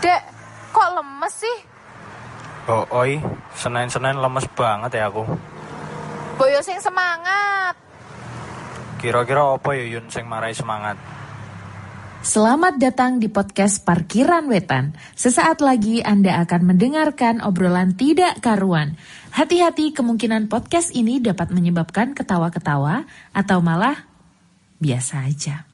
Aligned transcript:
Dek, 0.00 0.22
kok 0.72 0.88
lemes 0.96 1.34
sih? 1.36 1.58
Oh, 2.72 2.88
oi, 2.88 3.20
Senin-Senin 3.52 4.16
lemes 4.16 4.48
banget 4.56 4.96
ya 4.96 5.12
aku. 5.12 5.28
Boyo 6.40 6.60
sing 6.64 6.80
semangat. 6.80 7.76
Kira-kira 8.96 9.60
apa 9.60 9.76
ya 9.76 9.96
Yun 9.96 10.08
sing 10.08 10.24
marai 10.24 10.56
semangat? 10.56 10.96
Selamat 12.20 12.76
datang 12.76 13.16
di 13.16 13.32
podcast 13.32 13.84
Parkiran 13.84 14.48
Wetan. 14.48 14.92
Sesaat 15.16 15.64
lagi 15.64 16.04
Anda 16.04 16.40
akan 16.44 16.72
mendengarkan 16.72 17.40
obrolan 17.44 17.96
tidak 17.96 18.44
karuan. 18.44 18.96
Hati-hati 19.32 19.92
kemungkinan 19.92 20.52
podcast 20.52 20.92
ini 20.92 21.20
dapat 21.20 21.52
menyebabkan 21.52 22.12
ketawa-ketawa 22.12 23.08
atau 23.36 23.64
malah 23.64 24.04
biasa 24.80 25.28
aja. 25.28 25.69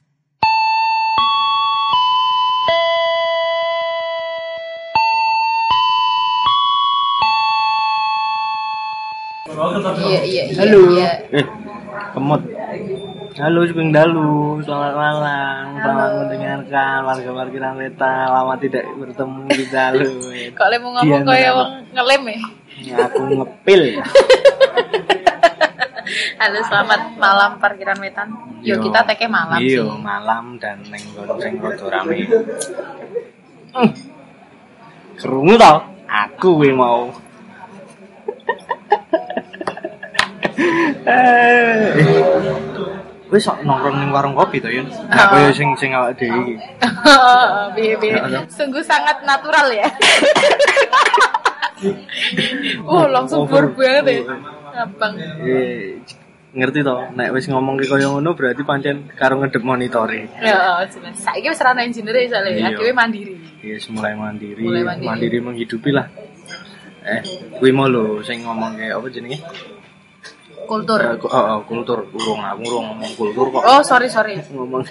Iya, 9.95 10.21
iya, 10.23 10.43
iya. 10.49 10.59
Halo. 10.59 10.79
iya. 10.91 11.09
Eh, 11.31 11.45
kemot. 12.11 12.41
Halo, 13.37 13.59
Sugeng 13.69 13.93
Dalu. 13.93 14.59
Selamat 14.65 14.93
malam. 14.97 15.63
Selamat 15.77 16.09
mendengarkan 16.17 16.97
warga 17.05 17.29
parkiran 17.31 17.73
Weta. 17.77 18.13
Lama 18.27 18.53
tidak 18.57 18.83
bertemu 18.97 19.41
di 19.47 19.65
Dalu. 19.69 20.11
Kok 20.51 20.67
lemu 20.67 20.87
ngomong 20.91 21.23
kayak 21.23 21.51
wong 21.53 21.71
ngelem 21.93 22.21
ya? 22.27 22.39
Ya, 22.77 22.95
aku 23.05 23.21
ngepil. 23.27 23.81
Halo, 26.39 26.59
selamat 26.63 27.17
malam 27.17 27.57
parkiran 27.57 27.97
wetan. 27.99 28.29
Yo, 28.63 28.79
kita 28.79 29.03
teke 29.03 29.27
malam 29.27 29.59
Iya, 29.59 29.83
sih. 29.83 29.99
malam 29.99 30.55
dan 30.55 30.79
neng 30.87 31.03
gonceng 31.13 31.59
rada 31.59 31.85
rame. 31.89 32.17
Hmm. 33.73 33.91
Kerungu 35.17 35.53
tau? 35.59 35.77
Aku 36.07 36.57
we 36.57 36.71
mau. 36.71 37.11
Eh. 40.39 40.46
Wis 43.27 43.43
sok 43.43 43.59
nongkrong 43.61 43.99
ning 43.99 44.09
warung 44.09 44.31
kopi 44.31 44.63
to, 44.63 44.71
Yun. 44.71 44.87
Nah, 45.11 45.27
Oh. 45.27 45.35
kaya 45.35 45.51
sing 45.51 45.67
sing 45.75 45.91
awak 45.91 46.15
dhewe 46.15 46.47
iki. 46.47 46.55
Biye. 47.75 47.93
Ya, 47.99 48.23
ada. 48.23 48.39
Sungguh 48.47 48.79
sangat 48.79 49.19
natural 49.27 49.67
ya. 49.67 49.83
oh, 52.87 53.03
langsung 53.11 53.43
bor 53.43 53.67
banget 53.75 54.05
ya. 54.07 54.19
Abang. 54.79 55.19
Eh, 55.43 55.99
ngerti 56.55 56.79
to, 56.81 56.95
nek 57.19 57.35
wis 57.35 57.51
ngomong 57.51 57.75
kaya 57.83 58.07
ngono 58.07 58.31
berarti 58.31 58.63
pancen 58.63 59.11
karo 59.11 59.43
ngedep 59.43 59.59
monitore. 59.59 60.31
Ya, 60.39 60.87
jelas. 60.87 61.19
Saiki 61.19 61.51
wis 61.51 61.59
ora 61.59 61.75
engineer 61.83 62.31
soalnya 62.31 62.51
ya, 62.55 62.71
Iya. 62.71 62.79
dhewe 62.79 62.91
mandiri. 62.95 63.35
Yes, 63.59 63.91
mulai 63.91 64.15
mandiri, 64.15 64.63
Mulai 64.63 64.87
mandiri. 65.03 65.43
menghidupi 65.43 65.91
lah. 65.91 66.07
Eh, 67.03 67.19
kuwi 67.59 67.75
mau 67.75 67.91
lho 67.91 68.23
sing 68.23 68.39
ngomong 68.47 68.79
kayak 68.79 68.95
apa 68.95 69.07
jenenge? 69.11 69.43
Kultur. 70.67 70.99
Ku- 71.17 71.31
oh, 71.31 71.43
oh, 71.55 71.59
kultur, 71.63 72.03
urung 72.11 72.43
aku 72.43 72.61
urung 72.67 72.85
ngomong 72.91 73.11
kultur 73.15 73.45
kok. 73.55 73.63
Oh, 73.63 73.81
sorry, 73.81 74.11
sorry. 74.11 74.35
Ngomong 74.53 74.83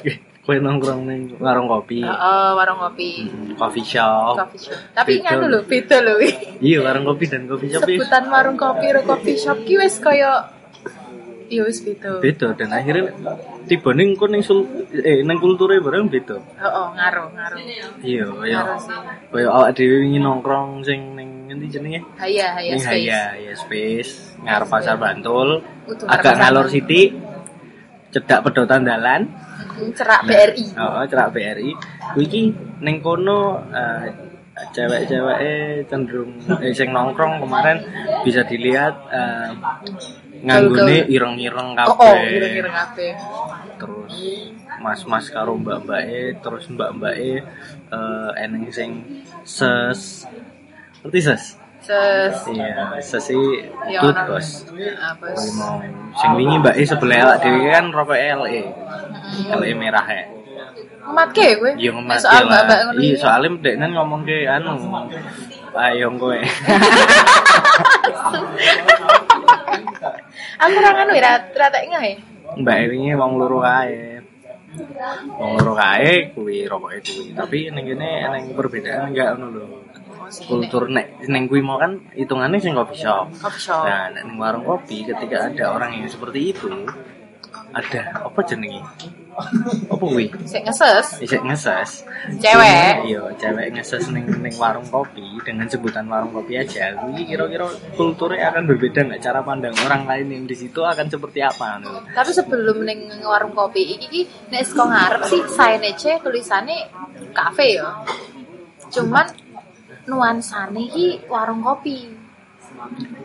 kowe 0.47 0.55
nongkrong 0.63 1.03
ning 1.11 1.23
warung 1.43 1.67
kopi. 1.67 2.07
Heeh, 2.07 2.49
warung 2.55 2.79
kopi. 2.79 3.27
Hmm, 3.27 3.59
coffee 3.59 3.83
shop. 3.83 4.39
Coffee 4.39 4.63
shop. 4.63 4.79
Tapi 4.95 5.19
lho. 5.19 5.47
lho, 5.51 5.61
beda 5.67 5.99
lho. 6.01 6.23
Iya, 6.63 6.79
warung 6.87 7.05
kopi 7.05 7.25
dan 7.27 7.51
coffee 7.51 7.71
shop 7.75 7.83
Sebutan 7.83 8.25
warung 8.31 8.55
kopi 8.55 8.87
ro 8.95 9.03
coffee 9.03 9.37
shop 9.37 9.59
ki 9.67 9.75
wis 9.77 9.99
kaya 9.99 10.56
ya 11.47 11.63
wis 11.63 11.79
beda. 11.83 12.19
beda 12.19 12.49
dan 12.59 12.69
akhirnya 12.75 13.13
tiba 13.71 13.91
ning 13.95 14.15
kok 14.19 14.31
ning 14.31 14.43
sul 14.43 14.67
eh 14.93 15.23
ning 15.23 15.39
kulture 15.39 15.79
bareng 15.79 16.11
beda. 16.11 16.37
Heeh, 16.39 16.87
ngaruh, 16.95 17.27
ngaruh. 17.35 17.59
Iya, 18.03 18.27
sih. 18.79 18.97
kaya 19.31 19.49
awak 19.51 19.71
dhewe 19.75 20.07
wingi 20.07 20.19
nongkrong 20.23 20.83
sing 20.87 21.15
ning 21.19 21.51
ngendi 21.51 21.67
jenenge? 21.71 22.01
Haya, 22.19 22.55
haya 22.59 22.75
space. 22.75 22.87
Haya, 22.91 23.23
ya 23.39 23.53
space, 23.55 24.13
ngarep 24.43 24.69
pasar 24.69 24.97
Bantul. 24.99 25.63
Agak 26.07 26.39
ngalor 26.39 26.67
sithik. 26.71 27.15
Cedak 28.15 28.49
pedotan 28.49 28.87
dalan. 28.87 29.29
Mm, 29.77 29.93
Cerak 29.93 30.25
BRI. 30.25 30.65
Oh, 30.79 31.05
cerak 31.05 31.37
BRI. 31.37 31.71
Kuwi 32.17 32.55
ning 32.81 33.05
kono 33.05 33.61
eh, 33.75 34.09
cewek-cewek 34.73 35.39
cenderung 35.85 36.33
eh, 36.65 36.73
sing 36.73 36.89
nongkrong 36.89 37.45
kemarin 37.45 37.85
bisa 38.25 38.41
dilihat 38.49 38.95
eh, 39.13 39.53
nganggone 40.47 40.97
ireng-ireng 41.07 41.69
Oh, 41.75 41.99
kabeh. 41.99 42.07
oh, 42.07 42.15
kira-kira 42.23 42.71
kabeh. 42.73 43.13
Terus 43.77 44.15
mas-mas 44.79 45.27
karo 45.29 45.59
mbak-mbake, 45.59 46.39
terus 46.39 46.65
mbak-mbake 46.69 47.43
eh 47.87 48.31
eneng 48.39 48.71
sing 48.71 48.91
ses 49.43 50.25
ngerti 51.03 51.21
ses? 51.21 51.45
Ses 51.83 52.35
Iya, 52.49 52.99
sesi 53.01 53.39
Ya, 53.87 54.01
tut 54.01 54.17
bos. 54.25 54.67
sih? 54.67 55.51
mau 55.55 55.79
sing 56.15 56.31
wingi 56.35 56.57
mbake 56.57 56.83
sebelah 56.83 57.19
awak 57.27 57.37
dhewe 57.43 57.67
kan 57.69 57.85
rokok 57.91 58.19
LE. 58.19 58.63
LE 59.53 59.71
merah 59.75 60.03
ya. 60.05 60.25
Ngematke 61.07 61.47
kowe. 61.57 61.71
Iya 61.73 61.91
Nek 61.91 61.97
ngemas 61.97 62.19
soal 62.21 62.43
mbak-mbak 62.45 62.79
ngono 62.83 62.99
Iya 62.99 63.15
soalnya 63.17 63.49
deknen 63.61 63.91
ngomong 63.93 64.21
ke 64.23 64.47
anu 64.47 64.73
ayo 65.87 66.09
kowe. 66.17 66.39
Aku 70.57 70.73
ora 70.81 70.91
nganu 70.97 71.13
ya, 71.21 71.37
ora 71.53 71.67
tak 71.69 71.85
ngeh. 71.85 72.17
Mbak 72.57 72.79
wingi 72.89 73.13
wong 73.13 73.33
loro 73.37 73.61
kae. 73.61 74.25
Wong 75.37 75.51
loro 75.61 75.73
kae 75.77 76.33
kuwi 76.33 76.65
rokoke 76.65 77.05
kuwi. 77.05 77.37
Tapi 77.37 77.69
ning 77.75 77.85
kene 77.85 78.09
eneng 78.25 78.45
perbedaan 78.57 79.13
enggak 79.13 79.37
ngono 79.37 79.47
lho. 79.53 79.67
Kultur 80.49 80.89
nek 80.89 81.29
ning 81.29 81.45
kuwi 81.47 81.61
mau 81.61 81.77
kan 81.77 82.01
hitungannya 82.17 82.57
sing 82.57 82.73
coffee 82.73 83.05
shop. 83.05 83.37
Coffee 83.37 83.63
shop. 83.63 83.85
Nah, 83.85 84.09
nek 84.11 84.23
ning 84.25 84.37
warung 84.41 84.65
kopi 84.65 85.05
ketika 85.05 85.53
ada 85.53 85.77
orang 85.77 86.01
yang 86.01 86.09
seperti 86.09 86.57
itu 86.57 86.73
ada 87.77 88.25
apa 88.25 88.41
jenenge? 88.49 88.81
Apa 89.37 90.01
kuwi? 90.01 90.33
Sik 90.49 90.65
ngeses. 90.65 91.21
Isek 91.21 91.43
ngeses. 91.45 92.09
Cewek. 92.41 93.05
Iya, 93.05 93.23
cewek 93.37 93.77
ngeses 93.77 94.09
ning 94.09 94.25
ning 94.41 94.55
warung 94.57 94.89
kopi 94.89 95.25
dengan 95.45 95.69
sebutan 95.69 96.09
warung 96.09 96.33
kopi 96.33 96.57
aja. 96.57 96.97
Kuwi 96.97 97.29
kira-kira 97.29 97.69
kulturnya 97.95 98.49
akan 98.49 98.65
berbeda 98.65 99.05
nggak 99.05 99.21
cara 99.21 99.45
pandang 99.45 99.77
orang 99.85 100.09
lain 100.09 100.27
yang 100.33 100.45
di 100.49 100.57
situ 100.57 100.81
akan 100.81 101.13
seperti 101.13 101.45
apa. 101.45 101.85
Tapi 102.17 102.31
sebelum 102.33 102.81
ning 102.89 103.13
warung 103.21 103.53
kopi 103.53 103.85
iki 103.85 104.07
ki 104.09 104.23
nek 104.49 104.65
saka 104.65 104.85
ngarep 104.89 105.23
sih 105.29 105.43
signage 105.53 106.13
tulisane 106.25 106.77
kafe 107.37 107.77
ya. 107.77 107.93
Cuman 108.89 109.27
nuansane 110.09 110.81
iki 110.89 111.29
warung 111.29 111.61
kopi. 111.61 112.09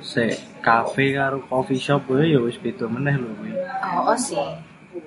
Sek 0.03 0.59
kafe 0.59 1.15
karo 1.15 1.39
coffee 1.47 1.79
shop 1.79 2.11
ya 2.19 2.39
wis 2.43 2.59
beda 2.59 2.91
meneh 2.91 3.15
lho 3.15 3.31
kuwi. 3.39 3.51
Oh, 3.95 4.11
oh 4.11 4.19
sih. 4.19 4.39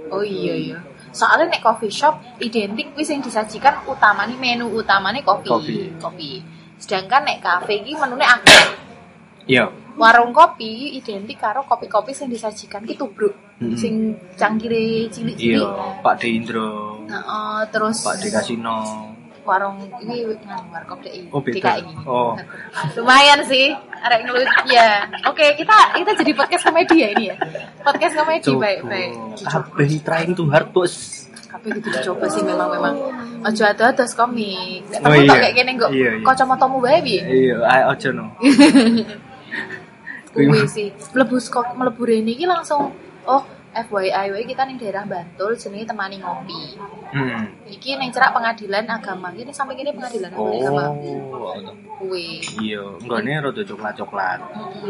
Oh 0.08 0.24
iya 0.24 0.54
iya. 0.56 0.78
Soalnya 1.14 1.46
nek 1.46 1.62
coffee 1.62 1.94
shop 1.94 2.18
identik 2.42 2.90
wis 2.98 3.14
yang 3.14 3.22
disajikan 3.22 3.86
utamanya 3.86 4.34
menu 4.34 4.66
utamanya 4.74 5.22
kopi. 5.22 5.46
Kopi. 5.46 5.76
Kopi. 6.02 6.30
Sedangkan 6.74 7.22
nek 7.22 7.38
kafe 7.38 7.86
iki 7.86 7.94
menune 7.94 8.26
akeh. 8.26 8.64
Iya. 9.46 9.70
Warung 9.94 10.34
kopi 10.34 10.98
identik 10.98 11.38
karo 11.38 11.62
kopi-kopi 11.62 12.10
sing 12.10 12.26
disajikan 12.26 12.82
ki 12.82 12.98
tubruk. 12.98 13.30
Mm-mm. 13.62 13.78
Sing 13.78 14.18
cangkire 14.34 15.06
cilik-cilik. 15.06 15.62
Iya, 15.62 16.02
Pak 16.02 16.14
De 16.18 16.26
Indro, 16.26 16.98
Heeh, 17.06 17.58
terus 17.70 18.02
Pak 18.02 18.18
De 18.18 18.28
Kasino. 18.34 19.13
Warung 19.44 19.76
ini 20.00 20.24
nganu 20.24 20.72
warkop 20.72 20.98
DI. 21.04 21.28
Oh, 21.30 21.40
beda. 21.44 21.76
DKI. 21.78 21.82
Oh. 22.08 22.32
Lumayan 22.96 23.44
sih, 23.44 23.70
arek 24.00 24.24
ngelut 24.24 24.48
ya. 24.66 25.04
Oke, 25.28 25.52
kita 25.54 25.76
kita 25.94 26.10
jadi 26.24 26.32
podcast 26.32 26.64
komedi 26.64 26.96
ya 27.04 27.08
ini 27.12 27.24
ya. 27.30 27.36
Podcast 27.84 28.16
komedi 28.16 28.50
baik-baik. 28.50 29.12
Kabeh 29.44 29.90
trying 30.00 30.32
to 30.32 30.48
hard 30.48 30.72
bos. 30.72 31.24
Tapi 31.54 31.70
gitu 31.70 31.86
dicoba 31.86 32.26
sih 32.26 32.42
memang 32.42 32.66
memang 32.66 32.94
ojo 33.46 33.62
ados 33.62 34.12
komik. 34.18 34.82
Nek 34.90 35.06
Oh, 35.06 35.14
iya. 35.14 35.30
kayak 35.38 35.54
gini 35.54 35.72
kok 35.78 35.90
Iya, 35.94 36.10
iya. 36.18 36.24
kacamatamu 36.26 36.76
bae 36.82 36.98
piye? 36.98 37.22
Iya, 37.22 37.56
ayo 37.62 37.84
aja 37.94 38.08
no. 38.10 38.26
Kuwi 40.34 40.66
sih. 40.66 40.90
Mlebu 41.14 41.38
kok 41.38 41.78
mlebu 41.78 42.02
rene 42.02 42.34
iki 42.34 42.42
langsung 42.42 42.90
oh 43.24 43.42
FYI 43.74 44.30
wae 44.30 44.46
kita 44.46 44.62
ning 44.64 44.78
daerah 44.78 45.02
Bantul 45.02 45.58
jenenge 45.58 45.90
temani 45.90 46.22
ngopi. 46.22 46.78
Hmm. 47.10 47.50
Iki 47.66 47.98
ning 47.98 48.10
cerak 48.10 48.30
pengadilan 48.30 48.86
agama. 48.86 49.28
Ini 49.30 49.50
sampai 49.50 49.74
kini 49.74 49.90
pengadilan 49.90 50.30
agama. 50.30 50.94
Oh, 50.94 51.58
Kuwi. 51.98 52.38
iya, 52.62 52.82
enggakne 52.98 53.38
rada 53.38 53.62
coklat-coklat. 53.62 54.38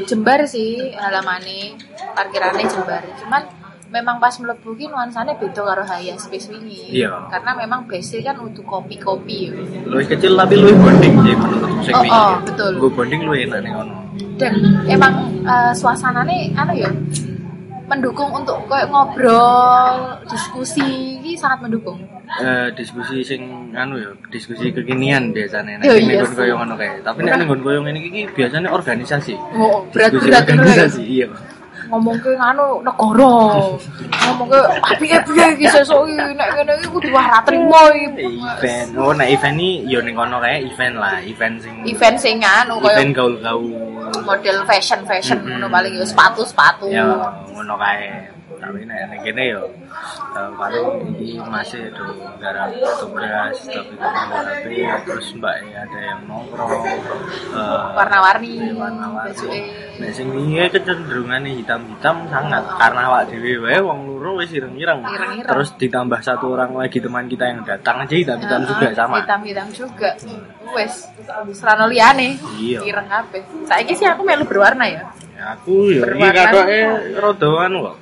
Jembar 0.05 0.45
sih 0.45 0.93
halamane 0.97 1.77
parkirannya 2.13 2.65
Jembar. 2.65 3.03
Cuman 3.21 3.43
memang 3.89 4.17
pas 4.19 4.35
mlebu 4.35 4.75
ki 4.75 4.91
nuansane 4.91 5.39
beda 5.39 5.63
karo 5.63 5.85
Haya 5.85 6.17
Space 6.17 6.49
wingi. 6.49 6.93
Iya. 6.93 7.29
Karena 7.31 7.55
memang 7.55 7.87
base 7.87 8.21
kan 8.21 8.37
untuk 8.37 8.65
kopi-kopi 8.65 9.49
ya. 9.49 9.53
Luwih 9.87 10.05
kecil 10.05 10.35
tapi 10.35 10.59
luwih 10.59 10.75
bonding 10.75 11.15
sih 11.23 11.35
menurutku 11.37 11.81
sing 11.85 11.95
Oh, 11.95 12.03
wingi. 12.03 12.11
oh, 12.13 12.33
betul. 12.43 12.73
Gue 12.81 12.91
bonding 12.91 13.21
luwih 13.23 13.41
enak 13.47 13.61
ning 13.63 13.75
ono. 13.77 13.95
Dan 14.35 14.55
emang 14.91 15.15
eh, 15.47 15.73
suasanane 15.73 16.51
anu 16.53 16.75
ya 16.75 16.91
mendukung 17.85 18.31
untuk 18.33 18.65
kayak 18.65 18.89
ngobrol, 18.89 20.17
diskusi, 20.25 21.21
ini 21.21 21.37
sangat 21.37 21.69
mendukung. 21.69 22.01
Eh, 22.41 22.73
diskusi 22.73 23.21
sing 23.21 23.73
anu 23.77 24.01
ya, 24.01 24.11
diskusi 24.33 24.73
kekinian 24.73 25.37
biasanya 25.37 25.79
nek 25.81 25.93
sing 25.93 26.09
iya 26.09 26.25
nggon 26.25 26.33
koyo 26.33 26.55
ngono 26.57 26.75
kae. 26.81 27.05
Tapi 27.05 27.19
nek 27.23 27.45
nggon 27.45 27.61
koyo 27.61 27.79
ngene 27.85 28.01
iki 28.01 28.23
biasanya 28.33 28.73
organisasi. 28.73 29.37
Oh, 29.57 29.85
Diskusi 29.93 30.33
berat-berat 30.33 30.45
ngono 30.49 30.65
ya. 30.65 30.65
organisasi, 30.65 31.03
iya. 31.05 31.27
Ngomong 31.95 32.19
ke 32.19 32.31
nganu 32.35 32.83
negara 32.83 33.35
ngomong 34.27 34.49
ke 34.51 34.61
api 34.83 35.07
piye 35.07 35.47
iki 35.55 35.67
sesuk 35.71 36.11
iki 36.11 36.35
nek 36.35 36.49
ngene 36.59 36.73
iki 36.83 36.91
kudu 36.91 37.09
ora 37.15 37.39
trimo 37.47 37.83
iki 37.95 38.27
Event. 38.35 38.91
Oh, 38.99 39.15
nek 39.15 39.31
event 39.31 39.59
iki 39.63 39.87
yo 39.87 40.03
ning 40.03 40.19
kono 40.19 40.43
kae 40.43 40.67
event 40.67 40.99
lah, 40.99 41.23
event 41.23 41.63
sing 41.63 41.75
event 41.87 42.17
sing 42.19 42.37
event 42.43 42.75
koyo 42.83 42.99
gaul-gaul. 43.15 43.95
model 44.27 44.59
fashion 44.67 45.01
fashion 45.07 45.39
ngono 45.43 45.67
paling 45.71 45.95
yo 45.95 46.05
sepatu-sepatu 46.07 46.87
Ya, 46.91 47.07
ngono 47.55 47.75
kae. 47.79 48.34
Tapi 48.45 48.85
nek 48.85 49.01
ning 49.09 49.21
kene 49.23 49.45
yo 49.51 49.65
eh, 50.31 50.51
paling 50.55 50.87
iki 51.17 51.41
masih 51.41 51.89
do 51.91 52.05
garap 52.37 52.71
tugas 53.01 53.57
tapi 53.65 53.95
tapi 53.97 54.77
terus 55.03 55.29
mbak 55.35 55.57
ada 55.65 55.99
yang 55.99 56.21
nongkrong 56.25 56.85
eh, 57.51 57.85
warna-warni 57.95 58.53
warna-warni. 58.71 59.59
Nek 59.95 60.11
sing 60.13 60.29
wingi 60.29 60.61
kecenderungannya 60.69 61.57
hitam-hitam 61.57 62.17
sangat 62.27 62.65
karena 62.77 63.01
awak 63.07 63.23
dhewe 63.29 63.53
wae 63.61 63.81
wong 63.81 63.99
loro 64.07 64.37
wis 64.37 64.51
ireng-ireng. 64.51 65.01
Terus 65.41 65.69
ditambah 65.77 66.21
satu 66.21 66.51
orang 66.51 66.75
lagi 66.75 66.99
teman 66.99 67.25
kita 67.27 67.45
yang 67.47 67.61
datang 67.63 68.03
aja 68.03 68.15
hitam-hitam 68.15 68.61
juga 68.67 68.87
sama. 68.93 69.21
hitam-hitam 69.21 69.69
juga 69.71 70.11
wes 70.75 71.07
serana 71.53 71.87
liyane 71.87 72.37
Iya. 72.57 72.81
ireng 72.83 73.07
kabeh 73.07 73.41
saiki 73.65 73.95
sih 73.95 74.05
aku 74.05 74.21
melu 74.21 74.45
berwarna 74.45 74.85
ya 74.85 75.03
Ya, 75.35 75.51
aku 75.53 75.91
yo 75.91 76.03
iki 76.03 76.15
Berwarna. 76.15 76.31
katoke 76.47 76.79
rada 77.15 77.51
anu 77.61 77.79
kok. 77.83 77.97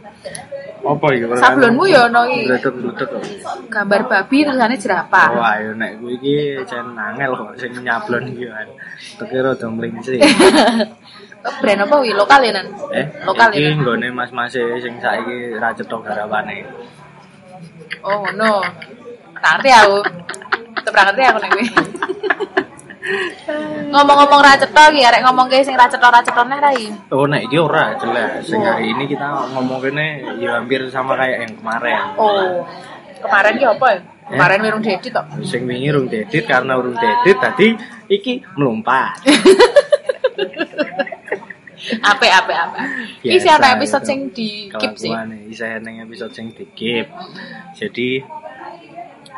Apa 0.83 1.07
iki? 1.11 1.27
sablonmu 1.33 1.85
ya 1.87 2.07
ono 2.07 2.27
iki 2.27 2.47
Bledek-bledek 2.47 3.07
kok. 3.07 3.23
gambar 3.69 4.01
babi 4.05 4.37
tulisannya 4.43 4.77
jerapah 4.77 5.29
Oh, 5.31 5.45
ayo 5.45 5.71
nek 5.73 5.99
kuwi 5.99 6.15
iki 6.17 6.35
jan 6.65 6.91
angel 6.93 7.33
kok 7.33 7.55
sing 7.57 7.71
nyablon 7.79 8.25
iki 8.29 8.45
kan. 8.47 8.67
Teke 9.19 9.37
rada 9.39 9.67
mlingsih. 9.69 10.19
brand 11.59 11.83
apa 11.83 11.97
wi 11.99 12.11
lokal 12.13 12.39
ya 12.41 12.53
nan 12.53 12.67
Eh, 12.91 13.03
Lokal 13.23 13.51
iki 13.51 13.63
ya, 13.63 13.71
Nan? 13.71 13.83
nggone 13.83 14.09
mas-mas 14.11 14.55
sing 14.55 14.95
saiki 14.99 15.55
ra 15.57 15.71
cetha 15.71 15.99
garawane. 15.99 16.63
oh 18.03 18.27
no 18.33 18.63
tak 19.37 19.59
ngerti 19.59 19.71
aku 19.73 19.97
tetep 20.77 20.95
ngerti 20.97 21.23
aku 21.25 21.39
nek 21.39 21.51
kuwi 21.53 21.67
ngomong-ngomong 23.93 24.41
ra 24.41 24.55
cetha 24.55 24.85
arek 24.95 25.23
ngomong 25.27 25.47
ke 25.51 25.59
sing 25.67 25.75
ra 25.75 25.91
cetha 25.91 26.09
ra 26.09 26.21
cetha 26.23 26.43
neh 26.47 26.59
rai 26.63 26.87
Oh, 27.11 27.27
nek 27.27 27.51
iki 27.51 27.59
ora 27.59 27.99
jelas. 27.99 28.47
Sing 28.47 28.63
hari 28.63 28.95
ini 28.95 29.05
kita 29.11 29.27
ngomong 29.53 29.83
kene 29.83 30.23
ya 30.39 30.59
hampir 30.63 30.87
sama 30.89 31.19
kayak 31.19 31.47
yang 31.49 31.55
kemarin. 31.59 31.99
oh 32.17 32.63
kemarin 33.23 33.53
ki 33.55 33.67
apa 33.67 33.87
ya 33.87 34.01
kemarin 34.35 34.59
wirung 34.67 34.83
dedit 34.83 35.11
kok 35.15 35.27
Sing 35.47 35.63
wingi 35.67 35.87
urung 35.91 36.07
dedit 36.11 36.45
karena 36.47 36.75
urung 36.79 36.95
dedit 36.99 37.37
tadi 37.39 37.69
iki 38.07 38.43
melompat. 38.59 39.19
ape 42.03 42.27
ape 42.31 42.55
ape 42.55 42.79
Biasa, 43.23 43.59
ana 43.59 43.69
episode 43.75 44.05
sing 44.07 44.31
di 44.31 44.71
keep 44.71 44.95
sih 44.95 45.11
isih 45.51 45.83
neng 45.83 46.03
episode 46.07 46.31
sing 46.35 46.55
di 46.55 46.67
keep. 46.75 47.07
Jadi 47.75 48.23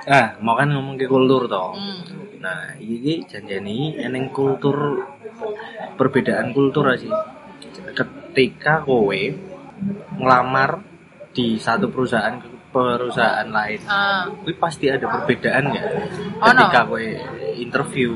ah, 0.08 0.36
mau 0.44 0.52
kan 0.52 0.68
ngomong 0.68 0.96
ke 0.96 1.08
kultur 1.08 1.48
toh. 1.48 1.72
hmm. 1.76 2.23
Nah, 2.44 2.76
iki 2.76 3.24
janjani 3.24 3.96
eneng 3.96 4.28
kultur 4.28 5.08
perbedaan 5.96 6.52
kultur 6.52 6.84
aja. 6.92 7.08
Ketika 7.96 8.84
kowe 8.84 9.22
ngelamar 10.20 10.84
di 11.32 11.56
satu 11.56 11.88
perusahaan 11.88 12.36
ke 12.36 12.48
perusahaan 12.68 13.48
lain, 13.48 13.80
kuwi 14.44 14.54
pasti 14.60 14.92
ada 14.92 15.08
perbedaan 15.08 15.72
nggak? 15.72 15.86
Ono. 16.44 16.60
Ketika 16.68 16.80
kowe 16.84 17.06
interview 17.56 18.12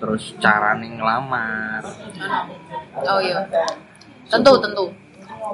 terus 0.00 0.32
cara 0.40 0.80
ngelamar. 0.80 1.84
ono 1.84 2.40
oh 3.04 3.20
iya 3.20 3.44
tentu 4.32 4.56
tentu 4.56 4.88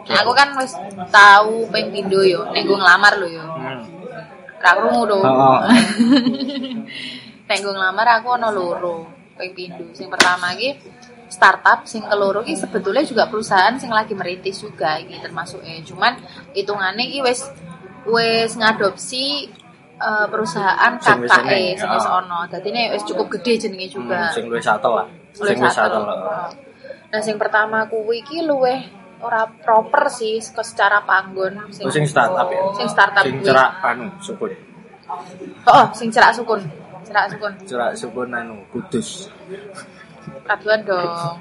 Nah, 0.07 0.23
aku 0.23 0.33
kan 0.35 0.55
wis 0.61 0.77
tahu 1.09 1.67
ping 1.73 1.89
pindho 1.91 2.21
yo 2.23 2.47
ning 2.53 2.69
gue 2.69 2.79
ngelamar 2.79 3.17
lho 3.19 3.27
yo 3.27 3.43
Hmm. 3.43 3.83
Ra 4.63 4.71
krungu 4.77 5.03
Oh, 5.07 5.23
oh. 5.23 5.61
nek 7.49 7.59
gue 7.63 7.73
ngelamar 7.73 8.07
aku 8.21 8.29
ono 8.35 8.49
loro 8.51 8.97
ping 9.37 9.53
pindho 9.55 9.87
sing 9.95 10.09
pertama 10.11 10.57
iki 10.57 10.75
startup 11.31 11.85
sing 11.87 12.03
keloro 12.07 12.43
iki 12.43 12.57
sebetulnya 12.59 13.05
juga 13.05 13.29
perusahaan 13.31 13.77
sing 13.79 13.93
lagi 13.93 14.17
merintis 14.17 14.63
juga 14.65 14.99
iki 14.99 15.21
termasuk 15.21 15.63
eh 15.63 15.85
cuman 15.85 16.17
hitungane 16.57 17.07
iki 17.07 17.21
wis 17.23 17.47
wis 18.09 18.57
ngadopsi 18.57 19.51
eh, 19.99 20.27
perusahaan 20.27 20.99
KKE 20.99 21.79
sing 21.79 21.91
wis 21.91 22.07
ya. 22.07 22.19
ono 22.19 22.49
dadine 22.51 22.91
wis 22.95 23.05
cukup 23.07 23.31
gede 23.39 23.69
jenenge 23.69 23.93
juga 23.93 24.31
Hmm, 24.31 24.35
sing 24.35 24.45
luwih 24.49 24.63
satel 24.65 24.93
lah. 24.95 25.07
Sing 25.37 25.59
satel. 25.61 26.03
satel. 26.03 26.03
Nah, 27.07 27.21
sing 27.23 27.37
pertama 27.39 27.87
kuwi 27.87 28.25
iki 28.25 28.43
luwih 28.43 28.83
ora 29.23 29.49
proper 29.49 30.13
sih 30.13 30.37
ke 30.41 30.63
secara 30.63 31.01
panggon 31.05 31.57
Oh, 31.57 31.93
sing 31.93 32.05
startup 32.05 32.49
ya. 32.53 32.61
Sing 32.77 32.89
startup 32.89 33.25
Sing 33.25 33.41
cerak 33.41 33.71
anu 33.81 34.07
sukun. 34.21 34.53
Oh, 35.65 35.85
sing 35.97 36.09
cerak 36.13 36.33
sukun. 36.37 36.61
Cerak 37.07 37.27
sukun. 37.33 37.53
Cerak 37.65 37.93
sukun 37.97 38.29
anu 38.35 38.61
Kudus. 38.69 39.33
Kaduan 40.45 40.85
dong. 40.85 41.41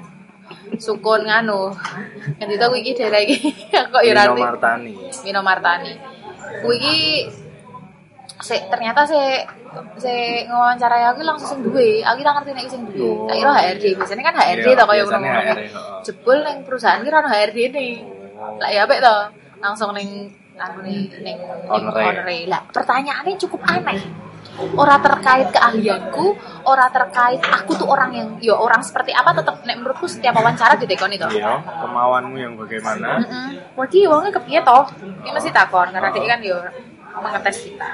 Sukun. 0.78 1.26
Kan 1.26 2.48
itu 2.48 2.64
kuwi 2.70 2.80
iki 2.80 2.92
daerah 2.96 3.20
iki 3.20 3.50
kok 3.92 4.02
ya 4.02 4.12
nanti. 4.14 4.40
Martani. 4.40 4.94
Mino 5.26 5.40
Martani. 5.44 5.92
Kuwi 6.62 6.76
iki 6.80 6.96
se, 8.40 8.56
ternyata 8.68 9.08
se 9.08 9.44
se 9.96 10.44
ngawancarai 10.48 11.04
aku 11.12 11.20
langsung 11.24 11.48
sing 11.56 11.60
duwe. 11.64 12.04
Aku 12.04 12.20
tak 12.20 12.34
ngerti 12.40 12.50
nek 12.52 12.68
sing 12.68 12.82
duwe. 12.92 13.08
Oh. 13.08 13.26
Tak 13.28 13.36
kira 13.40 13.52
HRD. 13.52 13.84
Biasanya 13.96 14.22
kan 14.24 14.34
HRD 14.36 14.66
Iya, 14.66 14.78
to 14.78 14.84
kaya 14.84 15.02
ngono. 15.04 15.28
Heeh. 15.28 15.56
Jebul 16.04 16.38
ning 16.44 16.56
perusahaan 16.64 17.00
ki 17.00 17.08
ono 17.08 17.28
HRD 17.28 17.58
ne. 17.72 17.86
Lah 18.60 18.70
ya 18.72 18.84
apik 18.84 19.00
to. 19.00 19.16
Langsung 19.60 19.90
ning 19.96 20.32
anu 20.56 20.78
ning 20.84 21.08
ning 21.24 21.38
honore. 21.68 22.38
Lah 22.48 22.60
pertanyaannya 22.68 23.40
cukup 23.40 23.60
aneh. 23.64 24.00
Ora 24.56 24.96
terkait 25.02 25.52
keahlianku, 25.52 26.32
ora 26.64 26.88
terkait 26.88 27.42
aku 27.44 27.76
tuh 27.76 27.92
orang 27.92 28.08
yang 28.14 28.28
ya 28.40 28.56
orang 28.56 28.80
seperti 28.80 29.12
apa 29.12 29.36
tetep 29.36 29.52
nek 29.68 29.76
menurutku 29.76 30.08
setiap 30.08 30.32
wawancara 30.38 30.80
ditekoni 30.80 31.20
to. 31.20 31.28
Iya, 31.28 31.60
kemauanmu 31.60 32.36
yang 32.40 32.56
bagaimana? 32.56 33.20
Heeh. 33.20 33.48
Wadi 33.76 34.08
wongnya 34.08 34.32
kepiye 34.32 34.64
toh? 34.64 34.88
Ini 35.02 35.28
mesti 35.34 35.52
takon 35.52 35.92
karena 35.92 36.08
dia 36.08 36.24
kan 36.24 36.40
yo 36.40 36.56
mengetes 37.22 37.56
kita. 37.64 37.88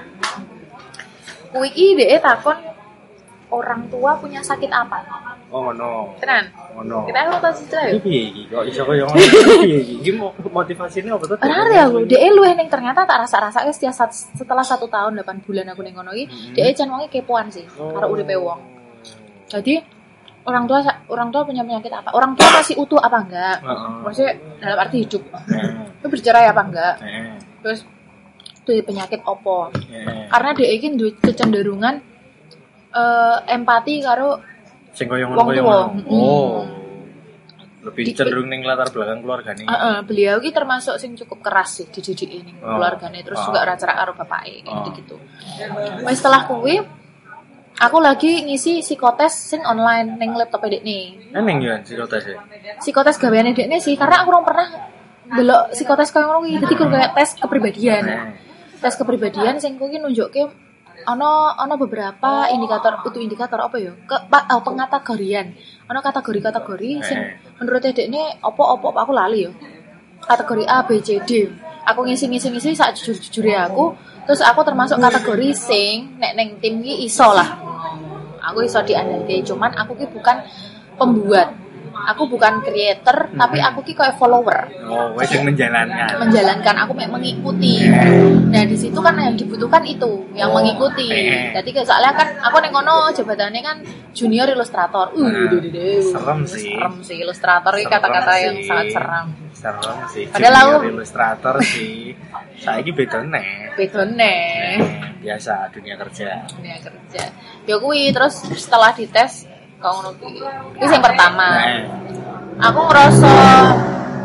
Kuwi 1.53 1.69
iki 1.69 1.87
dhek 2.01 2.23
takon 2.25 2.59
orang 3.53 3.85
tua 3.93 4.17
punya 4.17 4.41
sakit 4.41 4.73
apa? 4.73 5.05
Oh, 5.53 5.69
ngono. 5.69 6.17
Tenan. 6.17 6.49
Ngono. 6.73 7.05
Kita 7.05 7.19
harus 7.29 7.37
tahu 7.45 7.53
cerita 7.61 7.79
Iki 7.85 7.93
yo. 7.93 8.01
piye 8.01 8.23
iki? 8.33 8.43
Kok 8.49 8.65
iso 8.73 8.83
koyo 8.89 9.05
ngono? 9.05 9.21
Piye 9.61 9.79
iki? 9.85 9.95
Iki 10.01 10.11
apa 11.13 11.25
tuh? 11.29 11.37
Ora 11.37 11.69
ya 11.69 11.85
aku, 11.85 11.99
dhek 12.09 12.23
luwih 12.33 12.53
ning 12.57 12.69
ternyata 12.73 13.05
tak 13.05 13.29
rasa-rasa 13.29 13.69
setiap 13.69 13.93
setelah 14.09 14.65
satu 14.65 14.89
tahun 14.89 15.21
8 15.21 15.45
bulan 15.45 15.69
aku 15.77 15.85
ning 15.85 15.93
kono 15.93 16.17
iki, 16.17 16.57
dhek 16.57 16.73
jan 16.73 16.89
wonge 16.89 17.13
kepoan 17.13 17.53
sih 17.53 17.69
karo 17.69 18.09
uripe 18.09 18.33
wong. 18.41 18.65
Jadi 19.53 19.85
orang 20.49 20.65
tua 20.65 20.81
orang 21.13 21.29
tua 21.29 21.45
punya 21.45 21.61
penyakit 21.61 21.93
apa? 21.93 22.17
Orang 22.17 22.33
tua 22.33 22.49
masih 22.57 22.81
utuh 22.81 22.97
apa 22.97 23.21
enggak? 23.21 23.57
Heeh. 23.61 23.93
Maksudnya 24.09 24.33
dalam 24.57 24.79
arti 24.81 24.97
hidup. 25.05 25.23
Heeh. 25.29 26.01
Itu 26.01 26.07
bercerai 26.09 26.49
apa 26.49 26.63
enggak? 26.65 26.95
Heeh. 27.05 27.37
Terus 27.61 27.85
tuh 28.63 28.79
penyakit 28.81 29.21
opo? 29.23 29.69
Heeh. 29.73 30.29
karena 30.29 30.51
dia 30.53 30.69
ini 30.71 30.95
duwe 30.95 31.13
kecenderungan 31.17 31.95
eh, 32.91 33.39
empati 33.49 33.95
karo 34.01 34.39
Sing 34.93 35.09
Wong 35.09 35.25
ngono. 35.25 36.05
Oh. 36.07 36.63
Lebih 37.83 38.15
cenderung 38.15 38.47
ning 38.47 38.63
latar 38.63 38.87
belakang 38.89 39.21
keluarga 39.21 39.51
nih. 39.53 39.65
eh, 39.65 39.75
eh, 39.75 39.99
beliau 40.03 40.39
ini 40.39 40.51
termasuk 40.51 40.95
sing 40.97 41.17
cukup 41.17 41.43
keras 41.43 41.81
sih 41.81 41.87
dididik 41.89 42.31
ini 42.31 42.53
Oh. 42.59 42.79
keluarganya 42.79 43.21
terus 43.21 43.41
Oh. 43.41 43.51
juga 43.51 43.65
racara 43.65 43.93
karo 43.97 44.13
kayak 44.15 44.63
Oh. 44.65 44.87
gitu 44.89 45.17
Wes 46.03 46.17
setelah 46.17 46.47
kuwi 46.47 46.79
aku 47.75 47.99
lagi 47.99 48.45
ngisi 48.45 48.79
psikotes 48.79 49.35
sing 49.35 49.65
online 49.65 50.15
ning 50.15 50.31
laptop 50.33 50.63
dek 50.63 50.81
nih 50.81 51.35
Eneng 51.35 51.59
yo 51.59 51.75
psikotes 51.83 52.23
ya. 52.23 52.37
psikotes 52.79 53.17
gaweane 53.17 53.51
dek 53.51 53.67
nih 53.67 53.81
sih 53.81 53.97
karena 53.97 54.23
aku 54.23 54.31
belum 54.31 54.45
pernah 54.45 54.69
delok 55.33 55.63
psikotes 55.73 56.13
kayak 56.13 56.23
ngono 56.23 56.39
kuwi 56.39 56.61
dadi 56.61 56.75
kayak 56.77 57.11
tes 57.13 57.31
kepribadian 57.35 58.05
Heeh. 58.05 58.31
Tes 58.83 58.99
kepribadian 58.99 59.63
sing 59.63 59.79
kuwi 59.79 60.03
nunjukke 60.03 60.51
ono 61.07 61.55
ono 61.59 61.75
beberapa 61.79 62.51
indikator 62.51 63.03
utuh 63.07 63.23
indikator 63.23 63.59
apa 63.63 63.77
ya? 63.79 63.95
Ke 64.07 64.19
oh, 64.27 64.63
pengategorian 64.67 65.55
ono 65.87 65.99
kategori-kategori 66.03 66.91
sing 67.07 67.19
Eh. 67.23 67.31
menurut 67.63 67.81
dedek 67.83 68.11
ini 68.11 68.23
opo-opo 68.43 68.91
aku 68.91 69.15
lali 69.15 69.47
ya. 69.47 69.51
Kategori 70.23 70.67
A 70.67 70.83
B 70.87 70.99
C 71.03 71.23
D. 71.23 71.51
Aku 71.83 72.07
ngisi-ngisi-ngisi 72.07 72.79
sak 72.79 72.95
jujur 72.99 73.43
ya 73.43 73.67
aku 73.67 73.95
terus 74.23 74.39
aku 74.39 74.63
termasuk 74.63 75.03
kategori 75.03 75.51
sing 75.55 76.19
nek 76.19 76.39
neng 76.39 76.49
tim 76.63 76.83
ki 76.83 77.07
iso 77.07 77.27
lah. 77.35 77.59
Aku 78.51 78.63
iso 78.63 78.83
diandalke 78.83 79.43
cuman 79.47 79.71
aku 79.79 79.99
ki 79.99 80.07
bukan 80.11 80.43
pembuat 80.99 81.51
aku 81.95 82.23
bukan 82.27 82.61
creator 82.61 83.29
tapi 83.31 83.59
aku 83.59 83.81
ki 83.81 83.93
kayak 83.93 84.17
follower 84.17 84.69
Oh, 84.85 85.13
wes 85.15 85.29
yang 85.29 85.45
menjalankan. 85.45 86.19
menjalankan 86.19 86.75
aku 86.79 86.93
mek 86.93 87.09
mengikuti 87.09 87.87
nah 88.49 88.63
di 88.63 88.75
situ 88.75 88.97
kan 88.97 89.15
yang 89.15 89.33
dibutuhkan 89.33 89.83
itu 89.83 90.27
yang 90.33 90.49
Oh, 90.49 90.59
mengikuti 90.59 91.07
eh. 91.07 91.53
jadi 91.53 91.69
kayak 91.71 91.87
soalnya 91.87 92.13
kan 92.13 92.29
aku 92.41 92.57
neng 92.59 92.73
kono 92.73 92.93
jabatannya 93.11 93.61
kan 93.61 93.77
junior 94.13 94.45
ilustrator 94.47 95.09
uh 95.11 95.21
Nah, 95.23 95.49
duh, 95.49 95.59
duh, 95.59 95.71
duh. 95.71 96.01
serem 96.03 96.41
sih. 96.45 96.71
serem 96.71 96.95
sih 97.01 97.17
ilustrator 97.19 97.73
ini 97.75 97.87
kata-kata 97.87 98.33
yang 98.39 98.57
sangat 98.63 98.87
seram 98.91 99.27
Serem 99.53 99.99
sih. 100.09 100.25
Padahal 100.27 100.55
aku- 100.75 100.91
ilustrator 100.91 101.55
sih. 101.63 102.17
Saiki 102.59 102.91
beda 102.91 103.23
nih. 103.23 103.47
bedone 103.73 104.35
Biasa 105.19 105.71
dunia 105.71 105.95
kerja. 105.97 106.45
dunia 106.49 106.77
kerja 106.79 107.23
ya 107.63 107.77
kui 107.79 108.11
terus 108.11 108.43
setelah 108.51 108.91
dites 108.91 109.47
kau 109.83 109.93
ngono 109.99 110.11
itu 110.15 110.39
yang 110.87 111.03
pertama 111.03 111.47
Nah, 111.53 112.69
aku 112.71 112.79
ngerasa 112.87 113.33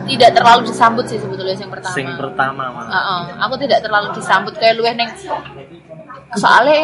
tidak 0.07 0.29
terlalu 0.37 0.61
disambut 0.69 1.05
sih 1.09 1.17
sebetulnya 1.17 1.57
yang 1.57 1.71
pertama 1.73 1.95
sing 1.95 2.07
pertama 2.15 2.63
malah. 2.71 2.91
Heeh, 2.93 3.21
aku 3.43 3.55
tidak 3.59 3.79
terlalu 3.81 4.07
disambut 4.15 4.53
kayak 4.55 4.77
luweh 4.77 4.93
neng 4.93 5.09
soalnya 6.35 6.79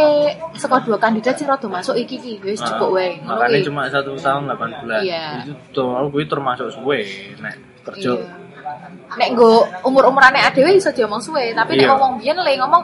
sekolah 0.55 0.83
dua 0.87 0.97
kandidat 0.97 1.35
sih 1.35 1.43
rada 1.43 1.67
masuk 1.67 1.99
iki 1.99 2.15
iki 2.15 2.39
wis 2.41 2.63
cukup 2.63 2.95
wae 2.95 3.19
Makanya 3.21 3.59
cuma 3.67 3.81
satu 3.91 4.15
tahun 4.15 4.47
8 4.47 4.79
bulan. 4.81 4.99
Iya. 5.03 5.25
Itu 5.43 5.53
tuh 5.75 5.91
aku 5.99 6.23
termasuk 6.23 6.67
suwe 6.71 7.03
nek 7.39 7.55
kerja. 7.83 8.11
Iya. 8.17 8.41
nek 9.13 9.29
nggo 9.35 9.67
umur-umurane 9.85 10.39
adewe 10.39 10.73
iso 10.73 10.89
diomong 10.89 11.19
suwe 11.19 11.51
tapi 11.51 11.75
nek 11.75 11.85
Iya. 11.85 11.89
ngomong 11.93 12.11
biyen 12.17 12.39
le 12.39 12.55
ngomong 12.57 12.83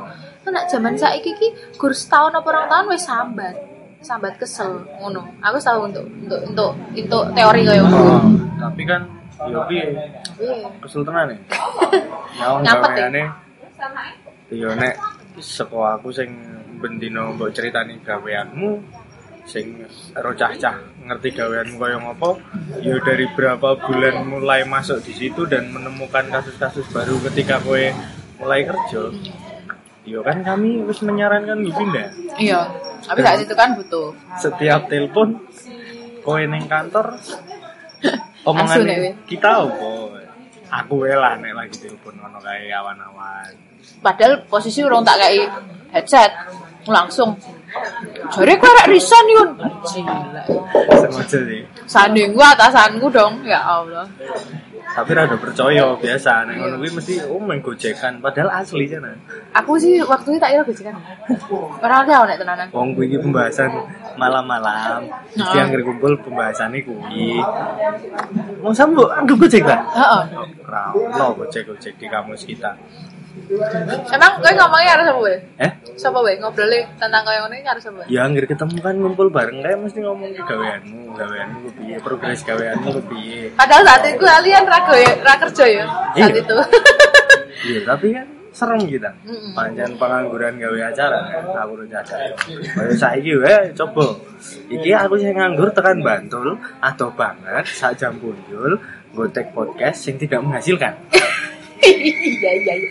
nek 0.50 0.66
jaman 0.68 0.94
saiki 1.00 1.32
iki 1.34 1.48
gur 1.80 1.96
setahun 1.96 2.36
apa 2.36 2.48
orang 2.50 2.66
tahun 2.68 2.86
wis 2.92 3.04
sambat 3.08 3.56
sambat 4.00 4.36
kesel 4.36 4.80
ngono 4.98 5.22
aku 5.40 5.58
tahu 5.60 5.88
untuk 5.88 6.06
untuk 6.24 6.40
untuk 6.46 6.72
untuk 6.94 7.24
teori 7.34 7.62
kayak 7.64 7.84
ngono 7.84 8.16
Oh, 8.20 8.24
tapi 8.60 8.84
kan 8.84 9.02
yo 9.46 9.64
piye 9.66 9.86
Iya. 10.40 10.68
kesel 10.80 11.04
tenan 11.04 11.32
ya. 11.32 11.38
Nyawang 12.40 12.62
Ngapet 12.64 12.92
ya? 13.12 13.28
Yo 14.50 14.70
nek 14.74 14.96
sekolah 15.36 15.96
aku 15.96 16.12
sing 16.12 16.32
bendino 16.80 17.36
mbok 17.36 17.52
critani 17.52 18.00
gaweanmu 18.00 18.80
sing 19.44 19.84
ero 20.14 20.32
cah-cah 20.32 20.76
ngerti 21.02 21.34
gaweanmu 21.34 21.76
kaya 21.76 21.98
ngopo 21.98 22.40
yo 22.80 23.00
dari 23.02 23.28
berapa 23.32 23.76
bulan 23.78 24.24
mulai 24.24 24.64
masuk 24.64 25.00
di 25.02 25.12
situ 25.12 25.44
dan 25.44 25.72
menemukan 25.72 26.28
kasus-kasus 26.30 26.88
baru 26.92 27.20
ketika 27.28 27.60
kowe 27.60 27.84
mulai 28.38 28.64
kerja 28.64 29.12
yo 30.10 30.26
kan 30.26 30.42
kami 30.42 30.82
wis 30.90 31.06
menyarankan 31.06 31.62
gue 31.62 31.74
pindah 31.78 32.10
iya 32.42 32.66
tapi 33.06 33.20
saat 33.24 33.40
itu 33.42 33.56
kan 33.56 33.74
butuh. 33.74 34.12
Setiap 34.40 34.92
telepon 34.92 35.40
kowe 36.22 36.42
neng 36.44 36.68
kantor 36.68 37.16
omongan 38.50 38.78
weh. 38.86 39.14
kita 39.26 39.64
opo 39.64 40.14
aku 40.70 41.08
lah 41.08 41.40
nek 41.40 41.54
lagi 41.56 41.76
telepon 41.80 42.20
ngono 42.20 42.38
kae 42.44 42.70
awan-awan. 42.70 43.50
Padahal 44.04 44.46
posisi 44.46 44.84
urung 44.84 45.08
tak 45.08 45.18
kayak 45.24 45.50
headset 45.96 46.32
langsung 46.86 47.34
jare 48.34 48.54
kowe 48.58 48.72
rek 48.74 48.88
resign 48.90 49.26
yun. 49.30 49.50
Sengaja 49.86 51.40
sih. 51.46 51.62
Sanding 51.86 52.34
gua 52.34 52.54
atasanku 52.54 53.08
dong 53.10 53.42
ya 53.46 53.62
Allah. 53.62 54.06
Tapi 54.90 55.14
rada 55.14 55.38
percaya 55.38 55.94
biasa. 55.96 56.50
Nek 56.50 56.56
ngono 56.58 56.76
kuwi 56.82 56.92
mesti 56.98 57.14
oh 57.30 57.38
main 57.38 57.62
gojekan. 57.62 58.18
Padahal 58.20 58.66
asli 58.66 58.90
sana 58.90 59.14
aku 59.54 59.78
sih 59.78 60.02
waktu 60.02 60.34
itu 60.36 60.40
tak 60.42 60.50
kira 60.54 60.64
gojekan. 60.66 60.94
Orang 61.80 62.10
tahu 62.10 62.24
nek 62.26 62.38
tenanan. 62.42 62.68
Wong 62.74 62.98
kuwi 62.98 63.18
pembahasan 63.22 63.70
malam-malam. 64.18 65.06
Mesti 65.38 65.58
Oh. 65.58 65.64
anggere 65.64 65.84
kumpul 65.86 66.18
pembahasannya 66.26 66.82
kuwi. 66.84 67.38
Mau 68.66 68.74
sambo 68.74 69.08
anggap 69.14 69.38
gojek 69.40 69.62
ta 69.64 69.78
heeh. 69.94 70.24
Ora 70.66 70.84
ono 70.94 71.26
gojek-gojek 71.38 71.94
di 71.96 72.08
kamus 72.10 72.44
kita 72.46 72.74
emang 74.10 74.32
kowe 74.38 74.52
ngomongnya 74.52 74.92
harus 74.94 75.08
apa 75.08 75.20
wae 75.20 75.38
eh? 75.58 75.72
Siapa 75.96 76.20
wae 76.20 76.36
ngobrolnya 76.38 76.88
tentang 76.96 77.24
kayak 77.24 77.40
ngono 77.44 77.56
ini 77.56 77.68
harus 77.68 77.84
apa? 77.86 78.02
Ya 78.08 78.22
anggere 78.24 78.46
ketemu 78.46 78.76
kan 78.80 78.96
ngumpul 78.96 79.28
bareng. 79.28 79.60
Kayak 79.60 79.80
mesti 79.80 80.00
ngomong 80.00 80.32
ke 80.32 80.44
gaweanmu 80.44 81.00
gaweanmu 81.14 81.68
piye 81.76 81.96
progres 82.00 82.42
gaweanmu 82.42 82.88
ku 82.90 83.02
piye. 83.10 83.52
Padahal 83.54 83.84
saat 83.84 84.04
itu 84.06 84.22
kalian 84.22 84.64
rago 84.64 84.94
ya 84.94 85.12
ra 85.20 85.34
kerja 85.38 85.64
ya 85.66 85.86
saat 86.14 86.32
Iya. 86.32 86.40
itu. 86.40 86.56
Iya 87.60 87.80
tapi 87.84 88.16
kan 88.16 88.24
serem 88.50 88.82
kita 88.82 89.12
Mm-mm. 89.24 89.52
pancen 89.52 89.92
pengangguran 89.96 90.56
gawe 90.56 90.80
acara 90.90 91.20
kan 91.28 91.44
aku 91.60 91.72
udah 91.76 91.88
nyadar 91.92 92.20
kaya 92.74 92.94
saiki 92.96 93.36
wae 93.36 93.76
coba. 93.76 94.16
Iki 94.68 94.90
aku 94.96 95.20
sing 95.20 95.36
nganggur 95.36 95.68
tekan 95.70 96.00
Bantul 96.00 96.56
atau 96.80 97.12
banget 97.12 97.68
sak 97.68 98.00
jam 98.00 98.16
punjul 98.16 98.80
gotek 99.12 99.52
podcast 99.52 100.00
sing 100.02 100.16
tidak 100.16 100.40
menghasilkan. 100.40 100.96
Iya 101.80 102.52
iya 102.56 102.74
iya 102.76 102.90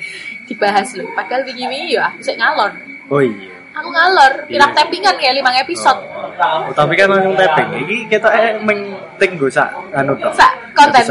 dibahas 0.49 0.97
loh 0.97 1.07
padahal 1.13 1.45
wingi-wingi 1.45 1.95
ya 1.95 2.09
aku 2.09 2.25
sik 2.25 2.41
ngalor. 2.41 2.73
Oh 3.13 3.21
iya. 3.21 3.53
Aku 3.79 3.95
ngalor 3.95 4.33
pirang 4.51 4.75
Iya. 4.75 4.79
tappingan 4.83 5.15
kayak 5.23 5.35
lima 5.39 5.55
episode. 5.55 6.01
Oh, 6.41 6.75
tapi 6.75 6.99
kan 6.99 7.07
langsung 7.07 7.39
tapping. 7.39 7.69
Iki 7.87 7.97
kita 8.11 8.29
eh 8.35 8.59
meng 8.59 8.91
tinggo 9.23 9.47
sak 9.47 9.71
anu 9.95 10.19
tok. 10.19 10.35
Sak 10.35 10.51
konten. 10.75 11.05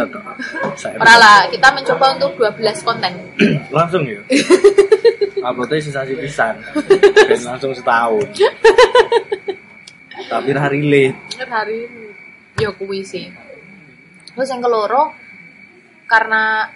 Kita 1.48 1.68
mencoba 1.72 2.06
untuk 2.20 2.36
12 2.36 2.84
konten. 2.84 3.14
langsung 3.78 4.04
ya? 4.04 4.20
Uploadnya 5.48 5.80
sensasi 5.80 6.18
pisan? 6.20 6.60
Dan 7.30 7.40
langsung 7.46 7.72
setahun. 7.72 8.26
Tapi 10.28 10.50
hari 10.52 10.82
late. 10.84 11.16
Hari 11.40 11.88
ini. 11.88 12.06
Yo 12.60 12.76
kuwi 12.76 13.06
sih. 13.06 13.32
Terus 14.34 14.50
yang 14.50 14.60
keloro 14.60 15.16
karena 16.04 16.68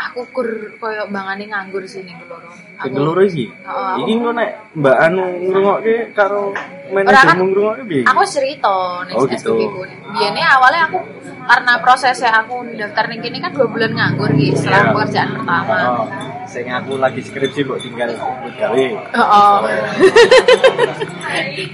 aku 0.00 0.20
kur 0.32 0.48
koyo 0.80 1.04
bangane 1.08 1.44
nganggur 1.44 1.84
sih 1.84 2.00
ning 2.00 2.16
keloro. 2.24 2.48
Sing 2.80 2.92
keloro 2.92 3.20
iki. 3.20 3.46
Heeh. 3.52 3.94
Iki 4.00 4.12
engko 4.16 4.30
nek 4.32 4.50
Mbak 4.72 4.96
Anu 4.96 5.24
ngrungokke 5.44 5.94
karo 6.16 6.56
Ora 6.90 6.94
manajermu 7.06 7.44
ngrungokke 7.52 7.82
piye? 7.86 8.02
Aku 8.08 8.22
cerita 8.24 8.74
nih 9.06 9.14
Oh, 9.14 9.24
gitu. 9.28 9.52
SPP 9.54 9.60
ku. 9.68 9.82
Biasanya 10.10 10.46
awalnya 10.56 10.82
aku 10.88 10.98
karena 11.40 11.72
prosesnya 11.78 12.30
aku 12.32 12.54
daftar 12.74 13.04
ning 13.06 13.20
kene 13.20 13.38
kan 13.38 13.52
dua 13.52 13.66
bulan 13.66 13.92
nganggur 13.92 14.30
gitu 14.34 14.56
setelah 14.56 14.80
Iya. 14.80 14.90
pekerjaan 14.92 15.28
pertama. 15.36 15.74
Oh, 15.84 16.06
sing 16.46 16.66
aku 16.66 16.92
lagi 16.96 17.20
skripsi 17.20 17.60
kok 17.62 17.78
tinggal 17.78 18.10
gawe. 18.56 18.84
Oh. 19.20 19.58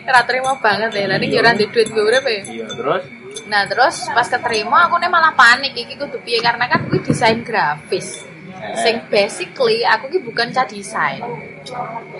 Ora 0.06 0.21
terima 0.25 0.52
banget 0.59 0.90
ya. 0.92 1.04
Lah 1.09 1.16
iki 1.16 1.37
ora 1.37 1.50
ndek 1.52 1.71
duit 1.73 1.88
gue 1.88 2.04
berapa 2.04 2.28
ya? 2.28 2.42
Iya, 2.45 2.66
terus 2.71 3.02
Nah 3.46 3.62
terus 3.70 4.10
pas 4.10 4.26
keterima 4.26 4.90
aku 4.90 4.98
nih 4.98 5.10
malah 5.10 5.32
panik 5.34 5.72
iki 5.72 5.94
kudu 5.94 6.18
piye 6.22 6.42
karena 6.42 6.66
kan 6.66 6.86
gue 6.90 6.98
desain 7.02 7.40
grafis. 7.46 8.26
Sing 8.82 9.04
basically 9.12 9.84
aku 9.84 10.08
ki 10.10 10.18
bukan 10.24 10.48
cah 10.50 10.66
desain. 10.66 11.20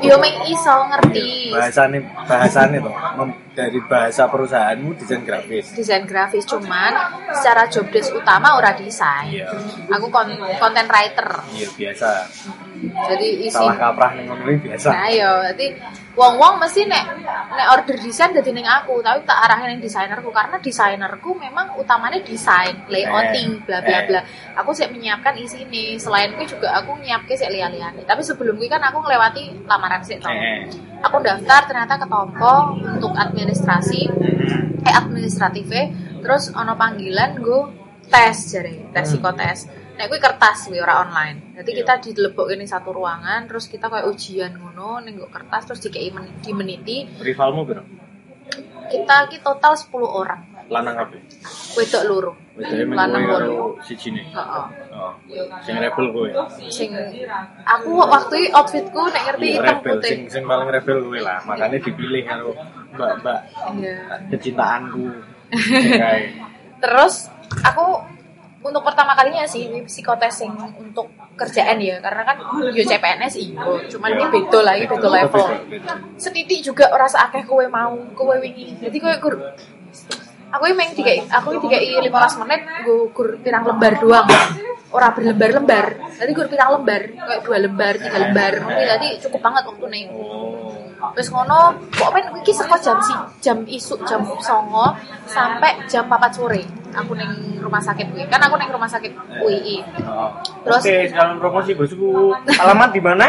Yo 0.05 0.21
meng 0.21 0.47
iso 0.47 0.75
ngerti 0.87 1.51
bahasane 1.51 1.99
bahasane 2.29 2.77
to 2.79 2.93
dari 3.57 3.81
bahasa 3.89 4.29
perusahaanmu 4.29 4.95
desain 5.01 5.25
grafis. 5.25 5.73
desain 5.73 6.05
grafis 6.05 6.45
cuman 6.45 6.93
secara 7.33 7.67
job 7.73 7.89
desk 7.89 8.13
utama 8.13 8.53
ora 8.55 8.77
desain. 8.77 9.33
Iya. 9.33 9.49
Aku 9.97 10.13
kon- 10.13 10.39
content 10.61 10.87
writer. 10.93 11.41
Iya, 11.57 11.69
biasa. 11.73 12.09
Jadi 13.09 13.29
isi 13.49 13.57
Salah 13.57 13.75
kaprah 13.81 14.13
ning 14.15 14.29
ngono 14.29 14.45
biasa. 14.61 14.89
Nah, 14.93 15.09
yo, 15.09 15.31
jadi 15.57 15.67
wong-wong 16.17 16.57
mesti 16.57 16.89
nek 16.89 17.05
nek 17.53 17.67
order 17.77 17.97
desain 18.01 18.33
dadi 18.33 18.51
ning 18.51 18.65
aku, 18.65 19.05
tapi 19.05 19.21
tak 19.29 19.37
arahin 19.45 19.77
ning 19.77 19.85
desainerku 19.85 20.33
karena 20.33 20.57
desainerku 20.57 21.37
memang 21.37 21.77
utamanya 21.77 22.19
desain, 22.25 22.89
layouting, 22.89 23.61
bla 23.69 23.85
bla 23.85 23.99
Eh. 24.01 24.05
bla. 24.09 24.21
Aku 24.57 24.73
sih 24.73 24.89
menyiapkan 24.89 25.37
isi 25.37 25.69
ini. 25.69 26.01
Selain 26.01 26.33
itu 26.33 26.57
juga 26.57 26.73
aku 26.81 26.97
nyiapke 26.97 27.37
sih 27.37 27.45
liya-liyane. 27.47 28.09
Tapi 28.09 28.25
sebelum 28.25 28.57
kuwi 28.57 28.73
kan 28.73 28.81
aku 28.81 29.05
ngelewati 29.05 29.69
lamaran 29.69 30.01
sih. 30.01 30.17
Eh. 30.17 30.73
Aku 31.05 31.21
daftar 31.21 31.69
ternyata 31.69 32.01
ketompo 32.01 32.81
untuk 32.81 33.13
administrasi, 33.13 34.09
eh 34.89 34.95
administratifnya, 34.97 35.93
terus 36.25 36.49
ono 36.57 36.73
panggilan 36.75 37.37
gue 37.45 37.61
tes 38.09 38.37
jare, 38.49 38.89
tes 38.97 39.05
psikotes. 39.05 39.86
Nek 39.97 40.07
kuwi 40.07 40.21
kertas 40.21 40.59
kuwi 40.67 40.79
ora 40.79 41.01
online. 41.01 41.57
Jadi 41.57 41.71
Iya. 41.73 41.79
kita 41.81 41.93
dilebok 42.03 42.49
ini 42.51 42.65
satu 42.65 42.93
ruangan, 42.93 43.49
terus 43.49 43.65
kita 43.65 43.89
kayak 43.89 44.07
ujian 44.07 44.53
ngono 44.55 45.01
ning 45.01 45.17
kertas 45.27 45.65
terus 45.65 45.81
dikei 45.81 46.09
men- 46.11 46.37
di 46.39 46.53
meniti. 46.53 46.97
Rivalmu 47.17 47.63
bro? 47.63 47.83
Kita 48.87 49.27
ki 49.27 49.41
total 49.41 49.73
10 49.75 50.07
orang. 50.07 50.41
Lanang 50.67 50.99
apa? 50.99 51.17
Wedok 51.75 52.03
loro. 52.05 52.33
Men 52.55 52.93
Lanang 52.93 53.23
loro. 53.25 53.79
siji 53.81 54.11
ne. 54.11 54.23
Heeh. 54.27 54.67
Oh. 54.93 55.13
Sing 55.63 55.75
rebel 55.77 56.07
kowe. 56.11 56.31
Sing 56.69 56.91
aku 57.65 57.91
waktu 57.97 58.35
itu 58.43 58.51
outfitku 58.53 59.03
nek 59.07 59.23
ngerti 59.27 59.47
Iya, 59.47 59.55
hitam 59.57 59.67
rebel 59.77 59.97
putih. 59.97 60.09
sing 60.09 60.21
sing 60.29 60.43
paling 60.45 60.69
rebel 60.69 60.99
kowe 61.01 61.19
lah. 61.19 61.39
Makanya 61.43 61.79
dipilih 61.79 62.23
karo 62.23 62.51
mbak-mbak 62.93 63.39
Iya. 63.75 63.97
kecintaanku. 64.29 65.05
Terus 66.77 67.15
aku 67.63 67.87
untuk 68.67 68.83
pertama 68.83 69.15
kalinya 69.15 69.47
sih 69.47 69.71
psikotesting 69.87 70.53
untuk 70.75 71.07
kerjaan 71.39 71.79
ya 71.79 72.03
karena 72.03 72.23
kan 72.27 72.37
yo 72.75 72.83
CPNS 72.83 73.35
iyo 73.39 73.79
cuman 73.87 74.11
ini 74.17 74.25
beda 74.27 74.61
lagi 74.65 74.85
beda 74.91 75.09
level. 75.09 75.47
setitik 76.19 76.61
juga 76.65 76.91
rasa 76.91 77.31
akeh 77.31 77.47
kowe 77.47 77.63
mau 77.71 77.95
kowe 78.17 78.35
wingi. 78.43 78.75
Jadi 78.83 78.97
kowe 78.99 79.15
kur 79.23 79.35
aku 80.47 80.65
emang 80.71 80.95
tiga 80.95 81.13
aku 81.31 81.59
tiga 81.67 81.79
lima 81.79 82.19
belas 82.23 82.35
menit 82.43 82.61
gugur 82.83 83.39
pirang 83.41 83.65
lembar 83.69 83.95
doang. 84.03 84.29
Ora 84.87 85.11
berlembar-lembar. 85.13 85.87
Tadi 86.15 86.31
gue 86.31 86.47
pirang 86.47 86.79
lembar 86.79 87.03
kayak 87.11 87.41
dua 87.43 87.59
lembar 87.59 87.95
tiga 87.99 88.19
lembar. 88.23 88.53
Tadi 88.65 89.09
cukup 89.27 89.41
banget 89.43 89.63
waktu 89.67 89.87
Oh. 90.15 90.86
Terus 91.15 91.29
ngono, 91.29 91.59
pokoknya 91.93 92.31
iki 92.37 92.53
saka 92.53 92.77
jam 92.77 92.97
si 93.01 93.13
jam 93.41 93.59
isuk 93.65 94.01
jam 94.05 94.21
songo 94.39 94.93
sampai 95.25 95.77
jam 95.87 96.05
4 96.07 96.33
sore. 96.33 96.65
Aku 96.97 97.13
neng 97.13 97.29
rumah 97.61 97.77
sakit 97.77 98.09
kuwi. 98.09 98.25
Kan 98.25 98.41
aku 98.41 98.57
neng 98.57 98.73
rumah 98.73 98.89
sakit 98.89 99.13
UII. 99.37 99.85
Oh. 100.03 100.33
Terus- 100.65 100.81
Oke, 100.81 100.97
sekalian 101.07 101.37
promosi 101.37 101.77
bosku. 101.77 102.33
Alamat 102.57 102.89
di 102.91 103.05
mana? 103.05 103.27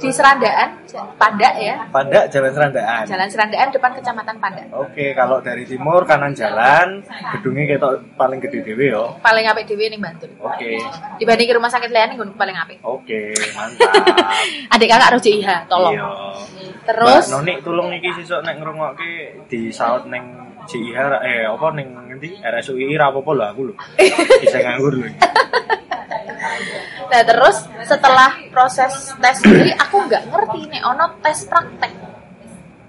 Di 0.00 0.08
Serandaan, 0.08 0.80
Pandak 1.20 1.52
ya. 1.60 1.84
Pada 1.92 2.24
Jalan 2.26 2.48
Serandaan. 2.48 3.04
Jalan 3.04 3.28
Serandaan 3.28 3.68
depan 3.68 3.92
Kecamatan 3.92 4.40
Pandak. 4.40 4.66
Oke, 4.72 5.12
kalau 5.12 5.44
dari 5.44 5.68
timur 5.68 6.08
kanan 6.08 6.32
jalan, 6.32 7.04
gedungnya 7.36 7.76
ketok 7.76 8.00
paling 8.16 8.40
gede 8.40 8.64
dhewe 8.64 8.88
yo. 8.88 9.04
Paling 9.20 9.44
apik 9.44 9.68
dhewe 9.68 9.92
ning 9.92 10.00
Bantul. 10.00 10.32
Oke. 10.40 10.80
Dibanding 11.20 11.52
rumah 11.52 11.68
sakit 11.68 11.92
liane 11.92 12.16
gunung 12.16 12.34
paling 12.34 12.56
apik. 12.56 12.80
Oke, 12.80 13.36
mantap. 13.52 13.92
Adik 14.72 14.88
kakak 14.88 15.12
harus 15.12 15.20
JIH, 15.20 15.68
tolong. 15.68 15.92
Iya. 15.92 16.08
Terus 16.86 17.24
Mbak 17.28 17.32
Noni 17.32 17.54
tolong 17.60 17.88
niki 17.92 18.08
sesuk 18.16 18.40
nek 18.40 18.56
ngrungokke 18.60 19.12
di 19.50 19.68
saut 19.68 20.08
ning 20.08 20.24
JIH 20.64 20.98
eh 21.24 21.44
apa 21.48 21.66
ning 21.76 21.88
ngendi 22.08 22.40
RSUI 22.40 22.94
ra 22.96 23.12
apa-apa 23.12 23.30
lho 23.36 23.44
aku 23.44 23.60
lho. 23.70 23.74
Bisa 24.42 24.58
nganggur 24.60 24.94
lho. 24.96 25.08
Nah 27.10 27.22
terus 27.26 27.56
setelah 27.84 28.30
proses 28.54 29.12
tes 29.18 29.36
sendiri 29.42 29.74
aku 29.76 30.06
nggak 30.06 30.30
ngerti 30.30 30.60
nih 30.70 30.80
ono 30.84 31.20
tes 31.20 31.44
praktek. 31.48 32.09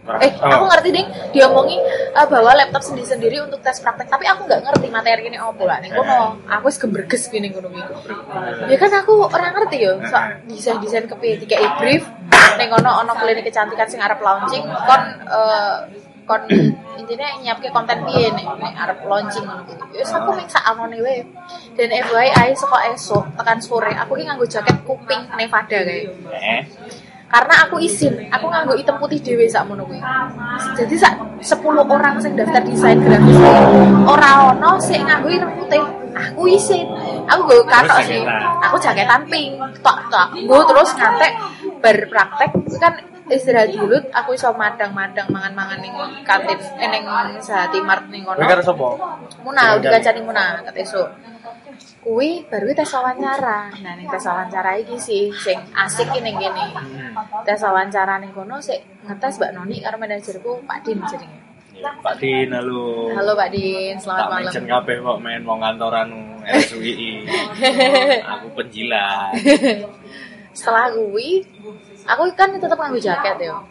Eh 0.02 0.32
Oh. 0.42 0.50
aku 0.50 0.66
ngerti 0.66 0.90
ding 0.90 1.08
dia 1.30 1.46
ngomongi 1.46 1.78
eh, 2.12 2.26
bawa 2.26 2.58
laptop 2.58 2.82
sendiri 2.82 3.06
sendiri 3.06 3.38
untuk 3.38 3.62
tes 3.62 3.78
praktek 3.78 4.10
tapi 4.10 4.26
aku 4.26 4.50
nggak 4.50 4.66
ngerti 4.66 4.88
materi 4.90 5.30
ini 5.30 5.38
apa 5.38 5.62
lah 5.62 5.78
nih 5.78 5.94
kono 5.94 6.42
aku 6.50 6.66
wis 6.74 6.82
gemberges 6.82 7.30
gini 7.30 7.54
ngono. 7.54 7.70
Ya 8.66 8.76
kan 8.82 8.90
aku 8.98 9.30
orang 9.30 9.54
ngerti 9.54 9.78
yo 9.86 10.02
so, 10.02 10.18
desain 10.50 10.82
desain 10.82 11.06
kepiye 11.06 11.38
tiga 11.38 11.62
e 11.62 11.68
brief 11.78 12.04
ning 12.58 12.74
ono 12.74 13.06
ono 13.06 13.14
klinik 13.14 13.46
kecantikan 13.46 13.86
sing 13.86 14.02
arep 14.02 14.18
launching 14.20 14.66
kon 14.66 15.02
eh, 15.30 15.76
kon 16.26 16.42
intinya 16.98 17.28
nyiapke 17.38 17.70
konten 17.70 18.02
piye 18.10 18.34
nih 18.34 18.46
nek 18.58 18.74
arep 18.82 19.00
launching 19.06 19.46
ngono 19.46 19.62
gitu. 19.70 19.84
Wis 20.02 20.10
aku 20.10 20.34
ming 20.34 20.50
sak 20.50 20.66
amone 20.66 20.98
wae. 20.98 21.22
Dan 21.78 21.94
FYI 21.94 22.52
saka 22.58 22.90
esuk 22.90 23.24
tekan 23.38 23.62
sore 23.62 23.94
aku 23.94 24.18
ki 24.18 24.26
nganggo 24.26 24.50
jaket 24.50 24.82
kuping 24.82 25.30
Nevada 25.38 25.78
kayak 25.86 26.10
Eh. 26.34 26.62
Karena 27.32 27.56
aku 27.66 27.80
izin. 27.80 28.28
Aku 28.28 28.52
nganggo 28.52 28.76
hitam 28.76 29.00
putih 29.00 29.24
dewe 29.24 29.48
sak 29.48 29.64
mono 29.66 29.88
kuwi. 29.88 30.04
Jadi 30.76 30.96
sak 31.00 31.16
10 31.40 31.64
orang 31.64 32.20
sing 32.20 32.36
daftar 32.36 32.62
desain 32.68 33.00
grafis 33.00 33.40
ora 34.04 34.52
ono 34.52 34.76
sing 34.84 35.08
nganggo 35.08 35.32
hitam 35.32 35.52
putih. 35.56 35.82
Aku 36.12 36.44
izin. 36.52 36.86
Aku 37.32 37.48
gue 37.48 37.64
katok 37.64 38.04
sih. 38.04 38.22
aku 38.62 38.76
jaketan 38.78 39.24
pink 39.32 39.56
tok 39.80 39.98
tok. 40.12 40.36
Gue 40.36 40.62
terus 40.68 40.92
ngantek 41.00 41.34
berpraktek 41.80 42.52
kan 42.78 42.94
istirahat 43.32 43.72
dulu 43.72 43.96
aku 44.12 44.36
iso 44.36 44.52
madang-madang 44.52 45.32
mangan-mangan 45.32 45.80
ning 45.80 45.96
kantin 46.28 46.60
eh 46.84 46.90
ning 46.92 47.08
Sehati 47.40 47.80
Mart 47.80 48.12
ning 48.12 48.28
kono. 48.28 48.44
Kowe 48.44 48.52
karo 48.52 48.62
sapa? 48.62 48.88
Muna, 49.42 49.80
dikacani 49.80 50.20
Muna, 50.20 50.60
kat 50.68 50.76
esuk. 50.84 51.08
Kuwi 52.02 52.46
baru 52.50 52.74
tes 52.74 52.90
wawancara. 52.90 53.70
Nah, 53.84 53.94
ning 53.94 54.10
tes 54.10 54.26
wawancara 54.26 54.78
iki 54.82 54.98
sih 54.98 55.30
sing 55.30 55.58
asik 55.74 56.10
ki 56.10 56.20
ning 56.26 56.36
kene. 56.42 56.74
Tes 57.46 57.62
wawancara 57.62 58.18
ning 58.18 58.34
kono 58.34 58.58
sik 58.58 58.82
ngetes 59.06 59.38
Mbak 59.38 59.52
Noni 59.54 59.78
karo 59.82 59.96
manajerku 60.02 60.66
Pak 60.66 60.80
Din 60.82 61.00
jenenge. 61.06 61.40
Ya, 61.82 61.90
Pak 61.98 62.22
Din, 62.22 62.54
halo. 62.54 63.10
Halo 63.14 63.34
Pak 63.34 63.50
Din, 63.54 63.98
selamat 63.98 64.22
Tak 64.22 64.30
malam. 64.30 64.44
mention 64.46 64.66
kabeh 64.70 64.96
kok 65.02 65.18
main 65.18 65.42
wong 65.46 65.60
kantoranu 65.62 66.22
RSUI. 66.46 67.26
Aku 68.38 68.48
penjilat. 68.58 69.34
Setelah 70.52 70.92
kuwi 70.94 71.42
aku 72.06 72.24
kan 72.34 72.54
tetep 72.54 72.76
nganggo 72.76 73.00
jaket 73.02 73.38
yo. 73.46 73.62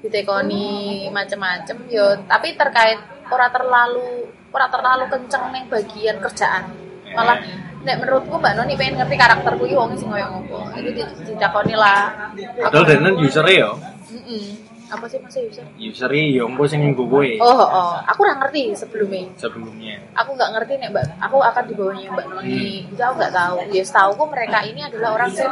Ditekoni 0.00 1.06
macem-macem 1.12 1.76
yo, 1.92 2.16
tapi 2.24 2.56
terkait 2.56 2.98
ora 3.30 3.46
terlalu 3.52 4.26
ora 4.50 4.66
terlalu 4.66 5.04
kenceng 5.06 5.54
ning 5.54 5.64
bagian 5.70 6.18
kerjaan. 6.18 6.79
Malah 7.10 7.36
nek 7.80 7.96
menurutku 7.96 8.34
Mbak 8.36 8.52
Noni 8.54 8.74
pengen 8.74 8.94
ngerti 8.98 9.16
karakterku 9.16 9.62
iki 9.64 9.74
wong 9.74 9.96
sing 9.96 10.08
koyo 10.08 10.26
ngopo. 10.28 10.58
Itu 10.74 10.90
di- 10.92 11.14
ditakoni 11.26 11.74
lah. 11.74 12.30
Padahal 12.60 12.84
dene 12.84 13.10
user 13.18 13.46
yo. 13.46 13.70
Mm-mm. 14.10 14.68
Apa 14.90 15.06
sih 15.06 15.16
Mas 15.16 15.32
user? 15.32 15.62
User 15.78 16.10
yo 16.10 16.44
engko 16.44 16.66
sing 16.66 16.82
nggo 16.82 17.06
kowe 17.06 17.22
Oh, 17.38 17.62
oh, 17.62 17.94
aku 18.02 18.20
ora 18.20 18.34
ngerti 18.36 18.74
sebelumnya. 18.74 19.30
sebelumnya. 19.34 20.02
Aku 20.12 20.34
nggak 20.34 20.50
ngerti 20.52 20.72
nek 20.76 20.88
Mbak, 20.90 21.04
aku 21.20 21.36
akan 21.40 21.64
di 21.64 21.74
bawahnya 21.74 22.08
Mbak 22.10 22.26
Noni. 22.28 22.58
Itu 22.84 22.98
aku 23.00 23.14
nggak 23.16 23.32
tahu. 23.32 23.54
Ya 23.70 23.82
setahuku 23.82 24.22
mereka 24.26 24.58
ini 24.62 24.80
adalah 24.82 25.10
orang 25.14 25.30
sing 25.30 25.46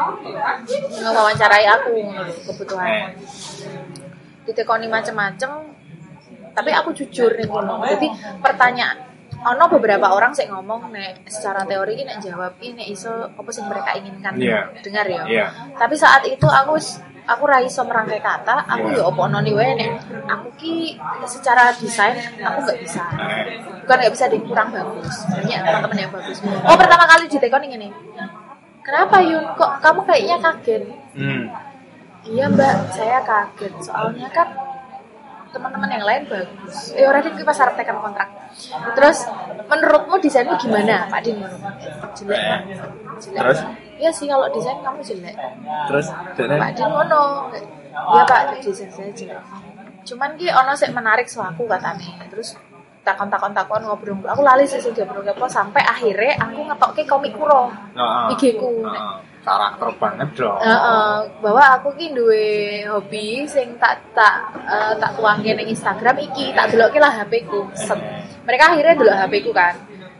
ngewawancarai 0.98 1.66
aku 1.70 1.94
kebutuhan. 2.44 2.88
Eh. 2.88 3.06
Ditekoni 4.44 4.86
macem-macem. 4.86 5.50
Tapi 6.50 6.70
aku 6.74 6.90
jujur 6.92 7.30
nih. 7.32 7.46
Jadi 7.88 8.08
pertanyaan 8.42 8.96
ono 9.48 9.64
beberapa 9.68 10.12
orang 10.12 10.32
sih 10.32 10.44
ngomong 10.44 10.92
nek 10.92 11.24
secara 11.26 11.64
teori 11.64 11.96
ini 11.96 12.04
nek 12.04 12.18
jawab 12.20 12.52
ini 12.60 12.92
iso 12.92 13.10
apa 13.32 13.50
sih 13.50 13.64
mereka 13.64 13.96
inginkan 13.96 14.36
Iya. 14.36 14.68
dengar 14.84 15.06
ya. 15.08 15.22
Iya. 15.24 15.46
Tapi 15.74 15.94
saat 15.96 16.22
itu 16.24 16.44
aku 16.44 16.76
aku 17.28 17.42
ra 17.44 17.60
iso 17.60 17.84
merangkai 17.84 18.20
kata, 18.20 18.64
aku 18.64 18.92
Iya. 18.92 19.00
ya 19.00 19.08
opo 19.08 19.24
noni 19.28 19.52
wae 19.52 19.72
nek 19.74 19.90
aku 20.28 20.48
ki 20.56 20.74
secara 21.24 21.72
desain 21.76 22.16
aku 22.40 22.58
nggak 22.64 22.78
bisa. 22.80 23.04
Bukan 23.84 23.96
nggak 23.96 24.12
bisa 24.12 24.24
di 24.28 24.38
kurang 24.44 24.68
bagus. 24.68 25.16
Banyak 25.28 25.60
teman-teman 25.64 25.98
yang 25.98 26.12
bagus. 26.12 26.36
Oh, 26.44 26.76
pertama 26.76 27.04
kali 27.08 27.24
ditekon 27.28 27.64
ini. 27.64 27.88
Kenapa 28.84 29.20
Yun? 29.20 29.44
Kok 29.56 29.84
kamu 29.84 30.00
kayaknya 30.08 30.36
kaget? 30.40 30.82
Hmm. 31.12 31.44
Iya 32.24 32.48
mbak, 32.48 32.92
saya 32.92 33.20
kaget. 33.24 33.72
Soalnya 33.84 34.28
kan 34.32 34.48
teman-teman 35.48 35.88
yang 35.88 36.04
lain 36.04 36.22
bagus. 36.28 36.92
Eh 36.92 37.04
orang 37.08 37.24
ini 37.24 37.42
pas 37.44 37.56
tekan 37.56 37.98
kontrak. 38.00 38.28
Terus 38.96 39.18
menurutmu 39.68 40.14
desainmu 40.20 40.54
gimana, 40.60 41.08
Pak 41.08 41.20
Din? 41.24 41.40
Jelek. 42.16 42.40
Eh. 42.40 42.60
Jelek. 43.20 43.40
Terus? 43.40 43.58
Iya 43.98 44.10
sih 44.12 44.26
kalau 44.28 44.46
desain 44.52 44.78
kamu 44.84 45.00
jelek. 45.00 45.36
Terus 45.88 46.06
dene 46.36 46.56
Pak 46.60 46.70
Din 46.76 46.88
ngono. 46.88 47.22
Iya 47.92 48.22
Pak, 48.28 48.40
desain 48.60 48.90
saya 48.92 49.10
jelek. 49.12 49.40
Cuman 50.04 50.36
ki 50.36 50.48
ono 50.52 50.72
sik 50.76 50.92
menarik 50.92 51.28
soalku 51.28 51.64
katanya. 51.64 52.24
Terus 52.28 52.56
takon-takon 53.08 53.56
takon 53.56 53.82
ngobrol 53.88 54.20
aku 54.28 54.44
lali 54.44 54.68
sih 54.68 54.76
sing 54.84 54.92
ngobrol 54.92 55.24
apa 55.24 55.48
sampai 55.48 55.80
akhirnya 55.80 56.36
aku 56.44 56.60
ngetokke 56.68 57.02
komik 57.08 57.32
kuro 57.32 57.72
Heeh. 57.96 58.36
IG 58.36 58.60
ku 58.60 58.84
Heeh. 58.84 59.16
Karakter 59.48 59.88
banget 59.96 60.28
dong. 60.34 60.60
Heeh, 60.60 61.12
bahwa 61.40 61.64
aku 61.72 61.88
ki 61.92 62.06
duwe 62.12 62.46
hobi 62.86 63.26
sing 63.44 63.74
tak 63.76 63.96
tak 64.12 64.36
eh, 64.62 64.92
tak 64.94 65.10
tuangke 65.14 65.50
ning 65.50 65.66
Instagram 65.66 66.16
iki, 66.20 66.52
tak 66.52 66.68
delokke 66.68 66.96
lah 66.96 67.12
HP 67.14 67.32
ku. 67.44 67.64
Set. 67.72 67.96
Mereka 68.44 68.64
akhirnya 68.68 68.94
delok 68.94 69.16
HP 69.18 69.34
ku 69.40 69.50
kan. 69.50 69.74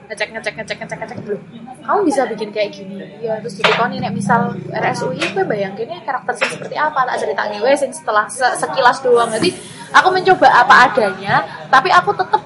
Ngecek 0.09 0.29
ngecek 0.33 0.55
ngecek 0.57 0.77
ngecek 0.79 0.99
ngecek 0.99 1.19
dulu. 1.21 1.37
Kamu 1.79 2.01
bisa 2.03 2.25
bikin 2.25 2.49
kayak 2.49 2.73
gini. 2.73 2.97
Iya, 3.19 3.41
terus 3.41 3.57
ditekoni 3.57 3.97
nek 3.99 4.11
misal 4.11 4.57
RSUI 4.69 5.21
kowe 5.33 5.45
bayangkene 5.45 6.01
karakter 6.01 6.33
sing 6.35 6.49
seperti 6.51 6.75
apa 6.75 7.05
tak 7.05 7.21
ceritake 7.21 7.61
wae 7.61 7.73
sing 7.73 7.93
setelah 7.93 8.25
se- 8.27 8.57
sekilas 8.57 9.01
doang. 9.01 9.29
Jadi 9.29 9.53
aku 9.91 10.09
mencoba 10.09 10.49
apa 10.55 10.89
adanya, 10.89 11.35
tapi 11.69 11.89
aku 11.89 12.13
tetep 12.15 12.41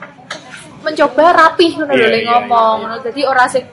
mencoba 0.82 1.24
rapih 1.32 1.70
ngono 1.78 1.92
lho 1.92 2.02
Iya, 2.02 2.18
iya, 2.18 2.26
ngomong. 2.28 2.76
iya. 2.76 2.82
ngono. 2.84 2.96
Jadi 3.00 3.20
ora 3.22 3.44
sing 3.46 3.64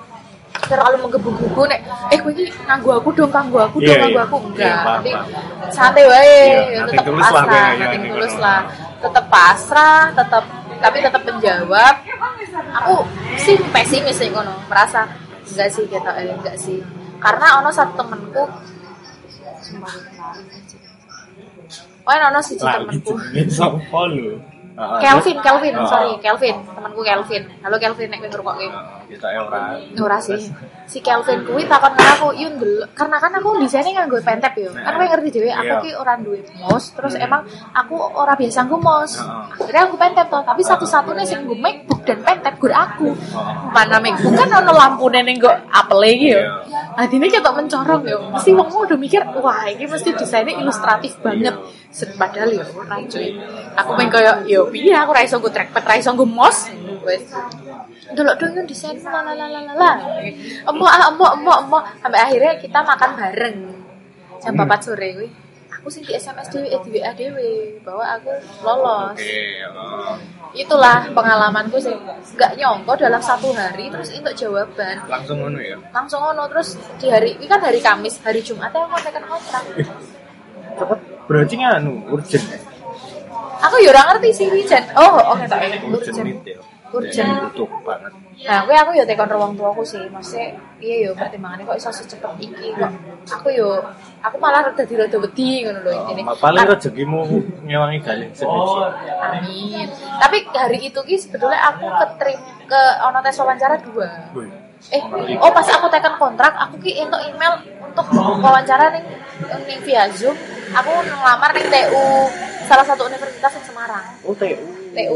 terlalu 0.69 0.95
menggebu-gebu 1.01 1.61
nek 1.65 1.79
eh 2.07 2.17
kowe 2.17 2.31
iki 2.31 2.45
nganggo 2.63 2.91
aku 2.95 3.09
dong, 3.11 3.29
nganggo 3.29 3.57
aku 3.59 3.77
Iya, 3.81 3.87
dong, 3.89 3.97
nganggo 3.99 4.13
iya. 4.13 4.23
aku 4.23 4.35
Iya, 4.37 4.45
enggak. 4.45 4.75
paham, 4.77 4.93
Nanti 4.93 5.11
santai 5.69 6.05
wae, 6.05 6.29
Iya, 6.29 6.61
ya, 6.69 6.81
tetap 6.85 7.13
pasrah, 7.17 7.67
nothing 7.73 8.01
gitu. 8.01 8.13
tulus 8.13 8.35
lah. 8.37 8.61
Tetap 8.99 9.25
pasrah, 9.27 10.01
tetap 10.13 10.43
tapi 10.79 10.97
tetap 11.01 11.21
menjawab. 11.21 11.95
Aku 12.71 12.95
sih 13.35 13.55
pesimis 13.73 14.15
sih 14.15 14.29
kono, 14.29 14.53
merasa 14.65 15.09
enggak 15.43 15.69
sih 15.69 15.83
gitu, 15.83 16.09
eh, 16.11 16.29
enggak 16.29 16.55
sih. 16.55 16.77
Karena 17.17 17.59
ono 17.59 17.69
satu 17.69 17.97
temenku 17.97 18.43
Oh, 22.01 22.15
ono 22.15 22.29
Lali 22.31 22.55
temenku. 22.57 23.11
jenenge 23.13 23.51
sapa 23.51 24.01
lho? 24.07 24.37
Heeh. 24.79 24.99
Kelvin, 25.03 25.37
Kelvin, 25.43 25.75
Heeh. 25.75 25.89
sorry, 25.91 26.11
Kelvin, 26.23 26.55
temanku 26.63 27.03
Kelvin. 27.03 27.43
Halo 27.59 27.75
Kelvin, 27.75 28.07
nek 28.07 28.19
kowe 28.23 28.29
ngrungokke. 28.31 28.63
Heeh, 28.63 28.97
Kita 29.11 29.27
ya 29.27 29.41
ora. 29.43 29.75
Ora 29.75 30.17
sih. 30.23 30.39
Si 30.87 31.03
Kelvin 31.03 31.43
kuwi 31.43 31.67
takon 31.67 31.91
karo 31.99 32.11
aku, 32.15 32.27
"Yun, 32.39 32.55
delok." 32.55 32.89
karena 32.95 33.19
kan 33.19 33.35
aku 33.35 33.59
desainnya 33.59 33.91
nganggo 33.99 34.23
pentep 34.23 34.53
yo. 34.55 34.71
Kan 34.71 34.95
kowe 34.95 35.05
ngerti 35.05 35.29
dhewe, 35.35 35.51
aku 35.51 35.67
Iya. 35.67 35.83
ki 35.83 35.89
ora 35.99 36.13
duwe 36.15 36.39
mouse, 36.63 36.95
terus 36.95 37.13
Hmm. 37.19 37.25
emang 37.27 37.41
aku 37.75 37.95
ora 37.99 38.33
biasa 38.39 38.59
nggo. 38.65 38.79
Heeh. 38.79 39.67
Akhirnya 39.67 39.81
aku 39.83 39.95
pentep 39.99 40.27
toh, 40.31 40.41
tapi 40.47 40.61
satu-satunya 40.63 41.27
sing 41.27 41.43
nggo 41.43 41.59
MacBook 41.59 42.01
dan 42.07 42.19
pentep 42.23 42.53
gur 42.55 42.71
aku. 42.71 43.11
Mana 43.75 43.99
MacBook 43.99 44.31
kan 44.31 44.47
ono 44.63 44.71
lampune 44.71 45.19
ning 45.27 45.43
nggo 45.43 45.51
Apple 45.67 46.07
iki 46.07 46.27
yo. 46.31 46.39
Iya. 46.39 46.79
Adine 46.95 47.27
ketok 47.27 47.53
mencorong 47.53 48.03
yo. 48.07 48.17
Mesti 48.31 48.49
wong 48.55 48.71
udah 48.71 48.95
mikir, 48.95 49.21
wah 49.43 49.67
ini 49.67 49.83
mesti 49.83 50.15
desainnya 50.15 50.55
ilustratif 50.55 51.19
banget. 51.19 51.51
Padahal 51.89 52.49
yo 52.53 52.63
ora 52.77 53.01
cuy. 53.09 53.33
Aku 53.73 53.89
pengen 53.97 54.13
koyo 54.13 54.33
yo 54.45 54.61
piye 54.69 54.93
aku 54.93 55.09
ra 55.09 55.25
iso 55.25 55.41
nggo 55.41 55.49
trackpad, 55.49 55.83
ra 55.89 55.95
iso 55.97 56.13
nggo 56.13 56.25
mouse. 56.25 56.69
wes. 57.01 57.23
Delok 58.13 58.35
dong 58.37 58.53
yuk 58.57 58.65
desain 58.69 58.97
la 59.01 59.21
la 59.25 59.33
la 59.33 59.47
la 59.47 59.73
la 59.73 59.91
ah, 60.65 61.09
embo 61.09 61.25
embo 61.33 61.51
embo 61.61 61.77
sampai 62.01 62.19
akhirnya 62.21 62.53
kita 62.61 62.79
makan 62.85 63.11
bareng. 63.17 63.57
Jam 64.39 64.55
Hmm. 64.55 64.69
4 64.69 64.85
sore 64.87 65.07
kuwi 65.19 65.29
aku 65.79 65.87
sih 65.87 66.03
di 66.03 66.11
SMS 66.11 66.51
dewe 66.51 66.67
eh 66.67 66.79
di 66.83 66.89
WA 66.91 67.11
dewe 67.15 67.79
bahwa 67.83 68.05
aku 68.19 68.31
lolos. 68.67 69.19
Itulah 70.51 71.07
pengalamanku 71.15 71.79
sih. 71.79 71.95
Nggak 72.35 72.59
nyongko 72.59 72.93
dalam 72.99 73.21
satu 73.23 73.55
hari 73.55 73.87
terus 73.87 74.11
untuk 74.11 74.35
jawaban. 74.35 74.95
Langsung 75.07 75.39
ngono 75.39 75.59
ya. 75.59 75.77
langsung 75.95 76.19
ngono 76.19 76.51
terus 76.51 76.75
di 76.99 77.07
hari 77.07 77.39
ini 77.39 77.45
kan 77.47 77.63
hari 77.63 77.79
Kamis 77.79 78.19
hari 78.19 78.43
Jumat 78.43 78.75
aku 78.75 78.91
kontekan 78.91 79.23
kontrak 79.27 79.63
Cepet. 80.77 80.99
Berarti 81.25 81.55
anu 81.57 81.93
urgent. 82.09 82.45
Ya. 82.45 82.57
aku 83.59 83.75
ya 83.83 83.91
ora 83.91 84.01
ngerti 84.15 84.29
sih 84.31 84.47
Wijan 84.47 84.83
oh 84.95 85.19
oke 85.35 85.43
tak. 85.45 85.59
Urgent 85.83 86.15
urgent. 86.15 86.47
Ya. 86.47 86.59
Urgent. 86.89 87.27
Ya, 87.27 87.43
butuh 87.45 87.69
banget. 87.85 88.13
nah 88.39 88.63
gue 88.63 88.71
aku 88.71 88.95
ya 88.95 89.03
tekan 89.03 89.27
ruang 89.29 89.51
tuaku 89.53 89.83
sih. 89.83 89.99
Maksudnya 90.09 90.55
iya 90.79 90.95
yo 91.05 91.11
pertimbangannya 91.11 91.67
kok 91.67 91.75
iso 91.75 91.91
secepat 91.91 92.39
iki. 92.39 92.71
Kok 92.73 92.89
aku 93.29 93.51
yo 93.51 93.83
aku 94.23 94.35
malah 94.39 94.63
dadi 94.71 94.95
rada 94.95 95.17
wedi 95.19 95.67
ngono 95.67 95.79
lho 95.83 95.91
intine 96.07 96.23
Oh, 96.23 96.39
paling 96.39 96.63
Kan- 96.63 96.71
rezekimu 96.71 97.19
ngewangi 97.67 97.99
galih 97.99 98.27
skripsi. 98.31 98.79
amin. 99.21 99.87
Tapi 100.17 100.37
hari 100.55 100.79
itu 100.87 100.99
ki 101.03 101.15
sebetulnya 101.19 101.59
aku 101.67 101.83
keterim 101.83 102.39
ke 102.63 102.81
ono 103.05 103.19
tes 103.19 103.35
wawancara 103.37 103.75
dua. 103.83 104.07
Eh 104.89 105.03
oh 105.43 105.51
pas 105.51 105.67
aku 105.67 105.91
tekan 105.91 106.15
kontrak 106.15 106.55
aku 106.55 106.79
ki 106.79 106.95
entuk 106.95 107.19
email 107.27 107.59
untuk 107.91 108.07
wawancara 108.39 108.95
ning 108.95 109.03
ning 109.67 109.79
via 109.83 110.07
zoom 110.15 110.33
aku 110.71 110.89
ngelamar 111.01 111.49
ning 111.51 111.67
TU 111.67 112.05
salah 112.65 112.85
satu 112.85 113.05
universitas 113.05 113.51
di 113.51 113.63
Semarang 113.63 114.05
Oh, 114.21 114.33
TU. 114.33 114.57
TU. 114.91 115.15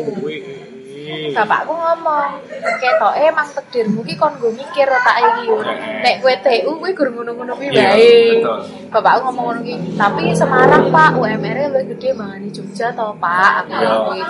Bapakku 1.35 1.73
ngomong 1.73 2.31
ketok 2.79 3.13
eh 3.13 3.27
emang 3.27 3.43
takdirmu 3.45 4.01
ki 4.01 4.15
kon 4.15 4.39
gue 4.39 4.49
mikir 4.51 4.87
otak 4.87 5.19
iki 5.19 5.41
yo 5.45 5.59
nek 5.99 6.15
kowe 6.17 6.31
TU 6.31 6.71
kowe 6.73 6.89
gur 6.89 7.09
ngono-ngono 7.11 7.51
kuwi 7.53 7.67
Iya, 7.69 7.91
bae 7.91 8.15
betul. 8.39 8.59
bapakku 8.87 9.21
ngomong 9.27 9.45
ngono 9.45 9.61
ki 9.61 9.75
tapi 9.93 10.31
Semarang 10.31 10.87
Pak 10.87 11.19
UMR 11.19 11.35
-nya 11.53 11.67
lebih 11.69 11.87
gede 11.91 12.09
mangani 12.13 12.47
Jogja 12.49 12.87
to 12.89 13.11
Pak 13.19 13.51
aku 13.61 13.71
Iya. 13.75 13.91
kuwi 13.99 14.21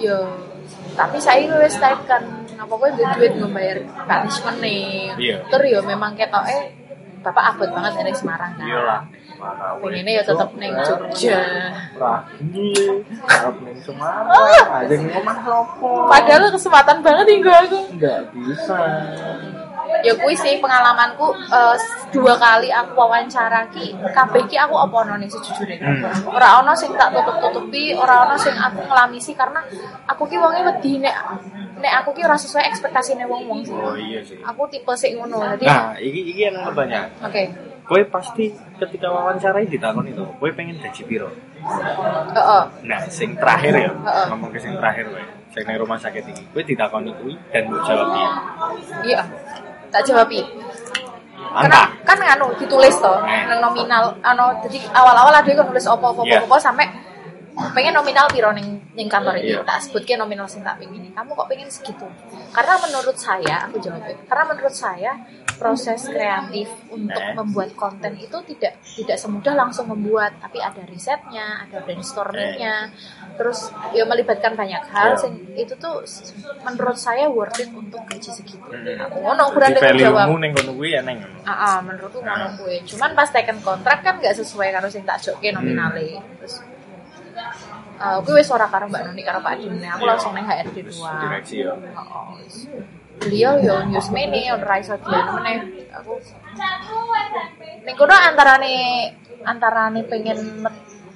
yo 0.00 0.18
tapi 0.94 1.16
saya 1.18 1.44
wis 1.60 1.76
tekan 1.76 2.24
apa 2.54 2.72
kowe 2.72 2.88
duwe 2.88 3.04
duit 3.14 3.32
ngembayar 3.36 3.76
punishment 4.00 4.58
nih 4.58 5.12
Iya. 5.20 5.36
tur 5.44 5.60
yo 5.60 5.84
memang 5.84 6.16
ketok 6.16 6.48
eh 6.48 6.72
bapak 7.20 7.44
abot 7.52 7.68
banget 7.68 7.92
dari 8.00 8.12
Semarang 8.12 8.56
kan 8.56 8.64
Iyalah. 8.64 9.00
Pengennya 9.76 10.12
ya 10.12 10.22
tetep 10.22 10.50
ning 10.54 10.72
Jogja 10.80 11.38
harap 13.24 13.54
ning 13.60 13.78
Semarang. 13.78 14.26
Ada 14.64 14.90
yang 14.90 15.04
ngomong 15.12 16.06
padahal 16.06 16.48
kesempatan 16.50 16.98
banget 17.00 17.24
tinggal 17.26 17.56
aku 17.60 17.78
Enggak 17.90 18.20
bisa. 18.32 18.78
ya 20.00 20.12
kuwi 20.12 20.34
sih 20.34 20.58
pengalamanku 20.58 21.22
eh, 21.46 21.76
dua 22.10 22.34
kali 22.34 22.68
aku 22.68 22.92
wawancara 22.94 23.68
ki 23.68 23.94
kabeh 24.06 24.42
ki 24.44 24.56
aku 24.58 24.74
apa 24.76 24.94
ono 24.98 25.14
nih 25.16 25.28
sejujurnya 25.28 25.76
Hmm. 25.76 26.28
ora 26.28 26.58
ono 26.58 26.72
sing 26.72 26.92
tak 26.92 27.08
tutup-tutupi 27.10 27.94
ora 27.94 28.24
ono 28.24 28.34
sing 28.34 28.52
aku 28.52 28.80
ngelamisi 28.82 29.32
karena 29.32 29.60
aku 30.04 30.24
ki 30.24 30.36
wonge 30.36 30.60
wedi 30.62 30.98
nek 30.98 31.14
nek 31.78 31.92
aku 32.00 32.10
ki 32.12 32.22
ora 32.22 32.34
sesuai 32.34 32.64
ekspektasine 32.66 33.24
wong-wong 33.24 33.60
sih 33.62 33.72
Oh 33.72 33.94
iya 33.94 34.20
sih. 34.20 34.40
aku 34.40 34.66
tipe 34.66 34.92
sing 34.94 35.14
ngono 35.14 35.40
jadi 35.52 35.64
Nah, 35.64 35.94
iki 35.96 36.20
iki 36.26 36.42
yang 36.42 36.56
banyak. 36.66 37.04
oke 37.20 37.42
Kowe 37.84 38.00
pasti 38.08 38.48
ketika 38.80 39.12
wawancarai 39.12 39.68
ditakon 39.68 40.08
itu, 40.08 40.24
kowe 40.40 40.50
pengen 40.56 40.80
gaji 40.80 41.02
piro? 41.04 41.28
heeh 42.34 42.62
Nah, 42.84 43.00
sing 43.08 43.36
terakhir 43.36 43.72
ya, 43.76 43.90
Heeh. 43.92 44.26
ngomong 44.32 44.52
ke 44.52 44.60
sing 44.60 44.72
terakhir 44.76 45.08
kowe. 45.08 45.22
Sing 45.52 45.62
nang 45.68 45.76
rumah 45.80 46.00
sakit 46.00 46.24
iki, 46.24 46.44
kowe 46.52 46.62
ditakoni 46.64 47.12
kuwi 47.20 47.36
dan 47.52 47.68
mbok 47.68 47.84
jawab 47.84 48.08
iya. 48.16 48.30
iya 49.04 49.20
tak 49.94 50.02
jawab 50.10 50.26
Angka. 51.54 51.86
kan 52.02 52.18
nganu 52.18 52.50
ditulis 52.58 52.98
toh 52.98 53.22
nang 53.22 53.62
nominal 53.62 54.10
ano 54.26 54.50
jadi 54.66 54.82
awal-awal 54.90 55.30
ada 55.30 55.46
yang 55.46 55.62
nulis 55.62 55.86
opo-opo 55.86 56.26
opo 56.26 56.56
sampai 56.58 56.90
pengen 57.54 57.94
nominal 57.94 58.26
piro 58.26 58.50
ning 58.50 58.82
ning 58.92 59.06
kantor 59.06 59.38
ini 59.38 59.54
Iya. 59.54 59.62
tak 59.62 59.78
sebutke 59.80 60.14
nominal 60.14 60.44
sing 60.44 60.60
tak 60.60 60.74
pengen 60.76 61.06
kamu 61.08 61.30
kok 61.32 61.46
pengen 61.46 61.70
segitu 61.70 62.06
karena 62.50 62.74
menurut 62.82 63.14
saya 63.14 63.66
aku 63.66 63.78
jawab 63.78 64.02
karena 64.26 64.44
menurut 64.44 64.74
saya 64.74 65.12
proses 65.54 66.02
kreatif 66.04 66.66
untuk 66.88 67.14
Eh. 67.14 67.30
membuat 67.32 67.70
konten 67.74 68.18
itu 68.18 68.34
tidak 68.44 68.74
tidak 68.82 69.14
semudah 69.14 69.54
langsung 69.54 69.86
membuat 69.86 70.34
tapi 70.38 70.58
ada 70.58 70.82
risetnya 70.82 71.62
ada 71.62 71.78
brainstormingnya 71.78 72.90
terus 73.34 73.70
ya 73.90 74.02
melibatkan 74.02 74.54
banyak 74.54 74.82
hal 74.90 75.14
Iya. 75.14 75.22
sing 75.22 75.32
itu 75.54 75.74
tuh 75.76 76.02
menurut 76.60 76.98
saya 76.98 77.30
worth 77.30 77.54
it 77.56 77.70
untuk 77.70 78.02
gaji 78.04 78.30
segitu 78.30 78.66
Hmm. 78.66 78.98
aku 78.98 79.16
ngono 79.20 79.42
ukuran 79.48 79.70
dengan 79.70 79.94
jawab 79.94 80.26
kono 80.26 80.72
kuwi 80.74 80.90
ya 80.90 81.02
ning. 81.02 81.22
Ah, 81.44 81.78
menurutku 81.78 82.18
ngono 82.18 82.58
kuwi. 82.58 82.82
Cuman 82.84 83.14
pas 83.14 83.30
teken 83.30 83.60
kontrak 83.60 84.02
kan 84.02 84.18
gak 84.18 84.34
sesuai 84.34 84.68
karo 84.70 84.88
sing 84.88 85.06
tak 85.06 85.20
jokke 85.20 85.54
nominale. 85.54 86.18
Terus 86.42 86.58
eh 87.94 88.18
kuwi 88.22 88.42
wis 88.42 88.50
ora 88.50 88.66
karo 88.66 88.90
Mbak 88.90 89.02
Nuni 89.06 89.22
karo 89.22 89.38
Pak 89.38 89.54
Dine. 89.56 89.86
Aku 89.94 90.04
langsung 90.04 90.32
ning 90.34 90.44
HRD 90.44 90.76
Terus 90.82 90.98
2. 90.98 91.22
direksi 91.22 91.54
ya. 91.62 91.72
Heeh. 91.72 92.26
Beliau 93.14 93.52
yo 93.62 93.76
news 93.86 94.08
mene 94.10 94.50
ora 94.50 94.74
iso 94.76 94.98
dianu 94.98 95.30
meneh. 95.38 95.56
Aku 95.94 96.18
ning 97.86 97.94
kono 97.94 98.14
antarane 98.14 98.74
antarane 99.44 100.00
pengen 100.04 100.38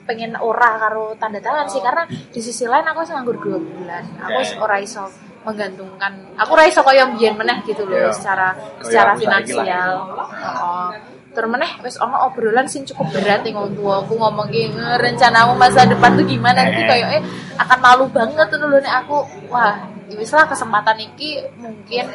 pengen 0.07 0.33
ora 0.41 0.79
karo 0.79 1.13
tanda 1.21 1.37
tangan 1.39 1.69
sih 1.69 1.83
karena 1.83 2.07
di 2.09 2.41
sisi 2.41 2.65
lain 2.65 2.87
aku 2.87 3.03
wis 3.03 3.11
nganggur 3.11 3.37
2 3.37 3.59
bulan. 3.59 4.05
Aku 4.25 4.39
wis 4.41 4.53
Ya. 4.55 4.63
ora 4.63 4.77
iso 4.79 5.05
menggantungkan 5.45 6.13
aku 6.37 6.51
ora 6.55 6.65
iso 6.65 6.81
kaya 6.83 7.09
mbiyen 7.09 7.35
meneh 7.37 7.61
gitu 7.65 7.85
loh 7.85 8.09
Ya. 8.09 8.13
secara 8.15 8.55
secara 8.81 9.13
lah. 9.13 9.21
finansial. 9.21 9.91
Heeh. 10.31 11.18
Terus 11.29 11.49
meneh 11.49 11.71
wis 11.85 11.97
ono 12.01 12.17
obrolan 12.27 12.67
sing 12.67 12.83
cukup 12.89 13.13
berat 13.13 13.45
ning 13.45 13.55
wong 13.55 13.77
tuaku 13.77 14.17
ngomong 14.17 14.49
ki 14.49 14.73
rencanamu 14.75 15.55
masa 15.55 15.85
depan 15.85 16.17
tuh 16.17 16.25
gimana? 16.25 16.67
Nanti 16.67 16.83
kayak 16.83 17.09
eh 17.21 17.23
akan 17.61 17.79
malu 17.79 18.05
banget 18.11 18.47
tuh 18.49 18.59
dulu 18.59 18.81
nek 18.81 18.95
aku. 19.05 19.19
Wah 19.53 19.77
ya 20.09 20.17
wis 20.17 20.33
lah 20.33 20.49
kesempatan 20.49 20.97
iki 21.05 21.37
mungkin 21.61 22.09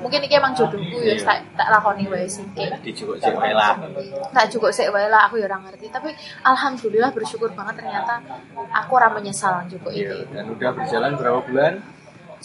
mungkin 0.00 0.24
iki 0.24 0.40
emang 0.40 0.56
jodohku 0.56 1.04
ya 1.04 1.12
tak 1.20 1.44
tak 1.52 1.68
lakoni 1.68 2.08
wae 2.08 2.24
sih. 2.24 2.42
Kayak 2.56 2.80
Dijukuk 2.80 3.20
sik 3.20 3.36
wae 3.36 3.52
lah. 3.52 3.76
tak 4.32 4.48
cukup 4.48 4.72
sih 4.72 4.88
wae 4.88 5.04
lah 5.06 5.28
aku 5.28 5.36
ya 5.36 5.46
ora 5.46 5.60
ngerti. 5.60 5.92
Tapi 5.92 6.16
alhamdulillah 6.42 7.12
bersyukur 7.12 7.52
banget 7.52 7.84
ternyata 7.84 8.24
aku 8.72 8.96
ora 8.96 9.12
menyesal 9.12 9.68
cukup 9.68 9.92
Iya, 9.92 10.24
ini 10.24 10.32
dan 10.32 10.44
udah 10.48 10.70
berjalan 10.72 11.12
berapa 11.20 11.40
bulan? 11.44 11.74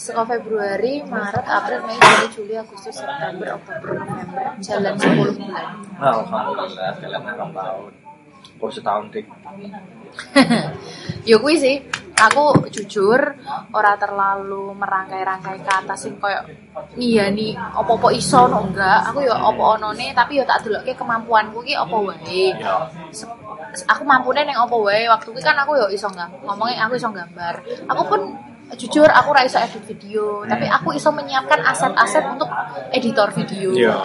Seka 0.02 0.24
Februari, 0.26 1.06
Maret, 1.06 1.46
April, 1.46 1.80
Mei, 1.86 1.94
Juni, 2.02 2.28
Juli, 2.34 2.54
Agustus, 2.58 2.96
September, 2.98 3.54
Oktober, 3.54 4.02
November 4.02 4.46
jalan 4.58 4.94
10 4.98 5.38
bulan 5.38 5.68
Alhamdulillah, 6.02 6.90
kalian 6.98 7.22
enam 7.22 7.50
tahun. 7.54 7.92
Oh 8.58 8.70
setahun 8.70 9.06
dik. 9.14 9.26
ya 11.30 11.38
kuwi 11.38 11.56
sih 11.56 11.76
aku 12.18 12.68
jujur 12.70 13.18
ora 13.72 13.94
terlalu 13.96 14.76
merangkai-rangkai 14.76 15.62
kata 15.64 15.96
sing 15.96 16.20
koyo 16.20 16.42
iya 17.00 17.32
nih 17.32 17.56
opo-opo 17.80 18.12
iso 18.12 18.46
no 18.52 18.60
enggak 18.68 19.08
aku 19.08 19.24
ya 19.24 19.34
opo 19.40 19.80
onone 19.80 20.12
tapi 20.12 20.38
ya 20.38 20.44
tak 20.44 20.68
delokke 20.68 20.94
kemampuanku 20.94 21.64
ki 21.64 21.74
opo 21.80 22.12
wae 22.12 22.54
Ya. 22.60 22.76
Se- 23.16 23.30
aku 23.88 24.04
mampune 24.04 24.44
ning 24.44 24.58
opo 24.60 24.84
wae 24.84 25.08
waktu 25.08 25.32
kuwi 25.32 25.42
kan 25.42 25.56
aku 25.64 25.80
ya 25.80 25.88
iso 25.90 26.12
nggak 26.12 26.44
ngomongnya 26.44 26.86
aku 26.86 26.94
iso 27.00 27.08
gambar 27.10 27.56
aku 27.88 28.02
pun 28.06 28.22
jujur 28.74 29.04
aku 29.06 29.30
ra 29.32 29.44
iso 29.44 29.58
edit 29.58 29.84
video 29.84 30.44
tapi 30.44 30.64
aku 30.64 30.94
iso 30.94 31.12
menyiapkan 31.12 31.60
aset-aset 31.62 32.24
untuk 32.26 32.48
editor 32.90 33.28
video 33.32 33.70
Iya. 33.72 33.98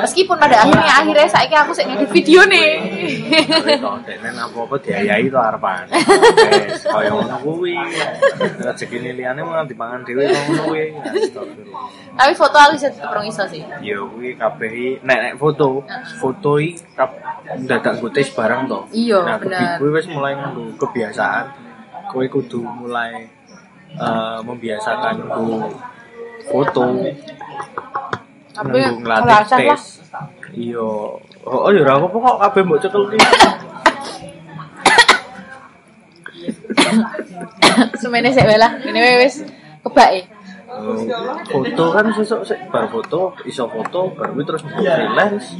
meskipun 0.00 0.36
pada 0.36 0.60
akhirnya 0.60 0.92
akhirnya 0.94 1.24
saiki 1.26 1.54
aku 1.54 1.72
sing 1.72 1.88
edit 1.88 2.10
video 2.10 2.44
nih 2.44 2.72
Tapi 3.48 3.80
kok 3.80 3.96
denen 4.04 4.36
apa-apa 4.36 4.76
diayai 4.78 5.26
arepan. 5.28 5.84
Wes 5.88 6.84
kaya 6.84 7.10
ngono 7.10 7.36
kuwi. 7.40 7.74
Rezekine 8.60 9.12
liyane 9.12 9.40
mah 9.40 9.64
dipangan 9.64 10.04
dhewe 10.04 10.28
ngono 10.28 10.62
kuwi. 10.68 10.84
Tapi 12.14 12.32
foto 12.34 12.56
aku 12.56 12.70
bisa 12.76 12.88
tetep 12.90 13.10
iso 13.24 13.44
sih 13.48 13.62
Ya 13.80 13.98
kuwi 14.00 14.36
kabeh 14.36 15.00
nek 15.02 15.18
nek 15.20 15.34
foto, 15.36 15.82
foto 16.18 16.60
i 16.60 16.76
kap 16.94 17.10
dadak 17.64 17.98
gotes 17.98 18.30
barang 18.30 18.68
to. 18.68 18.80
Iya, 18.92 19.18
Nah, 19.24 19.36
bener. 19.40 19.76
kuwi 19.80 19.90
wis 19.92 20.06
mulai 20.08 20.36
nganggo 20.36 20.76
kebiasaan. 20.78 21.44
Kowe 22.04 22.26
kudu 22.28 22.60
mulai 22.62 23.26
eh, 23.98 24.38
membiasakan 24.42 25.14
nganggo 25.26 25.70
foto. 26.50 26.82
Tapi 28.54 28.78
lah. 29.02 29.42
tes. 29.46 29.82
Iya. 30.54 30.86
Oh, 31.44 31.68
oh 31.68 31.70
ya 31.74 31.82
apa-apa 31.84 32.16
kok 32.16 32.36
kabeh 32.40 32.60
mbok 32.64 32.80
cekel 32.80 33.02
semene 38.00 38.30
sik 38.30 38.46
wae 38.46 38.58
lah 38.60 38.72
ini 38.86 38.98
wae 39.00 39.16
wis 39.26 39.42
kebak 39.82 40.10
e 40.14 40.22
Eh, 40.74 41.46
foto 41.46 41.84
kan 41.94 42.10
sesuk 42.10 42.42
sik 42.42 42.66
bar 42.66 42.90
foto 42.90 43.30
iso 43.46 43.70
foto 43.70 44.10
baru 44.10 44.42
terus 44.42 44.66
mbok 44.66 44.82
freelance. 44.82 45.54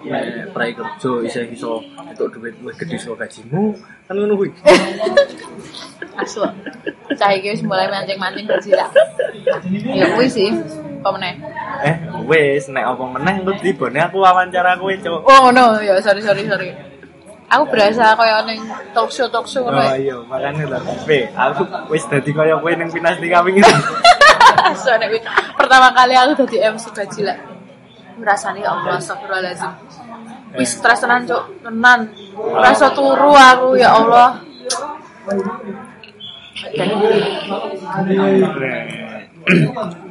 Nek 0.00 0.56
prai 0.56 0.72
kerja 0.72 1.10
iso 1.20 1.40
iso 1.44 1.72
entuk 2.08 2.32
duit 2.40 2.56
luwih 2.64 2.72
gede 2.72 2.96
saka 2.96 3.28
gajimu 3.28 3.76
kan 4.08 4.16
ngono 4.16 4.32
kuwi. 4.34 4.48
asu 6.20 6.44
cah 7.16 7.30
iki 7.32 7.52
wis 7.52 7.62
mulai 7.64 7.88
mancing-mancing 7.88 8.44
berjilat 8.44 8.92
Ya 9.92 10.06
kuwi 10.16 10.28
sih. 10.28 10.48
Apa 11.00 11.16
meneh? 11.16 11.32
Eh, 11.84 11.96
wis 12.28 12.68
nek 12.68 12.84
apa 12.96 13.04
meneh 13.08 13.34
lu 13.44 13.52
dibone 13.60 14.00
aku 14.00 14.20
wawancara 14.20 14.76
kowe, 14.76 14.92
Cuk. 15.00 15.20
Oh 15.24 15.48
no, 15.52 15.80
ya 15.80 15.96
sorry 16.00 16.20
sorry 16.20 16.44
sorry. 16.44 16.72
Aku 17.50 17.66
berasa 17.72 18.14
kayak 18.14 18.46
neng 18.46 18.60
talk 18.92 19.08
show 19.10 19.26
talk 19.28 19.48
show 19.48 19.64
Oh 19.64 19.72
ngono. 19.72 19.80
ya. 19.80 19.96
iya, 19.96 20.16
makane 20.28 20.64
lho. 20.64 20.78
Be, 21.08 21.28
aku 21.32 21.64
wis 21.92 22.04
dadi 22.08 22.32
kaya 22.32 22.56
kowe 22.60 22.72
ning 22.72 22.88
Pinas 22.88 23.16
di 23.20 23.28
kawing 23.28 23.60
itu. 23.60 23.74
Soalnya 24.84 25.08
kuwi 25.12 25.20
pertama 25.56 25.88
kali 25.92 26.14
aku 26.16 26.44
dadi 26.44 26.56
MC 26.68 26.84
bajila. 26.92 27.34
Ya 28.20 28.68
Allah 28.68 29.00
astagfirullahalazim. 29.00 29.72
Wis 30.58 30.76
stres 30.76 31.00
tenan 31.00 31.24
cuk, 31.24 31.64
tenan. 31.64 32.10
Rasa 32.36 32.92
turu 32.92 33.32
aku 33.32 33.80
ya 33.80 33.96
Allah. 33.96 34.44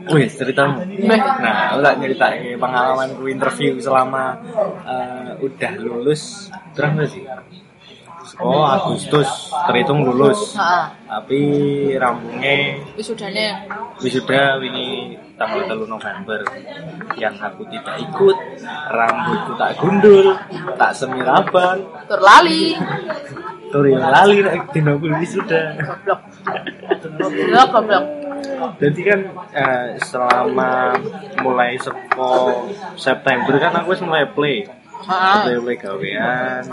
Wih, 0.10 0.26
ceritamu. 0.26 0.82
Nah, 1.06 1.76
aku 1.76 1.80
tak 1.86 1.96
nyeritain 2.02 2.58
pengalamanku 2.58 3.30
interview 3.30 3.78
selama 3.78 4.42
eh, 4.88 5.32
udah 5.46 5.72
lulus 5.78 6.50
berapa 6.74 7.06
sih? 7.06 7.24
Oh, 8.42 8.66
Agustus 8.66 9.54
terhitung 9.70 10.02
lulus. 10.02 10.58
Tapi 11.06 11.42
rambungnya 12.00 12.78
Wisudane 12.98 13.70
wisuda 14.00 14.58
ini 14.64 15.18
tanggal 15.40 15.64
3 15.64 15.88
November 15.88 16.40
yang 17.16 17.36
aku 17.40 17.64
tidak 17.72 17.96
ikut 18.04 18.38
rambutku 18.92 19.56
tak 19.56 19.72
gundul 19.80 20.36
tak 20.76 20.92
semiraban 20.92 21.80
tur 22.12 22.20
lali. 22.20 22.76
tur 23.72 23.88
yang 23.88 24.04
lali 24.04 24.44
nek 24.44 24.68
dino 24.76 25.00
kuwi 25.00 25.16
wisuda 25.24 25.80
Goblok. 25.80 26.22
Goblok 27.00 27.68
goblok. 27.72 28.06
jadi 28.84 29.02
kan 29.08 29.20
eh, 29.56 29.88
selama 30.04 31.00
mulai 31.40 31.80
seko 31.80 32.68
September 33.00 33.56
kan 33.56 33.72
aku 33.80 33.96
mulai 34.04 34.28
play 34.28 34.68
Heeh. 35.00 35.56
play 35.64 35.78
gawean 35.80 36.64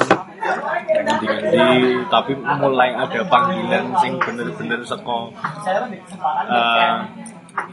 ganti-ganti 1.07 2.03
tapi 2.11 2.33
mulai 2.35 2.91
ada 2.99 3.21
panggilan 3.31 3.85
sing 4.03 4.19
bener-bener 4.19 4.83
seko 4.83 5.31
eh, 6.51 6.95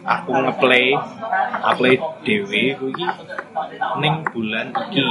aku 0.04 0.32
ngeplay 0.34 0.96
ngeplay 1.62 1.94
dewe 2.22 2.64
kuwi 2.76 3.04
ning 4.00 4.16
bulan 4.30 4.68
iki 4.72 5.04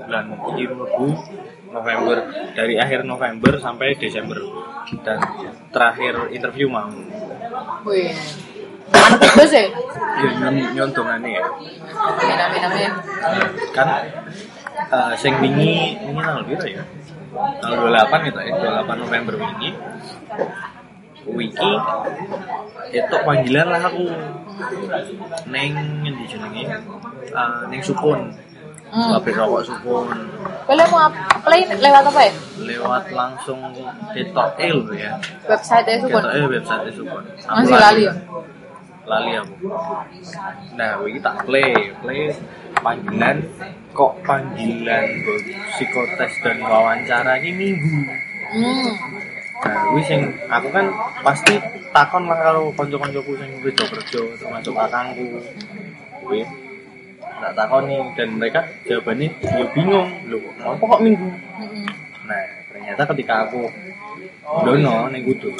bulan 0.00 0.24
iki 0.32 0.64
mlebu 0.66 1.08
November 1.70 2.16
dari 2.52 2.74
akhir 2.76 3.04
November 3.04 3.54
sampai 3.56 3.94
Desember 3.94 4.38
dan 5.02 5.18
terakhir 5.70 6.30
interview 6.30 6.66
mau 6.66 6.90
Wih. 7.86 8.10
Mantep 8.90 9.30
bos 9.32 9.52
ya. 9.52 9.70
ya 10.18 10.30
nyon- 10.36 10.70
nyontongane 10.74 11.30
ya 11.30 11.44
Amin 11.46 12.38
amin 12.40 12.62
amin. 12.66 12.90
kan 13.70 13.86
eh, 14.90 15.12
sing 15.14 15.38
wingi 15.38 15.94
wingi 16.00 16.18
tanggal 16.18 16.42
piro 16.42 16.66
ya 16.66 16.82
tanggal 17.62 17.86
28 17.86 18.26
gitu 18.26 18.38
ya 18.42 18.52
28 18.82 19.04
November 19.06 19.34
wingi 19.38 19.70
wiki. 21.26 21.72
Itu 22.90 23.16
panggilan 23.20 23.66
lah 23.68 23.82
aku. 23.82 24.04
Neng 25.46 25.72
ngendi 26.00 26.24
jenenge? 26.26 26.62
Eh, 27.26 27.60
neng 27.66 27.80
Supun 27.80 28.20
Hmm. 28.90 29.06
pabrik 29.14 29.38
rokok 29.38 29.62
Supun 29.62 30.02
Boleh 30.66 30.82
mau 30.90 31.06
apply 31.06 31.62
lewat 31.70 32.02
apa 32.02 32.20
ya? 32.20 32.32
lewat 32.58 33.04
langsung 33.10 33.62
ketok 34.10 34.58
eh 34.58 34.66
lho 34.68 34.90
ya. 34.92 35.14
Website 35.46 35.86
Supun. 35.96 36.18
ketok 36.18 36.34
eh 36.34 36.46
website 36.50 36.90
Supun 36.90 37.22
Aku 37.22 37.54
Masih 37.62 37.78
lali. 37.78 38.02
ya? 38.02 38.14
lali 39.06 39.32
aku. 39.36 39.54
Nah 40.74 40.98
wiki 40.98 41.18
tak 41.18 41.46
play. 41.46 41.70
Play 41.96 42.34
panggilan. 42.76 43.36
Kok 43.90 44.12
panggilan 44.22 45.06
psikotes 45.70 46.32
dan 46.40 46.58
wawancara 46.60 47.38
ini 47.38 47.50
minggu. 47.54 47.98
Hmm. 48.50 48.90
Nah 49.60 49.92
wih 49.92 50.04
sing 50.04 50.20
aku 50.48 50.68
kan 50.72 50.88
pasti 51.20 51.60
takon 51.92 52.24
lah 52.30 52.38
kalau 52.40 52.72
konco-koncoku 52.72 53.36
sing 53.36 53.50
kerja 53.60 53.84
kerja 53.86 54.20
termasuk 54.40 54.72
kakangku. 54.72 55.26
Wih 56.30 56.46
tak 57.40 57.52
takon 57.56 57.88
nih 57.88 58.00
dan 58.14 58.28
mereka 58.36 58.60
jawabannya 58.84 59.28
ya 59.42 59.64
bingung. 59.72 60.08
Loh 60.28 60.40
kenapa 60.56 60.84
kok 60.84 61.02
minggu. 61.02 61.28
Nah, 62.28 62.44
ternyata 62.70 63.02
ketika 63.16 63.34
aku 63.48 63.66
dono 64.64 65.08
ning 65.08 65.22
Kudus, 65.24 65.56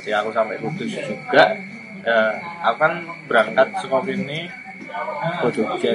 ketika 0.00 0.16
aku 0.26 0.30
sampai 0.34 0.58
Kudus 0.58 0.90
juga, 0.90 1.54
eh, 2.02 2.32
aku 2.66 2.76
kan 2.76 2.92
berangkat 3.30 3.68
sekolah 3.78 4.06
ini 4.10 4.50
ke 5.42 5.48
Jogja 5.54 5.90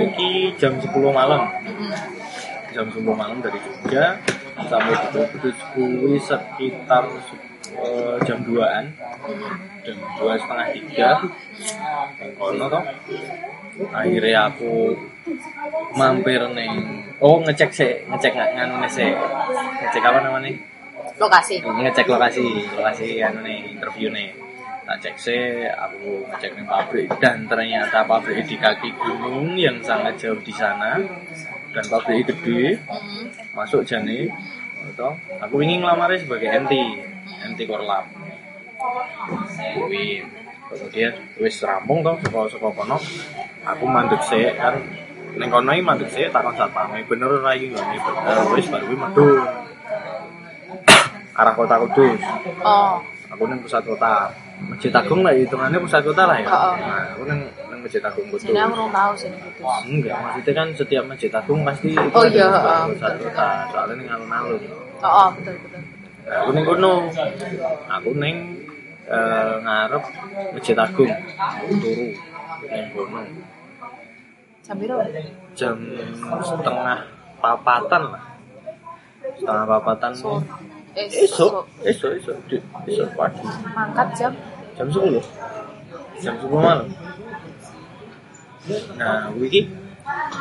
jam 0.58 0.74
10 0.80 1.12
malam. 1.12 1.52
Jam 2.72 2.88
10 2.88 3.04
malam 3.12 3.38
dari 3.44 3.60
Jogja 3.60 4.18
sampai 4.72 4.96
di 5.12 5.20
Kudus 5.36 5.58
kuwi 5.76 6.16
sekitar 6.16 7.04
eh, 7.76 8.16
jam 8.24 8.40
2-an, 8.48 8.86
Mm-mm. 9.28 9.54
jam 9.84 9.98
dua 10.16 10.34
setengah 10.40 10.68
tiga. 10.72 11.10
Kono 12.40 12.66
toh. 12.72 12.84
Akhirnya 13.92 14.48
aku 14.48 14.96
mampir 15.96 16.42
neng 16.56 16.72
oh 17.22 17.38
ngecek 17.46 17.72
sih 17.72 17.94
ngecek 18.10 18.34
nganu 18.34 18.82
sih 18.90 19.12
ngecek 19.86 20.04
apa 20.04 20.20
namanya 20.26 20.52
Lokasi. 21.22 21.62
ngecek 21.62 22.08
lokasi 22.10 22.46
lokasi 22.74 23.22
anu 23.22 23.46
nih 23.46 23.70
interview 23.78 24.10
nih 24.10 24.34
tak 24.90 24.98
cek 25.06 25.16
sih 25.22 25.70
aku 25.70 26.26
ngecek 26.34 26.58
nih 26.58 26.66
pabrik 26.66 27.08
dan 27.22 27.46
ternyata 27.46 28.02
pabrik 28.10 28.42
di 28.50 28.58
kaki 28.58 28.90
gunung 28.98 29.54
yang 29.54 29.78
sangat 29.86 30.18
jauh 30.18 30.42
di 30.42 30.50
sana 30.50 30.98
dan 31.72 31.86
pabrik 31.86 32.26
gede 32.26 32.82
Mm-mm. 32.90 33.30
masuk 33.54 33.86
jane 33.86 34.28
itu 34.90 35.10
aku 35.38 35.56
ingin 35.62 35.86
ngelamarnya 35.86 36.26
sebagai 36.26 36.50
MT 36.50 36.74
MT 37.54 37.60
Korlap 37.70 38.10
Wih, 39.88 40.26
kemudian 40.70 41.14
wis 41.38 41.62
rampung 41.62 42.02
toh 42.02 42.18
sekolah 42.26 42.50
sekolah 42.50 42.74
kono. 42.74 42.98
Aku 43.62 43.86
mandek 43.86 44.22
sih 44.26 44.50
kan. 44.58 44.82
Neng 45.38 45.48
kono 45.54 45.72
iki 45.72 45.84
mandek 45.86 46.10
sih 46.12 46.26
takon 46.34 46.58
satpam 46.58 46.92
bener 47.06 47.30
ora 47.30 47.54
iki? 47.54 47.70
Nggone 47.72 47.98
bener. 48.02 48.36
Wis 48.58 48.68
baru 48.68 48.86
kuwi 48.90 48.98
medun 48.98 49.38
arah 51.40 51.54
kota 51.56 51.76
Kudus. 51.88 52.22
Oh. 52.66 52.98
aku 53.32 53.48
neng 53.48 53.64
pusat 53.64 53.86
kota. 53.88 54.34
Masjid 54.62 54.94
Agung 54.94 55.24
lah 55.24 55.34
hitungannya 55.34 55.80
pusat 55.80 56.04
kota 56.04 56.28
lah 56.28 56.38
ya. 56.42 56.48
Oh, 56.52 56.58
oh. 56.58 56.76
nah 56.76 57.02
aku 57.16 57.24
neng 57.30 57.42
Masjid 57.82 58.02
Agung 58.06 58.26
Kudus. 58.30 58.46
Jadi 58.46 58.60
aku 58.62 58.74
belum 58.78 58.92
tahu 58.94 59.12
sih 59.18 59.28
ini 59.30 59.38
Kudus. 59.42 59.78
enggak. 59.90 60.18
Maksudnya 60.22 60.54
kan 60.54 60.68
setiap 60.78 61.04
Masjid 61.10 61.32
Agung 61.34 61.60
pasti 61.66 61.90
Oh, 61.98 62.24
iya, 62.30 62.46
oh, 62.48 62.84
pusat 62.94 63.12
betul, 63.18 63.30
kota 63.30 63.48
soalnya 63.74 63.94
ning 63.98 64.08
alun-alun. 64.10 64.62
Oh, 65.02 65.10
oh 65.10 65.28
betul 65.36 65.56
betul. 65.66 65.82
Aku 66.32 66.50
neng 66.54 66.66
kono. 66.70 66.94
Aku 67.90 68.10
neng 68.16 68.36
eh, 69.10 69.54
ngarep 69.66 70.04
Masjid 70.54 70.78
Agung 70.78 71.12
turu 71.82 72.08
neng 72.70 72.86
kono. 72.94 73.20
Jam 74.62 74.76
biru. 74.78 74.96
jam 75.58 75.76
setengah 76.46 77.00
papatan 77.42 78.02
lah. 78.14 78.24
Setengah 79.36 79.66
papatan. 79.68 80.12
So, 80.14 80.38
esok. 80.96 81.28
So- 81.28 81.66
esok 81.84 82.12
esok. 82.22 82.38
Di- 82.48 82.64
esok 82.88 83.10
pagi. 83.18 83.42
Mangkat 83.74 84.08
jam. 84.16 84.32
jam 84.72 84.88
10 84.88 85.20
jam 86.24 86.34
10 86.40 86.48
malam 86.48 86.88
nah 88.98 89.28
wiki 89.36 89.66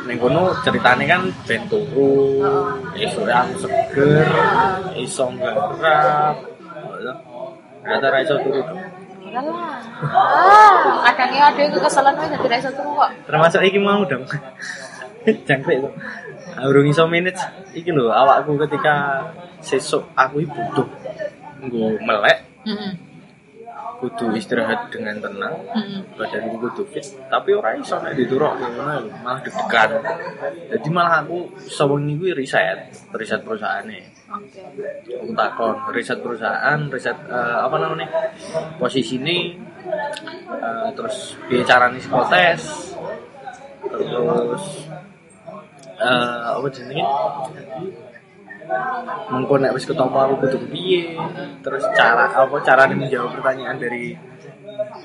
neng 0.05 0.17
kono 0.21 0.53
ceritanya 0.61 1.05
kan 1.17 1.21
ben 1.49 1.61
turu 1.69 2.41
esok 2.97 3.25
yang 3.25 3.49
seger 3.57 4.25
iso 4.97 5.25
nggarap 5.33 6.35
ternyata 7.81 8.07
ra 8.13 8.17
iso 8.21 8.35
turu 8.45 8.61
dong. 8.61 8.77
Enggak 9.21 9.43
lah. 9.47 9.79
Ah, 11.05 11.13
kadangnya 11.17 11.49
ada 11.49 11.59
yang 11.61 11.71
kekesalan 11.73 12.13
wae 12.13 12.29
dadi 12.29 12.47
ra 12.49 12.57
iso 12.61 12.71
turu 12.77 12.91
kok. 12.93 13.09
termasuk 13.25 13.61
iki 13.65 13.79
mau 13.81 14.01
dong 14.05 14.25
jangkrik 15.47 15.77
tuh 15.81 15.93
urung 16.65 16.85
iso 16.89 17.05
manage 17.09 17.41
iki 17.73 17.89
lho 17.89 18.09
awakku 18.09 18.57
ketika 18.67 19.25
sesuk 19.61 20.03
aku 20.13 20.45
butuh 20.45 20.87
nggo 21.61 21.97
melek 22.05 22.45
Heeh. 22.65 22.93
Kudu 24.01 24.33
istirahat 24.33 24.89
dengan 24.89 25.21
tenang 25.21 25.61
Heeh. 25.71 26.01
badanku 26.17 26.57
kudu 26.57 26.83
fit 26.89 27.05
tapi 27.29 27.53
ora 27.53 27.77
iso 27.77 28.01
nek 28.01 28.17
diturok 28.17 28.57
malah 29.21 29.37
deg-degan 29.45 30.01
jadi 30.73 30.87
malah 30.89 31.21
aku 31.21 31.53
sewengi 31.61 32.17
kuwi 32.17 32.33
riset 32.33 32.89
riset 33.13 33.45
perusahaannya 33.45 34.01
Oke. 34.33 34.61
aku 35.21 35.31
takon 35.37 35.75
riset 35.93 36.17
perusahaan 36.17 36.79
riset 36.89 37.17
eh, 37.29 37.57
apa 37.61 37.75
namanya 37.77 38.09
posisi 38.81 39.21
ini 39.21 39.53
eh, 40.49 40.89
terus 40.97 41.37
biaya 41.45 41.63
caranya 41.69 42.01
psikotes 42.01 42.61
terus 43.85 44.65
eh, 46.01 46.41
apa 46.57 46.67
jenenge 46.73 47.05
mengko 49.31 49.55
nek 49.59 49.75
wis 49.75 49.87
ketemu 49.87 50.15
aku 50.15 50.33
kudu 50.45 50.57
piye? 50.71 51.15
Terus 51.63 51.83
cara 51.95 52.27
apa 52.31 52.57
cara 52.63 52.87
menjawab 52.91 53.39
pertanyaan 53.39 53.77
dari 53.79 54.15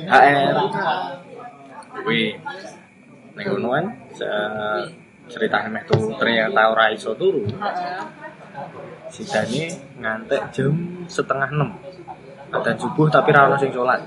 HR 0.07 0.55
kuwi 2.03 2.37
ning 3.37 3.47
ngono 3.53 3.69
kan 3.73 3.87
ceritane 5.27 5.69
meh 5.69 5.83
tuh 5.87 6.15
ternyata 6.19 6.71
ora 6.71 6.91
iso 6.95 7.15
turu. 7.19 7.43
Sidane 9.11 9.71
ngantek 9.99 10.43
jam 10.55 10.75
setengah 11.07 11.51
enam. 11.51 11.71
Ada 12.51 12.79
subuh 12.79 13.11
tapi 13.11 13.35
ra 13.35 13.51
ono 13.51 13.59
sing 13.59 13.75
sholat 13.75 14.01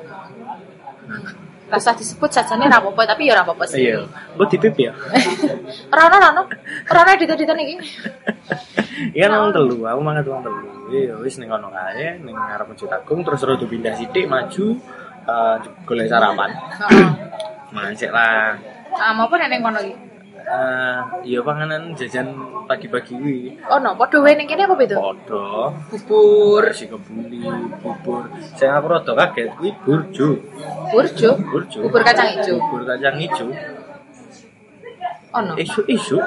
Rasa 1.70 1.94
disebut 1.94 2.30
sajane 2.34 2.66
ra 2.66 2.82
apa-apa 2.82 3.14
tapi 3.14 3.30
ya 3.30 3.38
ora 3.38 3.44
apa-apa 3.46 3.64
sih. 3.70 3.86
iya 3.86 4.02
mbok 4.34 4.50
dipip 4.50 4.74
ya 4.74 4.92
Ora 5.94 6.02
ora 6.10 6.18
ono. 6.34 6.44
Ora 6.90 7.00
ono 7.06 7.10
edit-editan 7.14 7.58
iki. 7.62 7.76
iya 9.18 9.30
nang 9.30 9.54
telu 9.54 9.86
aku 9.86 10.02
mangan 10.02 10.24
tuang 10.26 10.42
telu 10.44 10.60
iya 10.90 11.14
wis 11.22 11.38
ning 11.38 11.48
kono 11.48 11.70
kae 11.72 12.20
ning 12.26 12.36
ngarep 12.36 12.68
Masjid 12.74 12.90
Agung 12.92 13.22
terus 13.24 13.46
rada 13.46 13.66
pindah 13.66 13.94
sithik 13.96 14.26
maju 14.26 14.66
eh, 15.30 15.56
golek 15.86 16.10
sarapan 16.10 16.52
Heeh. 16.52 17.96
sik 17.96 18.12
lah 18.12 18.58
Ah, 18.90 19.14
mau 19.14 19.30
apa 19.30 19.46
ning 19.46 19.62
kono 19.62 19.80
iki? 19.80 20.09
Eh, 20.50 20.98
iya 21.30 21.46
panganan 21.46 21.94
jajan 21.94 22.34
pagi-pagi 22.66 23.14
kuwi 23.14 23.38
Oh 23.70 23.78
no, 23.78 23.94
padha 23.94 24.18
wae 24.18 24.34
ning 24.34 24.50
kene 24.50 24.66
apa 24.66 24.74
beda? 24.74 24.98
Podo, 24.98 25.70
Bubur, 25.94 26.66
si 26.74 26.90
kebuli, 26.90 27.46
bubur. 27.78 28.26
Saya 28.58 28.82
aku 28.82 28.90
rada 28.90 29.14
kaget 29.14 29.54
kuwi 29.54 29.70
burjo. 29.86 30.42
burjo, 30.90 31.30
Burjo. 31.38 31.86
bubur 31.86 32.02
kacang 32.02 32.34
hijau. 32.34 32.58
Bubur 32.58 32.82
kacang 32.82 33.22
hijau. 33.22 33.46
Oh 35.38 35.42
no. 35.46 35.54
Isu-isu. 35.54 36.18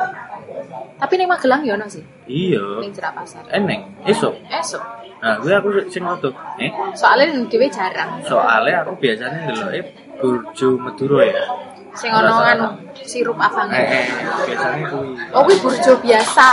Tapi 1.03 1.13
ning 1.19 1.27
Magelang 1.27 1.67
ya 1.67 1.75
ono 1.75 1.91
sih, 1.91 2.07
Iya. 2.31 2.79
ning 2.79 2.95
Jerak 2.95 3.19
Pasar. 3.19 3.43
Eneng, 3.51 3.91
esok. 4.07 4.39
Esok. 4.47 4.83
Nah, 5.19 5.35
gue 5.39 5.51
aku 5.51 5.71
sing 5.91 6.03
rada 6.03 6.31
eh 6.59 6.71
Soalnya 6.95 7.43
dhewe 7.51 7.67
jarang. 7.67 8.23
soalnya 8.23 8.87
aku 8.87 8.95
biasanya 8.99 9.51
ndeloke 9.51 9.81
burjo 10.19 10.79
Madura 10.79 11.27
ya. 11.27 11.43
Sing 11.93 12.11
ono 12.11 12.35
anu 12.41 12.67
sirup 13.05 13.37
Eh, 13.37 13.45
avange. 13.45 13.77
eh, 13.77 14.05
biasanya 14.49 14.85
kuwi. 14.89 15.09
Oh, 15.31 15.41
kuwi 15.45 15.57
burjo 15.61 15.93
biasa. 16.01 16.49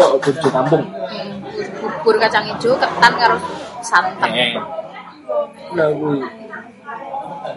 Oh, 0.00 0.16
burjo 0.16 0.48
kampung. 0.48 0.84
Hmm, 0.88 1.44
bubur 1.80 2.16
kacang 2.16 2.48
hijau 2.48 2.74
ketan 2.74 3.12
karo 3.14 3.36
santan. 3.84 4.30
Eh. 4.32 4.56
Lah 5.76 5.88
kuwi. 5.92 6.20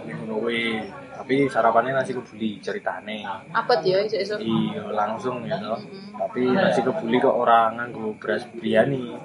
Ngono 0.04 0.36
kuwi. 0.42 0.64
Tapi 1.12 1.48
sarapannya 1.48 1.94
nasi 1.94 2.12
kebuli 2.12 2.58
ceritane. 2.60 3.24
Apa 3.54 3.78
ya 3.86 4.02
esuk-esuk? 4.04 4.42
Iya 4.42 4.84
langsung 4.92 5.46
ya 5.46 5.56
toh. 5.56 5.80
Tapi 6.18 6.50
nasi 6.50 6.82
kebuli 6.82 7.18
kok 7.18 7.32
orang 7.32 7.78
nganggo 7.78 8.18
beras 8.20 8.44
biryani. 8.52 9.16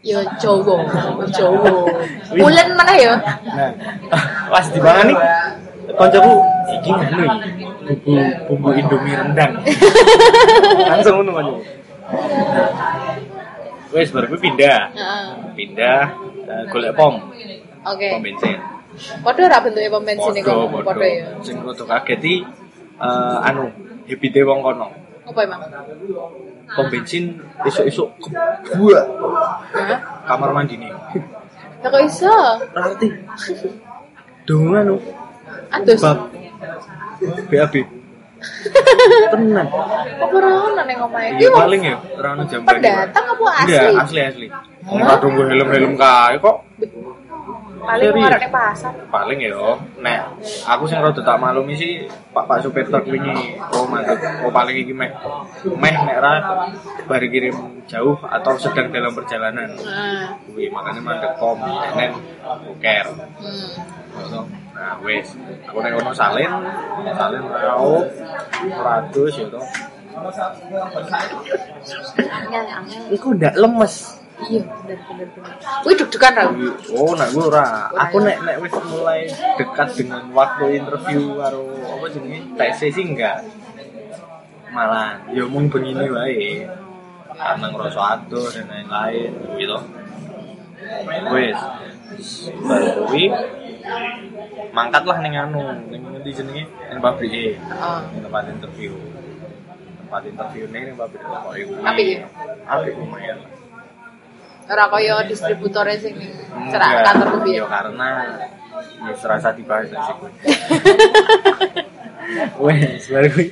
Ya 0.00 0.24
Jawa, 0.40 0.80
Jawa. 1.36 1.70
Ulen 2.32 2.68
mana 2.72 2.94
ya? 2.96 3.14
Nah, 3.20 3.70
pas 4.50 4.64
dipangan 4.72 5.12
nih 5.12 5.18
koncoku 5.98 6.34
iki 6.78 6.90
iki. 6.90 7.24
Bumbu 7.90 8.22
bumbu 8.46 8.68
Indomie 8.76 9.14
rendang. 9.16 9.52
langsung 10.90 11.14
ngono 11.20 11.30
koncoku. 11.34 11.60
Wes 13.90 14.08
baru 14.14 14.38
pindah. 14.38 14.80
Pindah 15.58 16.00
eh, 16.46 16.62
golek 16.70 16.94
pom, 16.94 17.14
Oke. 17.86 18.08
pom 18.14 18.22
bensin. 18.22 18.58
Padha 19.22 19.42
ora 19.46 19.58
bentuke 19.62 19.88
pom 19.90 20.02
bensin 20.06 20.34
iku? 20.38 20.70
Podo, 20.70 20.82
podo. 20.86 21.02
Ya. 21.02 21.34
Sing 21.42 21.58
rada 21.62 21.84
kaget 21.98 22.20
iki 22.22 22.36
eh, 23.02 23.38
anu 23.50 23.70
habite 24.06 24.40
wong 24.46 24.58
kono. 24.62 24.88
Apa 25.26 25.40
emang? 25.42 25.60
Pom 26.70 26.86
bensin 26.86 27.34
esuk-esuk 27.66 28.08
kebuak 28.66 29.06
Hah? 29.74 29.98
kamar 30.26 30.54
mandi 30.54 30.78
nih. 30.78 30.90
Ya 31.82 31.88
kok 31.90 32.02
iso? 32.06 32.34
Berarti 32.70 33.06
dong 34.46 34.70
anu 34.74 34.96
Atus. 35.70 36.00
bab 36.02 36.18
BAB. 37.50 37.74
Tenan. 39.30 39.66
Apa 39.68 40.34
ora 40.34 40.50
ono 40.72 40.82
ning 40.88 40.98
omahe? 40.98 41.36
Iya 41.36 41.50
paling 41.52 41.82
ya 41.84 41.96
ora 42.16 42.28
ono 42.32 42.42
jam 42.48 42.60
pendatang 42.64 43.24
apa 43.36 43.44
asli? 43.60 43.76
Enggak, 43.76 44.02
asli 44.04 44.20
asli. 44.24 44.46
Wong 44.88 45.00
kadung 45.04 45.32
gue 45.36 45.46
helm-helm 45.52 45.92
kae 46.00 46.34
kok. 46.40 46.56
Paling 47.80 48.12
ngarep 48.12 48.40
ning 48.40 48.52
pasar. 48.52 48.92
Paling 49.08 49.38
ya, 49.40 49.56
nek 50.00 50.20
aku 50.68 50.84
sing 50.88 51.00
rada 51.00 51.20
tak 51.20 51.36
maklumi 51.40 51.74
sih 51.76 52.04
Pak 52.32 52.44
Pak 52.48 52.60
supir 52.64 52.88
truk 52.88 53.08
wingi 53.08 53.60
oh 53.72 53.84
mantap. 53.88 54.20
Oh 54.44 54.52
paling 54.52 54.76
iki 54.76 54.92
meh 54.96 55.12
meh 55.64 55.94
nek 56.08 56.16
ra 56.20 56.32
bari 57.04 57.28
kirim 57.28 57.84
jauh 57.88 58.16
atau 58.24 58.56
sedang 58.56 58.88
dalam 58.88 59.12
perjalanan. 59.12 59.68
Heeh. 59.76 60.24
Kuwi 60.48 60.72
makanya 60.72 61.00
mandek 61.04 61.32
pom 61.36 61.60
enen 61.60 62.16
buker. 62.64 63.06
Hmm. 63.16 64.59
Nah, 64.80 64.96
wis. 65.04 65.36
Aku 65.68 65.84
nek 65.84 65.92
ono 66.00 66.12
salin, 66.16 66.48
salin 67.04 67.44
raup, 67.44 68.08
ratus 68.64 69.32
ya 69.36 69.46
toh. 69.52 69.66
Iku 73.12 73.36
ndak 73.36 73.60
lemes. 73.60 74.16
Iya, 74.40 74.64
bener 74.64 74.96
bener 75.04 75.28
deg-degan 75.84 76.32
ra. 76.32 76.44
Oh, 76.96 77.12
nek 77.12 77.28
gue 77.28 77.44
ora. 77.44 77.92
Aku 77.92 78.24
nek 78.24 78.40
nek 78.40 78.56
wis 78.64 78.72
mulai 78.88 79.28
dekat 79.60 79.88
dengan 80.00 80.32
waktu 80.32 80.80
interview 80.80 81.36
karo 81.36 81.76
apa 81.84 82.06
jenenge 82.08 82.56
tes 82.56 82.80
sih 82.80 83.04
enggak. 83.04 83.44
Malah 84.72 85.20
ya 85.36 85.44
mung 85.44 85.68
begini 85.68 86.08
wae. 86.08 86.64
Karena 87.36 87.66
ngerasa 87.68 88.00
atur 88.16 88.48
dan 88.48 88.64
lain-lain 88.68 89.32
gitu. 89.60 89.76
Wis. 91.30 91.58
Baru 92.64 92.86
kuwi 93.06 93.24
mangkat 94.70 95.02
lah 95.06 95.18
ning 95.22 95.34
anu, 95.36 95.62
ning 95.88 96.02
ngendi 96.10 96.30
jenenge? 96.32 96.64
Ning 96.66 97.00
pabrike. 97.00 97.58
Oh. 97.74 98.00
Ning 98.12 98.22
tempat 98.24 98.44
interview. 98.48 98.92
Tempat 100.04 100.22
interview 100.26 100.64
ning 100.72 100.82
ning 100.90 100.96
pabrik 100.96 101.22
kok 101.22 101.54
iku. 101.54 101.72
Apik 101.84 102.06
ya? 102.06 102.20
Apik 102.66 102.94
lumayan. 102.96 103.38
Ora 104.70 104.86
kaya 104.86 105.26
distributore 105.26 105.98
sing 105.98 106.14
cerak 106.70 107.02
kantor 107.02 107.26
ya 107.26 107.38
biyen. 107.42 107.66
karena 107.66 108.08
ya 109.02 109.14
serasa 109.18 109.50
dibahas 109.50 109.90
sih. 109.90 109.98
Wes, 112.62 113.10
baru 113.10 113.28
gue. 113.34 113.50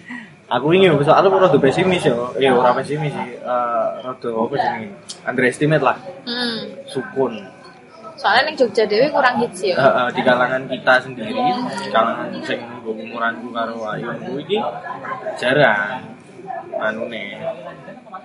Aku 0.48 0.72
ini 0.72 0.88
soalnya 1.04 1.28
aku 1.28 1.36
rada 1.44 1.58
pesimis 1.60 2.08
ya. 2.08 2.16
Ya 2.40 2.56
ora 2.56 2.72
pesimis 2.72 3.12
sih. 3.12 3.26
Eh 3.36 3.86
rada 4.00 4.28
apa 4.32 4.54
jenenge? 4.56 4.88
Underestimate 5.28 5.84
lah. 5.84 5.96
Hmm. 6.24 6.72
Sukun. 6.88 7.36
Soalnya 8.16 8.50
ning 8.50 8.56
Jogja 8.56 8.82
dhewe 8.88 9.12
kurang 9.12 9.38
hits 9.44 9.60
ya. 9.62 9.76
Eh, 9.76 9.84
eh, 9.84 10.08
di 10.16 10.20
kalangan 10.26 10.64
kita 10.66 10.94
sendiri, 11.04 11.36
di 11.84 11.88
kalangan 11.92 12.32
sing 12.42 12.58
umuranku 12.82 13.52
karo 13.54 13.76
Ayu 13.92 14.10
kuwi 14.24 14.42
iki 14.42 14.58
jarang 15.38 16.02
anu 16.80 17.06
nih 17.12 17.38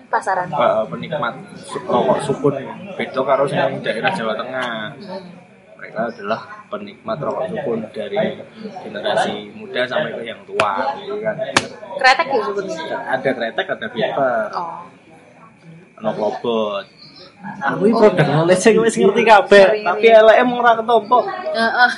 Pasaran. 0.10 0.48
penikmat 0.90 1.34
su- 1.60 1.84
rokok 1.86 2.24
sukun. 2.24 2.56
Beda 2.98 3.22
karo 3.22 3.44
sing 3.46 3.84
daerah 3.84 4.12
Jawa 4.16 4.34
Tengah. 4.40 4.96
Hmm. 4.96 5.43
Mereka 5.84 6.08
adalah 6.08 6.40
penikmat 6.72 7.18
rokok 7.20 7.44
sukun 7.46 7.80
dari 7.92 8.40
generasi 8.80 9.52
muda 9.52 9.84
sampai 9.84 10.16
ke 10.16 10.24
yang 10.24 10.40
tua 10.44 10.72
gitu 10.96 11.20
kan 11.20 11.36
Kretek 11.94 12.28
ya 12.30 12.40
sebutnya. 12.42 12.98
ada 13.06 13.30
kretek 13.30 13.68
ada 13.68 13.88
filter 13.92 14.48
Oh. 14.54 14.88
ono 16.00 16.10
klobot 16.10 16.86
aku 17.60 17.84
ini 17.84 17.92
produk 17.94 18.24
knowledge 18.26 18.56
sing 18.58 18.76
wis 18.78 18.96
ngerti 18.96 19.24
kabeh 19.24 19.84
tapi 19.84 20.08
eleke 20.10 20.44
mung 20.44 20.58
ora 20.58 20.74
ketompo 20.74 21.20
Heeh. 21.52 21.92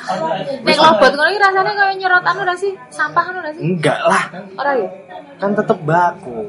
Nek 0.60 0.76
lobot 0.76 1.12
ngono 1.12 1.30
iki 1.30 1.40
rasane 1.40 1.72
kaya 1.72 1.94
nyerot 1.94 2.24
anu 2.24 2.42
ora 2.42 2.56
sih? 2.56 2.74
Sampah 2.90 3.24
anu 3.24 3.38
ora 3.40 3.52
sih? 3.52 3.62
enggak 3.64 4.00
lah 4.02 4.24
Ora 4.56 4.72
ya? 4.76 4.90
kan 5.36 5.54
tetep 5.54 5.78
baku 5.80 6.42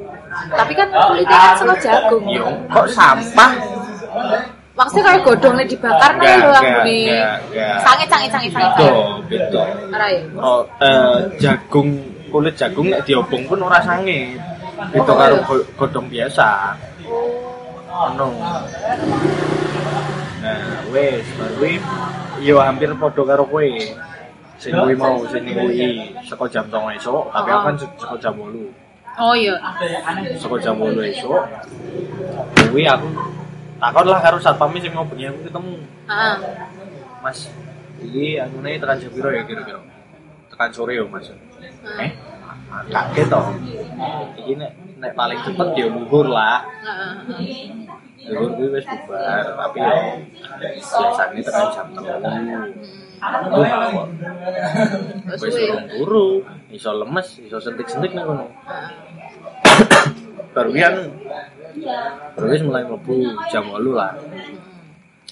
Tapi 0.49 0.73
kan 0.73 0.89
kulitnya 0.89 1.37
kan 1.37 1.55
saka 1.59 1.75
jagung. 1.79 2.25
yo 2.27 2.49
kok 2.67 2.89
sampah 2.89 3.53
Maksudnya 4.77 5.05
kayak 5.07 5.23
godongnya 5.25 5.65
dibakar 5.65 6.13
nah 6.13 6.21
Enggak, 6.21 6.37
lho 6.37 6.53
ambune. 6.55 6.99
Sange 7.81 8.05
sange 8.07 8.29
sange 8.29 8.49
sange. 8.51 8.69
beda 8.69 8.93
beda 9.25 9.63
Ora 9.89 10.07
ya? 10.07 10.21
oh, 10.37 10.61
eh, 10.79 11.17
jagung 11.39 11.89
kulit 12.29 12.55
jagung 12.55 12.87
nek 12.87 13.01
diobong 13.03 13.43
pun 13.47 13.59
ora 13.63 13.81
sangit 13.81 14.37
beda 14.93 15.13
karo 15.13 15.37
go- 15.43 15.67
godong 15.75 16.07
biasa. 16.07 16.77
Ono 17.89 18.29
nah 20.37 20.61
wes 20.87 21.25
baru 21.33 21.65
yo 22.39 22.61
hampir 22.61 22.93
padha 22.93 23.23
karo 23.25 23.45
kowe. 23.45 23.65
Sing 24.57 24.73
kuwi 24.73 24.93
mau 24.93 25.25
sing 25.27 25.45
kuwi 25.47 26.13
saka 26.23 26.45
jam 26.47 26.65
09.00 26.69 26.97
esuk 26.97 27.25
tapi 27.29 27.49
aku 27.49 27.63
kan 27.63 27.75
saka 27.97 28.15
jam 28.19 28.35
8 28.37 28.53
Oh 29.17 29.33
iya. 29.33 29.57
saka 30.37 30.57
jam 30.59 30.77
8 30.77 30.97
esuk. 31.07 31.41
Kuwi 32.69 32.85
aku 32.85 33.09
takon 33.87 34.07
lah 34.11 34.19
karo 34.19 34.39
satpam 34.43 34.75
sing 34.83 34.91
mau 34.91 35.07
bengi 35.07 35.31
aku 35.31 35.47
ketemu. 35.47 35.79
Heeh. 36.11 36.37
Mas 37.23 37.39
iki 38.03 38.43
anune 38.43 38.83
tekan 38.83 38.99
jam 38.99 39.15
ya 39.15 39.43
kira-kira? 39.47 39.81
Tekan 40.51 40.71
sore 40.75 40.99
yo 40.99 41.07
Mas. 41.07 41.31
Eh? 41.31 42.11
Kaget 42.91 43.27
toh. 43.31 43.55
Iki 44.43 44.53
nek 44.59 44.73
nek 44.99 45.13
paling 45.15 45.39
cepet 45.47 45.69
ya 45.79 45.87
luhur 45.87 46.27
lah. 46.27 46.67
Dulur 48.27 48.59
kuwi 48.59 48.75
wis 48.75 48.87
bubar, 48.91 49.55
tapi 49.55 49.79
ya 49.79 50.19
biasanya 50.59 51.43
tekan 51.47 51.67
jam 51.71 51.87
3. 51.95 52.27
Tuh, 53.17 53.65
Terus 55.31 55.41
wis 55.47 55.57
urung 55.63 55.87
turu, 55.87 56.27
iso 56.75 56.91
lemes, 56.91 57.39
iso 57.39 57.63
sentik-sentik 57.63 58.19
nih 58.19 58.27
kono. 58.27 58.51
Baru 60.51 60.75
kan 60.75 60.95
wis 62.47 62.63
mulai 62.65 62.85
mlebu 62.85 63.15
jam 63.53 63.65
8 63.69 63.93
lah. 63.93 64.13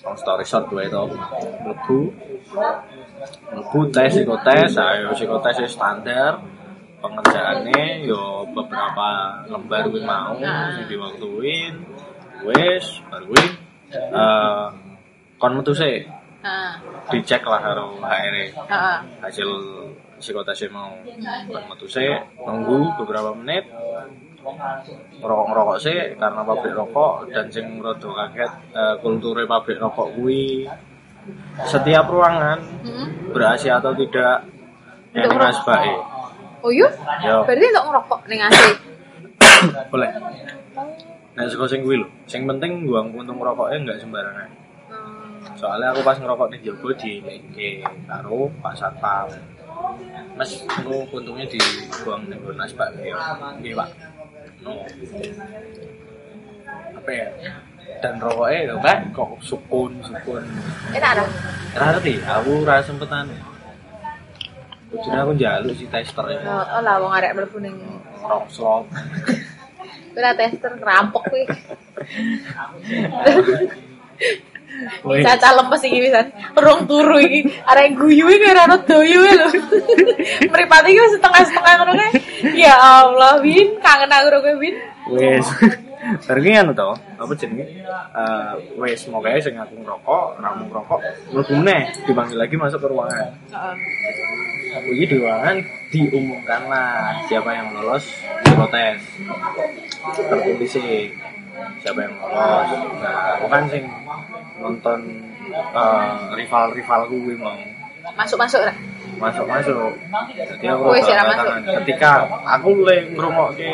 Long 0.05 0.17
story 0.21 0.45
short 0.45 0.69
gue 0.69 0.85
itu 0.85 1.03
mlebu. 1.65 1.99
Mlebu 3.55 3.79
tes 3.89 4.11
psikotes, 4.13 4.77
ayo 4.77 5.17
psikotes 5.17 5.57
ya 5.65 5.69
standar. 5.69 6.33
Pengerjaannya 7.05 8.09
yo 8.09 8.49
beberapa 8.53 9.41
lembar 9.49 9.89
gue 9.89 10.01
mau 10.05 10.37
sing 10.77 10.85
diwaktuin. 10.89 11.73
Wis 12.45 13.01
baru 13.09 13.25
gue 13.33 13.45
eh 13.93 14.67
kon 15.41 15.57
metu 15.57 15.73
sih. 15.73 16.05
Dicek 17.09 17.41
lah 17.49 17.61
karo 17.61 17.97
HR 18.05 18.53
hasil 19.25 19.49
psikotesnya 20.21 20.69
mau. 20.69 20.93
Kon 21.49 21.65
metu 21.73 21.89
sih 21.89 22.13
nunggu 22.41 23.01
beberapa 23.01 23.33
menit 23.33 23.65
ngerokok 24.45 25.45
ngerokok 25.49 25.79
sih 25.81 25.99
karena 26.15 26.41
pabrik 26.43 26.75
rokok 26.75 27.15
dan 27.33 27.47
sing 27.49 27.81
rada 27.81 28.11
kaget 28.13 28.53
eh, 28.73 28.95
kulture 29.01 29.45
pabrik 29.45 29.81
rokok 29.81 30.13
kuwi 30.15 30.69
setiap 31.65 32.05
ruangan 32.07 32.61
Hmm. 32.85 33.09
ber-AC 33.33 33.73
atau 33.73 33.97
tidak 33.97 34.45
yang 35.17 35.33
asbae 35.35 35.97
Oh 36.61 36.69
iya? 36.69 36.89
yo 37.21 37.45
Berarti 37.45 37.65
untuk 37.67 37.85
ngerokok 37.89 38.21
ning 38.27 38.41
AC. 38.41 38.61
boleh 39.93 40.11
nah 41.35 41.43
sego 41.45 41.65
sing 41.65 41.81
kuwi 41.83 41.99
lho 41.99 42.09
sing 42.25 42.45
penting 42.45 42.85
gua 42.85 43.01
untung 43.03 43.41
rokoknya 43.41 43.77
enggak 43.81 43.99
sembarangan 43.99 44.49
Hmm. 44.85 45.41
soalnya 45.57 45.91
aku 45.91 46.05
pas 46.05 46.15
ngerokok 46.15 46.53
di 46.53 46.59
Jogo 46.61 46.93
di 46.95 47.19
lengke 47.19 47.81
karo 48.05 48.53
Pak 48.61 48.75
Satpam 48.75 49.33
Mas, 50.35 50.51
aku 50.67 51.07
untungnya 51.11 51.47
di 51.47 51.59
buang 52.01 52.27
nih 52.27 52.37
Nas 52.55 52.73
Pak 52.73 52.95
ya, 52.97 53.15
iya 53.61 53.75
Pak. 53.75 53.89
Apa 56.97 57.11
ya? 57.13 57.29
Dan 58.01 58.21
rokoknya 58.21 58.61
ya 58.69 58.75
Pak, 58.81 58.97
kok 59.13 59.31
sukun 59.45 59.93
sukun. 60.05 60.45
Enak 60.93 61.13
dong. 61.21 61.31
Ngerti, 61.77 62.15
aku 62.25 62.51
rasa 62.65 62.93
sempetan. 62.93 63.29
Kudune 64.95 65.19
aku 65.19 65.33
njaluk 65.35 65.75
si 65.75 65.87
tester 65.91 66.27
ya. 66.31 66.41
Oh, 66.47 66.65
oh 66.79 66.81
lah 66.85 66.97
wong 67.03 67.13
arek 67.13 67.35
mlebu 67.35 67.59
ning 67.59 67.77
Rock 68.25 68.49
slot. 68.49 68.87
kuwi 70.15 70.33
tester 70.39 70.73
ngerampok 70.79 71.23
kuwi. 71.29 71.45
Caca 75.03 75.49
lemes 75.61 75.83
iki 75.87 75.99
pisan. 76.03 76.27
Urung 76.59 76.81
turu 76.91 77.17
iki. 77.23 77.47
Arek 77.65 77.95
guyu 77.95 78.27
iki 78.29 78.47
ora 78.51 78.67
ono 78.67 78.77
doyo 78.83 79.21
lho. 79.23 79.49
Mripate 80.53 80.89
iki 80.91 81.01
setengah-setengah 81.19 81.73
ngono 81.79 81.93
kae. 81.95 82.11
Ya 82.59 82.75
Allah, 82.77 83.39
Win, 83.41 83.79
kangen 83.81 84.11
aku 84.11 84.27
karo 84.29 84.39
kowe, 84.43 84.55
Win. 84.59 84.77
wis. 85.15 85.49
Bareng 86.29 86.53
anu 86.53 86.73
to, 86.77 86.93
apa 86.93 87.33
jenenge? 87.37 87.65
Eh 87.65 88.53
wis 88.77 89.09
moga 89.09 89.33
sing 89.41 89.57
aku 89.57 89.73
ngerokok, 89.81 90.37
ramu 90.37 90.69
ngerokok, 90.69 91.01
mlebu 91.33 91.53
meneh 91.65 91.89
dipanggil 92.05 92.37
lagi 92.37 92.55
masuk 92.61 92.85
ke 92.85 92.89
ruangan. 92.93 93.33
Heeh. 93.49 93.75
Uji 94.75 95.07
di 95.07 95.17
ruangan 95.23 95.63
diumumkan 95.95 96.67
lah 96.67 97.23
siapa 97.31 97.47
yang 97.55 97.71
lolos 97.79 98.03
psikotes 98.43 98.99
tertulis 100.19 100.67
sih 100.67 101.15
siapa 101.83 102.01
yang 102.05 102.15
lolos? 102.19 102.69
Nah 103.01 103.39
aku 103.39 103.47
kan 103.51 103.63
sing 103.71 103.85
nonton 104.59 104.99
eh, 105.53 106.13
rival-rival 106.35 107.01
gue 107.11 107.35
mau. 107.37 107.57
Masuk-masuk 108.15 108.63
ra? 108.65 108.75
masuk 109.15 109.47
masuk 109.47 109.95
jadi 110.59 110.75
aku 110.75 110.91
rada 110.91 111.23
ora 111.23 111.35
tangan. 111.39 111.63
ketika 111.87 112.27
aku 112.43 112.83
le 112.83 113.15
ngrungokke 113.15 113.71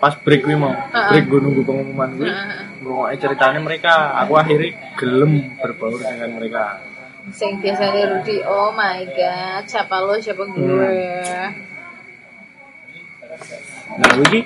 pas 0.00 0.16
break 0.16 0.48
gue 0.48 0.56
mau 0.56 0.72
break 1.12 1.28
gue 1.28 1.40
nunggu 1.44 1.60
pengumuman 1.60 2.08
gue 2.16 2.32
ngrungokke 2.82 3.14
ceritanya 3.20 3.60
mereka. 3.60 3.94
Aku 4.24 4.38
akhirnya 4.38 4.70
gelem 4.96 5.54
berbaur 5.58 6.00
dengan 6.00 6.30
mereka. 6.38 6.80
Sing 7.28 7.60
biasanya 7.60 8.16
Rudi, 8.16 8.40
oh 8.48 8.72
my 8.72 9.04
god, 9.12 9.68
siapa 9.68 10.00
lo, 10.00 10.16
siapa 10.16 10.48
gue. 10.48 10.96
Nah, 13.98 14.12
iki 14.24 14.40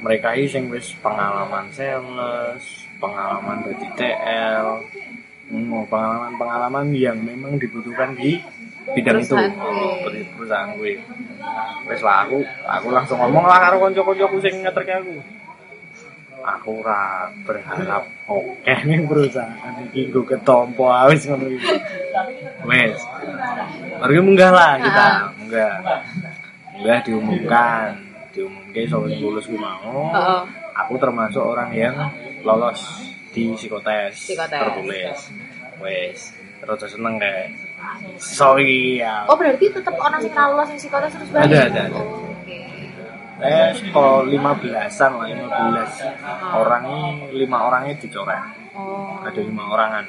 mereka 0.00 0.36
ini 0.36 0.46
sing 0.46 0.68
wis 0.68 0.92
pengalaman 1.00 1.66
sales, 1.72 2.62
pengalaman 2.96 3.64
dari 3.64 3.86
TL, 3.96 4.66
hmm, 5.50 5.88
pengalaman-pengalaman 5.88 6.92
yang 6.92 7.18
memang 7.18 7.56
dibutuhkan 7.56 8.14
di 8.14 8.38
bidang 8.94 9.18
itu, 9.18 9.34
Perusahaan 9.34 9.58
oh, 9.66 9.94
gue. 10.06 10.22
perusahaan 10.36 10.70
gue. 10.78 10.92
Wis 11.86 12.00
lah 12.02 12.22
aku, 12.22 12.38
aku 12.62 12.88
langsung 12.90 13.18
ngomong 13.18 13.44
lah 13.44 13.58
karo 13.58 13.82
kanca-kancaku 13.82 14.36
sing 14.38 14.62
ngeterke 14.62 14.94
aku. 14.94 15.14
Aku 16.46 16.78
ora 16.78 17.26
berharap 17.42 18.06
oke 18.30 18.74
ning 18.86 19.10
perusahaan 19.10 19.74
iki 19.90 20.14
gue 20.14 20.22
ketompo 20.22 20.86
wis 21.10 21.26
ngono 21.26 21.50
iki. 21.50 21.74
Wis. 22.62 22.98
Baru 23.98 24.22
munggah 24.22 24.52
lah 24.54 24.72
kita, 24.78 25.02
Ah. 25.02 25.14
munggah. 25.34 25.74
Munggah 26.76 26.98
diumumkan, 27.02 27.88
diumumkan 28.36 28.84
soal 28.84 29.08
yang 29.08 29.20
lulus 29.24 29.48
gue 29.48 29.56
mau. 29.56 30.12
Heeh. 30.12 30.40
Aku 30.84 31.00
termasuk 31.00 31.40
orang 31.40 31.72
yang 31.72 31.96
lolos 32.44 32.84
di 33.32 33.48
psikotes, 33.56 34.12
Psikotes. 34.12 34.60
tertulis. 34.60 35.18
Wes, 35.80 36.32
terus 36.60 36.88
seneng 36.92 37.16
kayak 37.16 37.52
sorry 38.20 39.00
ya. 39.00 39.24
Oh 39.28 39.36
berarti 39.36 39.72
tetap 39.72 39.96
orang 39.96 40.20
sing 40.20 40.32
ra 40.36 40.52
lolos 40.52 40.68
sing 40.68 40.78
psikotes 40.80 41.12
terus 41.16 41.28
balik? 41.32 41.48
Ada, 41.48 41.60
ada, 41.72 41.80
ada. 41.88 42.00
Oh, 42.00 42.28
Oke. 42.32 42.60
Eh, 43.36 43.68
kalau 43.92 44.24
lima 44.24 44.56
belasan 44.56 45.20
lah, 45.20 45.28
lima 45.28 45.48
belas 45.48 45.92
orang 46.56 46.82
ini, 46.88 47.12
lima 47.44 47.68
orangnya 47.68 47.96
dicoret. 48.00 48.40
Oh. 48.76 49.20
Ada 49.24 49.40
lima 49.44 49.64
orangan. 49.72 50.04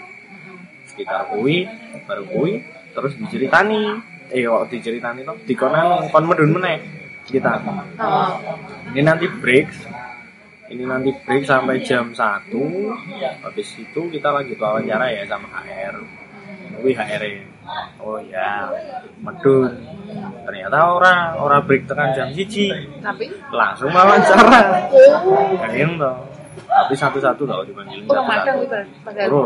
Sekitar 0.88 1.28
kui, 1.32 1.67
baru 2.07 2.23
kui, 2.28 2.63
terus 2.95 3.15
diceritani. 3.19 3.99
Eh, 4.32 4.43
waktu 4.47 4.80
diceritani 4.80 5.23
tuh, 5.23 5.39
dikonan 5.47 6.11
kon 6.11 6.28
medun 6.28 6.51
meneh 6.51 6.97
kita. 7.28 7.53
Oh. 7.99 8.32
Ini 8.95 9.03
nanti 9.03 9.28
break. 9.28 9.67
Ini 10.67 10.84
nanti 10.84 11.15
break 11.23 11.47
sampai 11.47 11.80
jam 11.80 12.11
1 12.11 12.51
Habis 13.39 13.67
itu 13.80 14.01
kita 14.11 14.32
lanjut 14.32 14.57
wawancara 14.59 15.11
ya 15.11 15.23
sama 15.28 15.47
HR. 15.63 15.95
Wih 16.84 16.95
HR 16.95 17.23
-e. 17.23 17.36
Oh 17.99 18.19
ya, 18.23 18.71
medun. 19.19 19.71
Ternyata 20.47 20.78
orang 20.88 21.19
orang 21.39 21.61
break 21.67 21.84
tekan 21.84 22.15
jam 22.15 22.32
siji 22.32 22.71
Tapi 23.03 23.28
langsung 23.51 23.91
wawancara. 23.91 24.88
oh, 24.91 25.95
toh. 25.99 26.17
Tapi 26.67 26.93
satu-satu 26.95 27.43
tau 27.43 27.63
madang 28.23 28.63
satu-satu. 28.63 29.43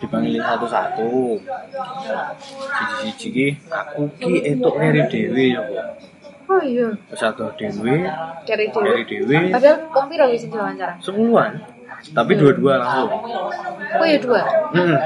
Dipanggilin 0.00 0.42
satu-satu. 0.42 1.36
Siji-siji 2.72 3.28
ki 3.30 3.46
aku 3.68 4.08
ki 4.16 4.32
etuk 4.48 4.74
ngeri 4.80 5.02
dhewe 5.12 5.44
ya. 5.54 5.62
Oh 6.50 6.58
iya, 6.64 6.88
satu 7.14 7.52
dhewe, 7.54 8.08
dari 8.42 8.66
dulu. 8.74 8.82
ngeri 8.82 9.04
dhewe 9.06 9.36
Padahal 9.54 9.76
wong 9.92 10.06
piro 10.10 10.24
wis 10.32 10.44
diwawancara? 10.48 10.98
sepuluhan. 10.98 11.52
Tapi 12.16 12.32
dua-dua 12.32 12.80
langsung. 12.80 13.10
Oh 14.00 14.06
iya 14.08 14.18
dua. 14.18 14.40
Hmm. 14.72 14.96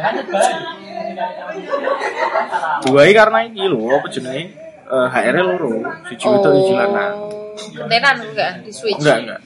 Dua 2.86 3.00
iki 3.02 3.14
karena 3.18 3.38
iki 3.50 3.62
lho 3.66 3.82
apa 3.98 4.06
jenenge? 4.14 4.44
Eh 4.84 5.06
HR 5.10 5.36
loro, 5.42 5.80
siji 6.06 6.24
wedok 6.28 6.52
siji 6.54 6.72
lanang. 6.76 7.14
Kentenan 7.56 8.16
enggak 8.20 8.50
di 8.62 8.70
switch. 8.70 9.00
Enggak, 9.00 9.18
enggak. 9.26 9.40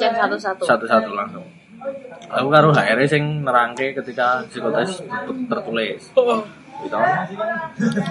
Jam 0.00 0.12
satu-satu. 0.16 0.62
Satu-satu 0.66 1.10
langsung. 1.14 1.46
Aku 2.32 2.48
karo 2.48 2.72
HR 2.72 2.98
sing 3.04 3.44
nerangke 3.44 3.92
ketika 3.92 4.40
psikotes 4.48 5.04
ter- 5.04 5.46
tertulis. 5.50 6.00
Gitu. 6.82 6.98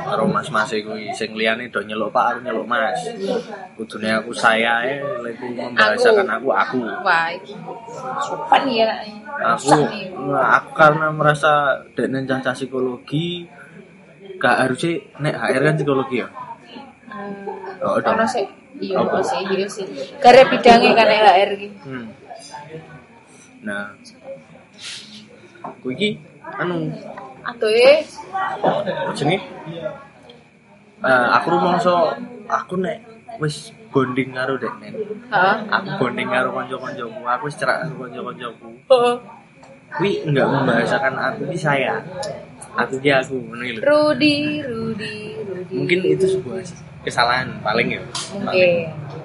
Karo 0.07 0.24
mas-mas 0.32 0.72
kuwi 0.72 1.11
sing 1.11 1.36
liyane 1.36 1.67
do 1.67 1.84
nyeluk 1.84 2.13
Pak, 2.13 2.38
aku 2.38 2.39
nyeluk 2.47 2.67
Mas. 2.69 2.99
Kudune 3.76 4.09
aku 4.15 4.32
saya 4.32 4.86
lek 5.19 5.36
membahasakan 5.41 6.28
aku 6.39 6.47
aku. 6.53 6.80
Wah, 7.03 7.28
iki. 7.36 7.51
sopan 8.24 8.63
ya. 8.72 8.95
Aku 9.57 9.76
aku 10.32 10.69
karena 10.72 11.07
merasa 11.11 11.84
dekne 11.97 12.24
cah 12.24 12.55
psikologi 12.55 13.43
gak 14.39 14.65
harusnya 14.67 14.97
nek 15.19 15.36
HR 15.36 15.61
kan 15.67 15.76
psikologi 15.76 16.17
ya. 16.24 16.30
Oh, 17.82 17.97
dong. 17.99 18.13
Ono 18.15 18.26
sih. 18.30 18.45
Iya, 18.82 18.97
sih, 19.22 19.41
iya 19.51 19.67
sih. 19.67 19.86
Gara 20.17 20.41
bidangnya 20.47 20.95
kan 20.95 21.09
HR 21.11 21.49
iki. 21.59 21.67
Hmm. 21.86 22.20
Nah, 23.62 23.93
aku 25.62 25.93
iki 25.93 26.18
anu 26.57 26.89
Aduh, 27.41 27.74
eh. 27.74 28.05
jenenge 29.18 29.41
eh 31.01 31.28
aku 31.34 31.47
rumangsa 31.49 32.14
aku 32.45 32.78
nek 32.78 33.01
wis 33.41 33.74
bonding 33.89 34.38
karo 34.38 34.62
dek 34.62 34.74
nen. 34.78 34.93
Heeh. 35.34 35.57
Aku 35.74 35.88
bonding 35.97 36.30
karo 36.30 36.53
kanca-kancaku, 36.53 37.22
aku 37.26 37.43
wis 37.49 37.57
cerak 37.57 37.78
karo 37.86 37.93
kanca-kancaku. 38.05 38.70
Heeh. 38.89 39.16
Kuwi 39.91 40.24
enggak 40.24 40.47
membahasakan 40.47 41.14
aku 41.20 41.51
ki 41.51 41.57
saya. 41.59 41.99
Aku 42.78 43.01
ki 43.01 43.12
aku 43.12 43.36
ngono 43.41 43.66
lho. 43.68 43.82
Rudi, 43.84 44.64
Rudi, 44.64 45.36
Rudi. 45.43 45.74
Mungkin 45.76 45.99
itu 46.07 46.26
sebuah 46.32 46.64
kesalahan 47.03 47.59
paling 47.59 47.99
ya. 47.99 48.01
Mungkin. 48.32 48.70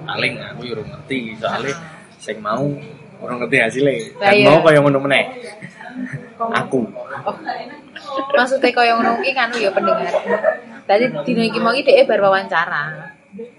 Paling 0.03 0.33
aku 0.41 0.59
yo 0.67 0.73
ora 0.75 0.83
ngerti 0.83 1.39
soalnya 1.39 1.75
sing 2.19 2.41
mau 2.43 2.67
ora 3.21 3.33
ngerti 3.41 3.57
hasilnya. 3.61 3.93
Dan 4.21 4.33
iya. 4.33 4.45
mau 4.49 4.59
kaya 4.61 4.79
ngono 4.81 4.99
meneh. 5.01 5.25
Aku. 6.37 6.85
Maksudnya 8.37 8.69
kaya 8.73 8.91
ngono 8.97 9.21
ki 9.21 9.31
kan 9.33 9.49
ya 9.57 9.69
pendengar. 9.73 10.13
Tadi 10.87 11.05
dino 11.25 11.41
iki 11.43 11.59
mau 11.59 11.73
iki 11.73 11.87
dhek 11.87 12.07
bar 12.07 12.21
wawancara. 12.21 12.83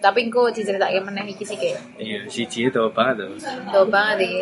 Tapi 0.02 0.18
engko 0.26 0.50
diceritake 0.50 0.98
meneh 1.02 1.24
iki 1.30 1.44
sih 1.46 1.54
kayak 1.54 1.78
Iya, 2.02 2.26
siji 2.26 2.66
itu 2.66 2.82
banget 2.90 3.26
tuh. 3.26 3.30
Tuh 3.70 3.86
banget 3.86 4.26
iki. 4.26 4.40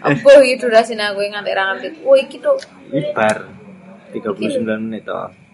Apa 0.00 0.30
iki 0.42 0.54
durasi 0.58 0.96
aku 0.96 1.20
ngantek 1.20 1.54
ra 1.56 1.74
ngerti. 1.74 1.88
Oh 2.04 2.16
iki 2.16 2.40
tuh 2.40 2.56
Ini 2.92 3.12
bar 3.12 3.44
39 4.12 4.64
menit 4.64 5.04
toh. 5.04 5.45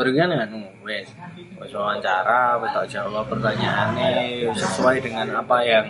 Baru 0.00 0.16
kan 0.16 0.32
anu 0.32 0.64
wes 0.80 1.12
wes 1.60 1.72
wawancara, 1.76 2.56
wes 2.56 2.72
tak 2.72 2.88
jawab 2.88 3.28
pertanyaannya 3.28 4.48
sesuai 4.56 4.96
dengan 5.04 5.28
apa 5.36 5.60
yang 5.60 5.84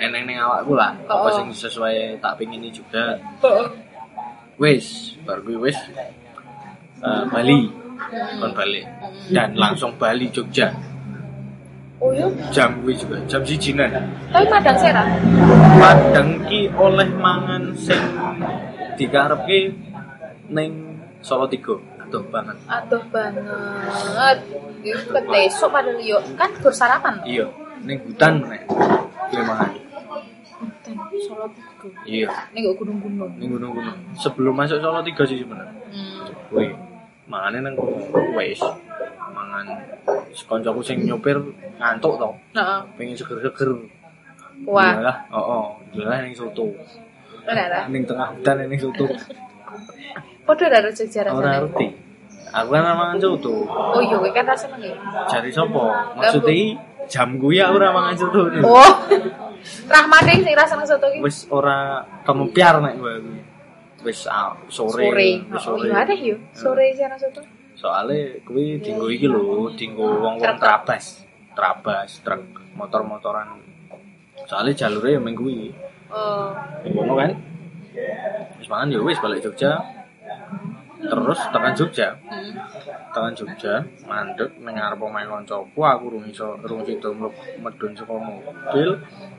eneng 0.00 0.24
neng 0.24 0.40
awakku 0.40 0.72
lah. 0.72 0.96
Apa 1.04 1.28
Oh. 1.28 1.36
sing 1.36 1.52
sesuai 1.52 2.16
tak 2.16 2.40
pingin 2.40 2.64
juga. 2.72 3.20
Heeh. 3.44 3.68
Wes, 4.56 5.12
baru 5.28 5.44
gue 5.44 5.68
wes 5.68 5.76
eh, 7.04 7.22
Bali, 7.28 7.68
kon 8.40 8.56
balik 8.56 8.88
dan 9.28 9.52
langsung 9.52 9.92
Bali 10.00 10.32
Jogja. 10.32 10.72
Oh 12.00 12.08
iya, 12.12 12.24
Jam 12.48 12.80
gue 12.80 12.92
juga 12.92 13.20
jam 13.28 13.44
sijinan. 13.44 13.88
tapi 14.32 14.48
padang 14.48 14.76
serah. 14.80 15.08
Padang 15.76 16.40
ki 16.48 16.72
oleh 16.72 17.08
mangan 17.20 17.68
sing 17.76 18.00
dikarepke 18.96 19.76
ning 20.48 20.72
Solo 21.20 21.44
Tigo. 21.44 21.84
Aduh 22.06 22.22
banget. 22.30 22.56
Aduh 22.70 23.02
banget. 23.10 24.38
Iki 24.86 25.10
ketesuk 25.10 25.70
padahal 25.74 25.98
yo 25.98 26.18
kan 26.38 26.50
gur 26.62 26.70
sarapan. 26.70 27.18
Iya, 27.26 27.50
ning 27.82 27.98
hutan 28.06 28.46
meneh. 28.46 28.62
Gue 29.26 29.42
mangan. 29.42 29.70
Dan 30.86 30.96
Solo 31.18 31.50
Tigo. 31.50 31.90
Iya, 32.06 32.30
Ini 32.54 32.58
gak 32.62 32.76
gunung-gunung. 32.78 33.34
ning 33.42 33.50
gunung-gunung. 33.50 33.98
Sebelum 34.14 34.54
masuk 34.54 34.78
Solo 34.78 35.02
Tigo 35.02 35.26
sih 35.26 35.42
sebenarnya. 35.42 35.74
Hmm. 35.90 36.54
Wih, 36.54 36.70
mangane 37.26 37.58
nang 37.66 37.74
wis 38.38 38.62
mangan 39.34 39.66
kancaku 40.46 40.80
sing 40.86 41.02
nyopir 41.02 41.42
ngantuk 41.82 42.14
to. 42.22 42.30
Heeh. 42.54 42.80
Pengen 42.94 43.18
seger-seger. 43.18 43.70
Wah, 44.62 44.94
oh, 45.34 45.76
jelas 45.90 46.22
ning 46.22 46.32
soto. 46.38 46.70
ora 47.46 47.62
ora. 47.66 47.80
Ning 47.90 48.06
tengah 48.06 48.30
hutan 48.30 48.62
ning 48.70 48.78
soto. 48.78 49.10
Padha 50.46 50.64
ora 50.70 50.90
Jogja 50.94 51.20
Ora 51.26 51.34
rasane. 51.34 51.50
ngerti. 51.58 51.86
Aku 52.54 52.68
kan 52.70 52.82
mangan 52.94 53.18
soto. 53.18 53.66
Oh 53.66 54.00
iya, 54.00 54.16
kowe 54.16 54.30
kan 54.30 54.46
rasane 54.46 54.78
nggih. 54.78 54.94
Jari 55.26 55.50
sopo? 55.50 55.90
Maksudnya 56.14 56.78
jam 57.10 57.36
gue 57.36 57.58
ya 57.58 57.74
ora 57.74 57.90
mangan 57.90 58.14
soto. 58.14 58.40
Oh. 58.62 58.92
Rahmate 59.92 60.32
sing 60.46 60.54
rasane 60.54 60.86
soto 60.86 61.06
iki. 61.10 61.20
Wis 61.20 61.50
ora 61.50 62.06
kempiar 62.22 62.78
nek 62.78 62.94
gue. 62.96 63.14
Wis 64.06 64.30
ah, 64.30 64.54
sore. 64.70 65.10
Sore. 65.10 65.28
wis 65.50 65.64
Oh 65.66 65.76
iya 65.82 66.06
ada 66.06 66.14
yo. 66.14 66.38
Sore 66.54 66.94
ana 66.94 67.18
soto. 67.18 67.42
Soale 67.76 68.40
kuwi 68.46 68.80
dinggo 68.80 69.10
iki 69.12 69.28
lho, 69.28 69.68
dinggo 69.76 70.06
wong-wong 70.16 70.40
Truk. 70.40 70.56
trabas. 70.62 71.26
Trabas, 71.52 72.24
truk, 72.24 72.72
motor-motoran. 72.72 73.52
Soale 74.48 74.72
jalure 74.72 75.12
ya 75.12 75.20
minggu 75.20 75.44
iki. 75.50 75.68
Oh. 76.08 76.54
Ngono 76.88 77.20
kan? 77.20 77.30
Wis 78.56 78.68
mangan 78.70 78.94
ya 78.94 79.00
wis 79.04 79.18
balik 79.20 79.44
Jogja. 79.44 79.95
Terus 80.96 81.38
tekan 81.52 81.76
Jogja, 81.76 82.08
Hmm. 82.24 82.56
tekan 83.12 83.32
Jogja, 83.36 83.84
mandek 84.08 84.56
ning 84.58 84.74
ngarep 84.74 84.96
omahe 84.98 85.28
kancaku, 85.28 85.76
aku 85.76 86.04
rung 86.08 86.24
iso 86.24 86.56
rung 86.58 86.82
mleb- 86.82 87.60
medun 87.60 87.92
saka 87.92 88.16
mobil, 88.16 88.90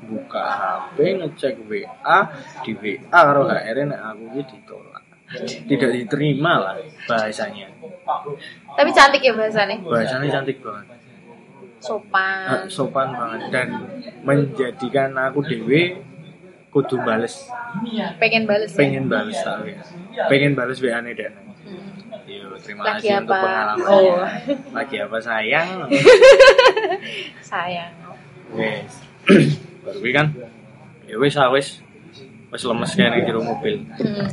buka 0.06 0.44
HP, 0.46 1.18
ngecek 1.18 1.56
WA, 1.66 2.20
di 2.62 2.72
WA 2.78 3.02
karo 3.10 3.50
HR 3.50 3.90
nek 3.90 4.00
aku 4.00 4.24
iki 4.32 4.42
ditolak. 4.54 5.04
Tidak 5.68 5.92
diterima 5.92 6.56
lah 6.56 6.76
bahasanya. 7.04 7.68
Tapi 8.78 8.90
cantik 8.96 9.20
ya 9.20 9.34
bahasane. 9.36 9.82
Bahasanya 9.84 10.40
cantik 10.40 10.64
banget. 10.64 10.88
Sopan. 11.78 12.48
Eh, 12.48 12.62
sopan 12.72 13.12
banget 13.12 13.42
dan 13.52 13.68
menjadikan 14.24 15.12
aku 15.14 15.44
dewe 15.44 16.00
kudu 16.68 17.00
bales 17.00 17.48
Pengen 18.20 18.44
bales 18.46 18.70
ya? 18.70 18.78
pengen 18.78 19.06
bales 19.10 19.38
tak 19.42 19.66
WA. 19.66 19.76
Pengen 20.26 20.54
bales 20.54 20.82
WA 20.82 20.98
ane 20.98 21.14
dek 21.14 21.30
Hmm. 21.68 21.84
Yo, 22.24 22.48
terima 22.64 22.80
Lagi 22.88 23.12
kasih 23.12 23.24
untuk 23.24 23.36
apa? 23.36 23.44
pengalamannya. 23.44 23.92
Oh. 23.92 24.24
Lagi 24.72 24.96
apa 25.00 25.18
sayang? 25.20 25.68
Sayang. 27.52 27.92
Wes. 28.56 28.94
Baru 29.84 30.00
kan. 30.12 30.28
Ya 31.04 31.16
wis 31.20 31.36
ah 31.36 31.52
wis. 31.52 31.84
Wis 32.48 32.64
lemes 32.64 32.96
kene 32.96 33.24
jero 33.24 33.44
mobil. 33.44 33.84
Hmm. 34.00 34.28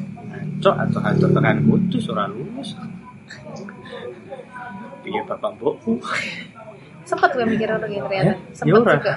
Cok 0.59 0.77
atau 0.79 1.01
atau 1.03 1.27
tekan 1.27 1.67
kudus 1.67 2.07
ora 2.07 2.31
lulus. 2.31 2.79
Piye 5.03 5.21
bapak 5.27 5.59
mbokku? 5.59 5.99
Sempet 7.03 7.35
gue 7.35 7.45
mikir 7.45 7.67
udah 7.69 7.85
gitu 7.85 8.07
ternyata. 8.07 8.31
Ya, 8.31 8.35
Sempet 8.55 8.71
ya 8.71 8.79
ora. 8.79 8.95
juga. 8.95 9.15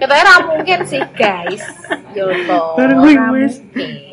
Katanya 0.00 0.34
mungkin 0.48 0.78
sih 0.88 1.02
guys. 1.12 1.62
Yo 2.16 2.32
toh. 2.48 2.72
Baru 2.80 3.04
gue 3.04 3.12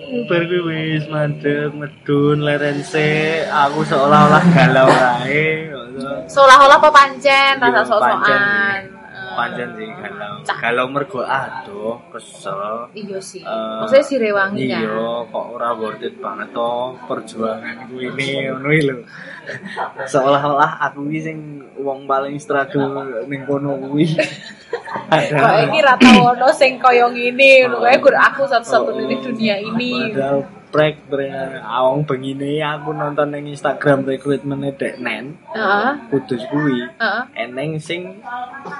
Baru 0.09 0.45
gue 0.45 0.61
wis 0.65 1.05
mandek 1.05 1.69
medun 1.71 2.41
lerense 2.41 3.09
aku 3.45 3.85
seolah-olah 3.85 4.43
galau 4.49 4.89
kae. 4.89 5.69
Seolah-olah 6.25 6.77
apa 6.77 6.89
pancen 6.89 7.53
rasa 7.57 7.77
Yo, 7.77 7.83
sok-sokan. 7.85 8.81
pancen. 9.37 9.69
Eh, 9.69 9.75
sih 9.77 9.89
galau. 9.93 10.33
Cah. 10.41 10.57
Galau 10.57 10.85
mergo 10.89 11.21
aduh 11.21 12.01
kesel. 12.09 12.89
Iya 12.91 13.19
sih. 13.21 13.45
Eh, 13.45 13.77
Maksudnya 13.79 14.03
si 14.03 14.15
rewangi 14.17 14.65
Iya, 14.65 14.81
kan. 14.81 15.29
kok 15.29 15.45
ora 15.53 15.69
worth 15.73 16.01
it 16.01 16.17
banget 16.17 16.49
toh 16.51 16.97
perjuangan 17.05 17.75
gue 17.87 18.09
ini 18.09 18.49
ngono 18.49 18.67
lho. 18.67 18.97
Seolah-olah 20.11 20.81
aku 20.81 21.05
iki 21.07 21.19
sing 21.21 21.37
wong 21.77 22.09
paling 22.09 22.41
struggle 22.41 22.97
ning 23.29 23.45
kono 23.45 23.77
kuwi. 23.79 24.09
Kok 25.09 25.55
iki 25.65 25.79
ra 25.81 25.97
tau 25.97 26.37
ono 26.37 26.47
sing 26.53 26.77
kaya 26.77 27.09
ngene, 27.09 27.65
ngono 27.65 27.81
kae 27.81 27.97
gur 27.97 28.13
aku 28.13 28.45
satu-satunya 28.45 29.03
di 29.09 29.17
dunia 29.17 29.55
ini. 29.57 30.13
Padahal 30.13 30.39
prek 30.69 31.09
bre 31.09 31.33
awang 31.65 32.05
bengine 32.05 32.61
aku 32.61 32.93
nonton 32.93 33.33
ning 33.33 33.49
Instagram 33.49 34.05
rekrutmen 34.05 34.69
dek 34.77 35.01
nen 35.01 35.33
Heeh. 35.49 35.91
kudus 36.13 36.45
kuwi. 36.53 36.85
Heeh. 36.85 37.23
Eneng 37.33 37.81
sing 37.81 38.21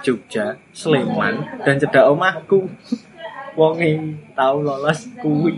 Jogja, 0.06 0.62
Sleman 0.70 1.66
dan 1.66 1.82
cedak 1.82 2.06
omahku. 2.06 2.70
Wonge 3.58 4.22
tau 4.38 4.62
lolos 4.62 5.10
kuwi. 5.18 5.58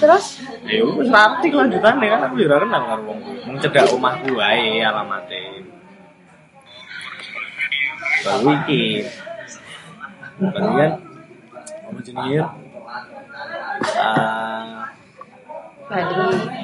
Terus 0.00 0.40
Ya 0.64 0.84
wis 0.84 1.10
nanti 1.10 1.50
kelanjutannya 1.50 2.06
kan 2.08 2.20
aku 2.28 2.34
ya 2.40 2.46
ora 2.48 2.64
kenal 2.64 2.82
karo 2.88 3.02
wong 3.12 3.18
kuwi. 3.20 3.38
Mung 3.44 3.56
cedak 3.60 3.92
omahku 3.92 4.40
wae 4.40 4.80
alamate. 4.80 5.68
Baru 8.24 8.48
iki. 8.62 8.82
Baru 10.38 10.70
kan 10.74 10.92
apa 11.88 11.98
jenenge? 12.04 12.38
Ah, 13.98 14.92
Bali. 15.88 16.14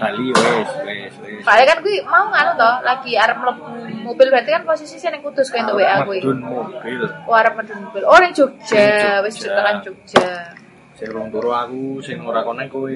Bali 0.03 0.27
wes 0.37 0.71
wes 0.85 1.15
wes. 1.23 1.41
Soalnya 1.47 1.67
kan 1.73 1.79
gue 1.81 1.97
mau 2.05 2.29
nganu 2.29 2.53
toh, 2.61 2.75
lagi 2.85 3.13
arep 3.17 3.37
mlebu 3.41 3.65
mobil 4.05 4.27
berarti 4.29 4.51
kan 4.53 4.63
posisinya 4.69 5.17
ning 5.17 5.23
Kudus 5.25 5.49
kowe 5.49 5.59
entuk 5.65 5.81
WA 5.81 6.05
gue. 6.05 6.21
Medun 6.21 6.41
mobil. 6.45 7.01
Oh 7.25 7.35
arep 7.35 7.55
medun 7.57 7.79
mobil. 7.89 8.03
Oh 8.05 8.19
ning 8.21 8.33
Jogja, 8.37 9.25
wis 9.25 9.41
tekan 9.41 9.81
Jogja. 9.81 10.53
Sing 10.95 11.09
rong 11.11 11.33
turu 11.33 11.51
aku, 11.51 11.99
sing 12.05 12.21
ora 12.23 12.45
konek 12.45 12.69
kowe. 12.71 12.93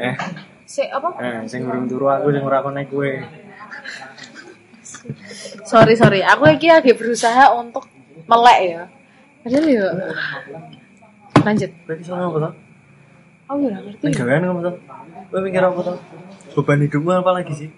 Eh, 0.00 0.14
Si 0.68 0.84
apa? 0.84 1.08
eh 1.16 1.48
sing 1.48 1.64
urung 1.64 1.88
turu 1.88 2.08
aku, 2.08 2.28
sing 2.32 2.42
ora 2.44 2.60
konek 2.64 2.88
kowe. 2.88 3.12
Sorry 5.64 5.94
sorry, 5.94 6.20
aku 6.20 6.42
lagi 6.44 6.68
lagi 6.68 6.92
berusaha 6.92 7.52
untuk 7.52 7.86
melek 8.24 8.58
ya. 8.64 8.82
Padahal 9.40 9.66
ya. 9.66 9.86
Lanjut. 11.38 11.70
Kowe 11.84 11.94
iso 11.96 12.12
ngopo 12.12 12.38
to? 12.40 12.50
Oh 13.48 13.56
ya 13.58 13.76
ngerti. 13.76 14.04
Gawean 14.12 14.42
ngopo 14.44 14.60
to? 14.60 14.72
Kowe 15.28 15.40
mikir 15.40 15.62
apa 15.62 15.80
to? 15.80 15.94
Beban 16.54 16.82
hidupmu 16.82 17.10
apa 17.14 17.30
lagi 17.34 17.52
sih? 17.54 17.68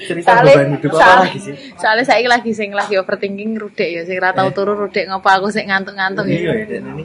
Eh, 0.00 0.08
cerita 0.08 0.32
Soalnya, 0.32 0.54
beban 0.56 0.68
hidup 0.72 0.90
apa 0.90 0.96
soalnya, 0.96 1.24
lagi 1.28 1.38
sih? 1.42 1.54
soalnya 1.76 2.04
saya 2.08 2.24
lagi 2.24 2.50
sing 2.56 2.72
lagi 2.72 2.96
overthinking 2.96 3.52
rudek 3.52 3.84
ya, 3.90 4.02
sing 4.02 4.16
ra 4.16 4.32
tau 4.32 4.48
turu 4.48 4.72
rudek 4.72 5.04
ngopo 5.04 5.28
aku 5.28 5.52
sing 5.52 5.68
ngantuk-ngantuk 5.68 6.24
Iya 6.24 6.40
ya. 6.40 6.52
ya 6.56 6.64
Dek, 6.64 6.80
ini. 6.80 7.04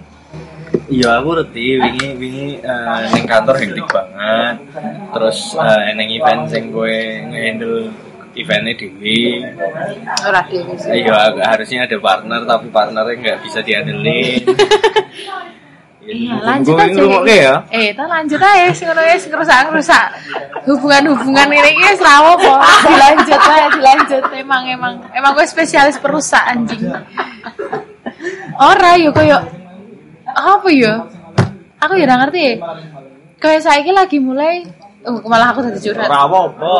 Iya 0.87 1.09
aku 1.19 1.29
ngerti 1.35 1.65
wingi 1.75 2.07
wingi 2.15 2.47
eh, 2.63 2.99
ning 3.11 3.25
kantor 3.27 3.59
hektik 3.59 3.83
banget. 3.89 4.55
Terus 5.11 5.37
eh, 5.57 5.91
eneng 5.91 6.07
event 6.07 6.41
sing 6.47 6.63
gue 6.71 6.95
ngehandle 7.27 7.91
eventnya 8.35 8.73
dewi 8.75 9.41
ora 10.27 10.41
dhewe 10.47 10.73
sih 10.75 10.91
iya 11.03 11.31
harusnya 11.39 11.87
ada 11.87 11.97
partner 11.99 12.41
tapi 12.43 12.67
partnernya 12.69 13.15
nggak 13.15 13.39
bisa 13.43 13.59
diandelin 13.63 14.43
Iya, 16.05 16.37
lanjut 16.37 16.77
aja. 16.77 17.01
Oke 17.01 17.33
ya. 17.33 17.55
Eh, 17.73 17.89
ta 17.97 18.05
lanjut 18.05 18.37
aja 18.37 18.69
sing 18.77 18.85
ngono 18.85 19.01
wis 19.09 19.25
ngerusak-ngerusak 19.25 20.05
hubungan-hubungan 20.69 21.49
ini 21.49 21.69
iki 21.73 21.81
wis 21.81 22.01
ra 22.05 22.21
apa. 22.21 22.53
Dilanjut 22.85 23.41
aja, 23.41 23.67
dilanjut. 23.73 24.23
Emang 24.37 24.63
emang 24.69 24.93
emang 25.17 25.33
gue 25.33 25.45
spesialis 25.49 25.97
perusak 25.97 26.45
anjing. 26.45 26.93
Ora 28.61 29.01
yo 29.01 29.09
koyo 29.09 29.41
apa 30.29 30.69
yo? 30.69 31.09
Aku 31.81 31.97
ya 31.97 32.05
ora 32.05 32.15
ngerti. 32.21 32.61
Kayak 33.41 33.65
saiki 33.65 33.89
lagi 33.89 34.21
mulai 34.21 34.61
oh, 35.09 35.25
malah 35.25 35.57
aku 35.57 35.65
tadi 35.65 35.81
curhat. 35.81 36.05
Ora 36.05 36.29
apa-apa. 36.29 36.77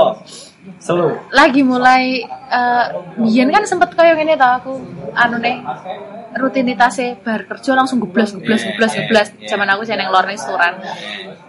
Selu. 0.82 1.14
lagi 1.32 1.62
mulai 1.62 2.26
eh 2.28 2.86
biyen 3.22 3.50
kan 3.54 3.64
sempet 3.66 3.94
koyo 3.94 4.14
ngene 4.18 4.38
tau 4.38 4.52
aku 4.58 4.74
anu 5.14 5.38
nih 5.42 5.62
rutinitasnya 6.36 7.24
bar 7.24 7.48
kerja 7.48 7.72
langsung 7.80 8.04
geblas 8.04 8.36
geblas 8.36 8.62
Yeah, 8.62 8.76
geblas 8.76 8.92
yeah, 8.92 9.02
geblas 9.08 9.28
yeah. 9.40 9.50
zaman 9.56 9.68
aku 9.72 9.88
seneng 9.88 10.12
lor 10.12 10.28
restoran 10.28 10.76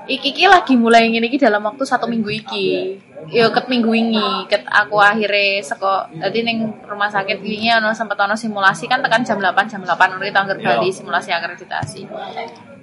iki 0.07 0.31
iki 0.31 0.45
lagi 0.47 0.79
mulai 0.79 1.11
ngene 1.11 1.27
iki 1.27 1.43
dalam 1.43 1.65
waktu 1.67 1.83
satu 1.83 2.07
minggu 2.07 2.31
iki 2.31 2.95
yo 3.27 3.51
ket 3.51 3.67
minggu 3.67 3.91
ini 3.91 4.47
ket 4.47 4.63
aku 4.71 5.03
akhirnya 5.03 5.59
seko 5.67 6.07
tadi 6.23 6.47
neng 6.47 6.87
rumah 6.87 7.11
sakit 7.11 7.43
ini 7.43 7.75
ono 7.75 7.91
sempet 7.91 8.15
ono 8.15 8.39
simulasi 8.39 8.87
kan 8.87 9.03
tekan 9.03 9.27
jam 9.27 9.43
8 9.43 9.67
jam 9.67 9.83
8 9.83 10.15
ono 10.15 10.23
kita 10.23 10.41
Iya. 10.47 10.63
Bali 10.63 10.89
simulasi 10.95 11.35
akreditasi 11.35 12.07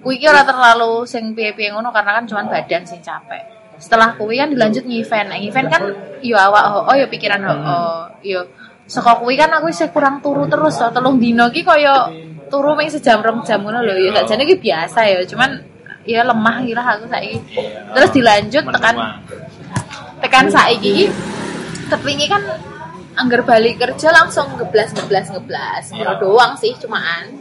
kuwi 0.04 0.20
iki 0.20 0.28
ora 0.28 0.44
terlalu 0.44 1.08
sing 1.08 1.32
piye-piye 1.32 1.72
ngono 1.72 1.96
karena 1.96 2.20
kan 2.20 2.28
cuman 2.28 2.52
badan 2.52 2.84
sing 2.84 3.00
capek 3.00 3.53
setelah 3.82 4.16
kuwi 4.16 4.40
kan 4.40 4.50
dilanjut 4.54 4.84
nge-event. 4.86 5.28
Nah, 5.34 5.40
event 5.40 5.68
kan 5.68 5.84
yo 6.24 6.36
awak 6.40 6.66
ho 6.72 6.80
oh 6.88 6.96
yo 6.96 7.06
pikiran 7.12 7.42
ho 7.44 7.54
oh 7.54 8.02
yo. 8.24 8.48
Saka 8.84 9.16
kuwi 9.20 9.40
kan 9.40 9.48
aku 9.56 9.72
isih 9.72 9.90
kurang 9.96 10.20
turu 10.20 10.44
terus 10.52 10.76
so 10.76 10.92
telung 10.92 11.16
dino 11.16 11.48
ki 11.50 11.64
koyo 11.64 12.12
turu 12.52 12.76
ming 12.76 12.92
sejam 12.92 13.24
rong 13.24 13.42
jam 13.48 13.64
ngono 13.64 13.80
lho. 13.80 13.96
Yo 13.96 14.10
sakjane 14.12 14.44
ki 14.44 14.60
biasa 14.60 15.00
ya 15.08 15.20
cuman 15.24 15.52
ya 16.04 16.22
lemah 16.28 16.56
gitu 16.68 16.76
lah 16.76 16.88
aku 17.00 17.08
saiki. 17.08 17.40
Terus 17.96 18.10
dilanjut 18.12 18.64
tekan 18.68 18.96
tekan 20.20 20.46
saiki 20.52 20.90
ki 20.94 21.06
kepingi 21.88 22.28
kan 22.28 22.44
anggar 23.14 23.46
balik 23.46 23.78
kerja 23.78 24.10
langsung 24.10 24.50
ngeblas 24.58 24.90
ngeblas 24.96 25.28
ngeblas 25.32 25.84
ngono 25.96 26.14
doang 26.20 26.54
sih 26.60 26.76
cumaan. 26.76 27.32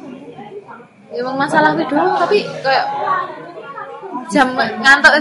Ya 1.12 1.20
emang 1.20 1.36
masalah 1.36 1.74
kuwi 1.74 1.90
doang 1.90 2.16
tapi 2.16 2.46
kayak 2.62 2.86
jam 4.32 4.48
ngantuk 4.56 5.12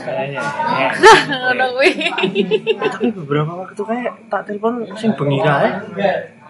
Kayaknya. 0.00 0.40
ngono 1.26 1.64
kuwi 1.76 1.90
Tapi 2.78 3.06
beberapa 3.14 3.52
waktu 3.66 3.82
kayak 3.82 4.12
tak 4.30 4.46
telepon 4.46 4.86
sing 4.96 5.10
bengi 5.18 5.38
kae. 5.42 5.68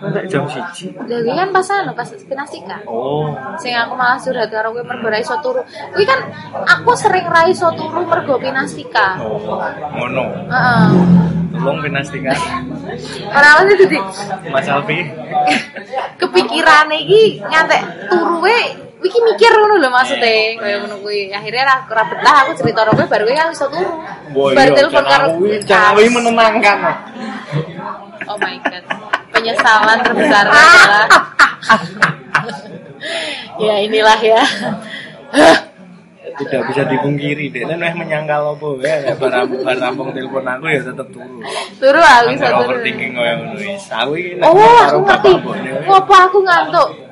Nanti 0.01 0.33
jam 0.33 0.49
siji. 0.49 0.93
Jadi 0.97 1.31
kan 1.37 1.49
pas 1.53 1.69
anu 1.77 1.93
pas 1.93 2.09
spinastika. 2.09 2.81
Oh. 2.89 3.37
Sing 3.61 3.77
aku 3.77 3.93
malah 3.97 4.17
curhat 4.17 4.49
karo 4.49 4.73
kowe 4.73 4.85
mergo 4.85 5.13
ra 5.13 5.21
iso 5.21 5.37
turu. 5.45 5.61
Kuwi 5.93 6.05
kan 6.09 6.25
aku 6.65 6.97
sering 6.97 7.29
ra 7.29 7.45
iso 7.45 7.69
turu 7.77 8.05
mergo 8.09 8.41
pinastika. 8.41 9.21
Oh. 9.21 9.61
Ngono. 9.97 10.25
Heeh. 10.49 10.87
Tolong 11.51 11.79
pinastika. 11.85 12.33
Ora 13.29 13.61
ono 13.61 13.73
dadi 13.77 13.99
Mas 14.49 14.67
Alfi. 14.69 14.99
kepikirane 16.21 16.97
iki 17.01 17.41
ngantek 17.41 17.83
turuwe 18.13 18.59
iki 19.01 19.19
mikir 19.25 19.53
ngono 19.57 19.75
lho 19.81 19.89
maksude 19.89 20.61
kaya 20.61 20.77
ngono 20.85 20.97
kuwi. 21.01 21.33
Akhirnya 21.33 21.65
ra 21.65 21.77
ora 21.89 22.05
betah 22.05 22.37
aku 22.45 22.53
cerita 22.61 22.85
kowe 22.85 23.05
baru 23.09 23.25
kowe 23.25 23.41
aku 23.41 23.53
iso 23.57 23.67
turu. 23.73 23.93
Wah, 24.37 24.53
Bar 24.55 24.69
iya, 24.69 24.77
telepon 24.77 25.05
karo 25.05 25.27
kuwi, 25.41 26.09
menenangkan. 26.13 26.79
Oh 28.29 28.37
my 28.39 28.57
god. 28.63 28.85
Penyesalan 29.31 29.99
terbesar 30.05 30.45
adalah 30.47 31.07
Ya 33.61 33.75
inilah 33.81 34.21
ya. 34.21 34.43
Tidak 36.31 36.61
bisa 36.73 36.83
dipungkiri 36.89 37.53
deh. 37.53 37.65
Dan 37.65 37.81
menyangkal 37.81 38.57
apa 38.57 38.69
ya. 38.85 39.17
Bar 39.17 39.49
bar 39.49 39.77
rampung 39.81 40.13
telepon 40.13 40.45
aku 40.45 40.65
ya 40.69 40.81
tetep 40.85 41.09
turu. 41.09 41.41
Turu 41.81 42.01
aku 42.01 42.29
iso 42.37 42.47
turu. 42.49 42.61
overthinking 42.69 43.13
koyo 43.17 43.33
ngono 43.41 43.55
wis. 43.57 43.85
Aku 43.89 44.13
iki 44.17 44.37
nek 44.37 44.45
Oh, 44.49 44.81
aku 44.85 44.99
ngerti. 45.09 45.33
Ngopo 45.89 46.15
aku 46.15 46.39
ngantuk? 46.45 47.10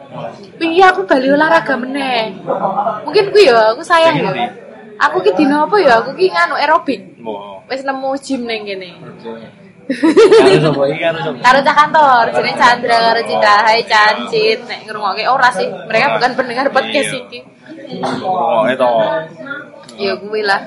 Wingi 0.58 0.82
aku 0.82 1.06
bali 1.06 1.28
olahraga 1.30 1.74
meneh. 1.78 2.34
Mungkin 3.06 3.24
ku 3.30 3.38
ya 3.38 3.72
aku 3.74 3.82
sayang 3.82 4.18
ya. 4.20 4.50
Aku 4.98 5.22
ki 5.22 5.30
dino 5.38 5.62
apa 5.66 5.76
ya? 5.78 6.02
Aku 6.02 6.10
ki 6.18 6.26
nganu 6.30 6.58
aerobik. 6.58 7.00
Wis 7.70 7.86
nemu 7.86 8.10
gym 8.18 8.42
ning 8.46 8.66
kene. 8.66 8.90
Karo 11.40 11.58
cah 11.64 11.74
kantor, 11.80 12.24
jenenge 12.36 12.60
Chandra 12.60 12.98
karo 13.08 13.20
Citra. 13.24 13.54
Hai 13.64 13.80
Cancit, 13.88 14.60
nek 14.68 14.84
ngrungokke 14.84 15.24
ora 15.24 15.48
sih. 15.48 15.64
Mereka 15.64 16.20
bukan 16.20 16.32
pendengar 16.36 16.66
podcast 16.68 17.08
Iya. 17.08 17.20
iki. 17.24 17.40
Oh, 18.20 18.68
itu. 18.68 18.90
Ya 19.96 20.12
kuwi 20.20 20.44
lah. 20.44 20.60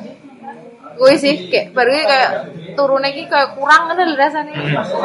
Kuwi 1.02 1.18
sih 1.18 1.50
kayak 1.50 1.74
baru 1.74 1.90
kayak 1.98 2.30
turune 2.78 3.10
ki 3.10 3.26
kayak 3.26 3.58
kurang 3.58 3.90
ngono 3.90 4.06
lho 4.06 4.14
rasane. 4.14 4.54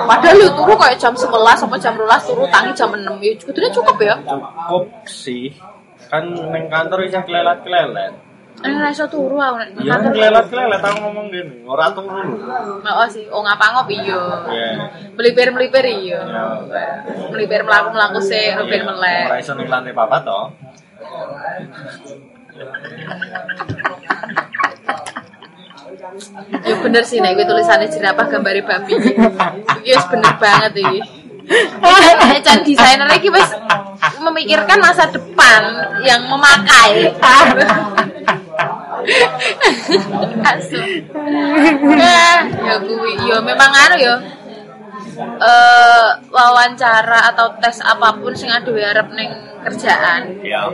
Padahal 0.04 0.36
lu 0.36 0.52
turu 0.52 0.76
kayak 0.76 1.00
jam 1.00 1.16
11 1.16 1.24
apa 1.64 1.76
jam 1.80 1.96
12 1.96 2.28
turu 2.28 2.44
tangi 2.52 2.76
jam 2.76 2.92
6. 2.92 3.00
Ya 3.24 3.32
sebetulnya 3.40 3.72
cukup 3.72 3.96
ya. 4.04 4.14
Cukup 4.20 4.84
sih. 5.08 5.56
Kan 6.12 6.28
neng 6.52 6.68
kantor 6.68 7.00
bisa 7.00 7.24
kelelat-kelelet. 7.24 8.12
Ini 8.56 8.76
ra 8.76 8.92
iso 8.92 9.08
turu 9.08 9.36
aku 9.36 9.56
nek 9.56 9.68
Iya, 9.72 9.88
kantor. 9.96 10.12
kelelat-kelelet 10.12 10.82
aku 10.84 10.96
ngomong 11.00 11.26
gini. 11.32 11.56
Ora 11.64 11.88
turu 11.96 12.12
lho. 12.12 12.36
Oh 12.84 13.08
sih, 13.08 13.24
oh 13.32 13.40
ngapa 13.40 13.66
ngop 13.72 13.88
iya. 13.88 14.20
Iya. 14.52 14.70
Melipir-melipir 15.16 15.84
iya. 15.96 16.20
Ya. 16.68 16.88
Melipir 17.32 17.64
melaku-melaku 17.64 18.20
sih, 18.20 18.52
melipir 18.52 18.84
Ora 18.84 18.92
melek. 19.00 19.40
iso 19.40 19.56
ning 19.56 19.64
lantai 19.72 19.96
papat 19.96 20.28
to. 20.28 20.40
Ya 26.64 26.74
bener 26.80 27.02
sih 27.04 27.20
nek 27.20 27.36
kuwi 27.36 27.44
tulisannya 27.46 27.88
jerapah 27.92 28.26
gambare 28.28 28.62
babi. 28.64 28.92
Iki 29.84 29.92
bener 30.10 30.32
banget 30.40 30.72
iki. 30.80 31.00
Nek 32.26 32.40
can 32.42 32.58
desainer 32.66 33.08
iki 33.14 33.28
wis 33.30 33.48
memikirkan 34.20 34.78
masa 34.82 35.06
depan 35.12 35.62
yang 36.02 36.24
memakai. 36.26 37.14
Eh, 41.96 42.38
ya 42.66 42.74
kuwi 42.82 43.12
ya 43.28 43.38
memang 43.38 43.70
anu 43.70 43.96
ya. 44.00 44.16
eh 45.16 46.08
wawancara 46.28 47.32
atau 47.32 47.56
tes 47.56 47.80
apa 47.80 48.20
pun 48.20 48.36
sing 48.36 48.52
aduh 48.52 48.76
arep 48.76 49.08
ning 49.16 49.32
kerjaan 49.64 50.44
Ya. 50.44 50.68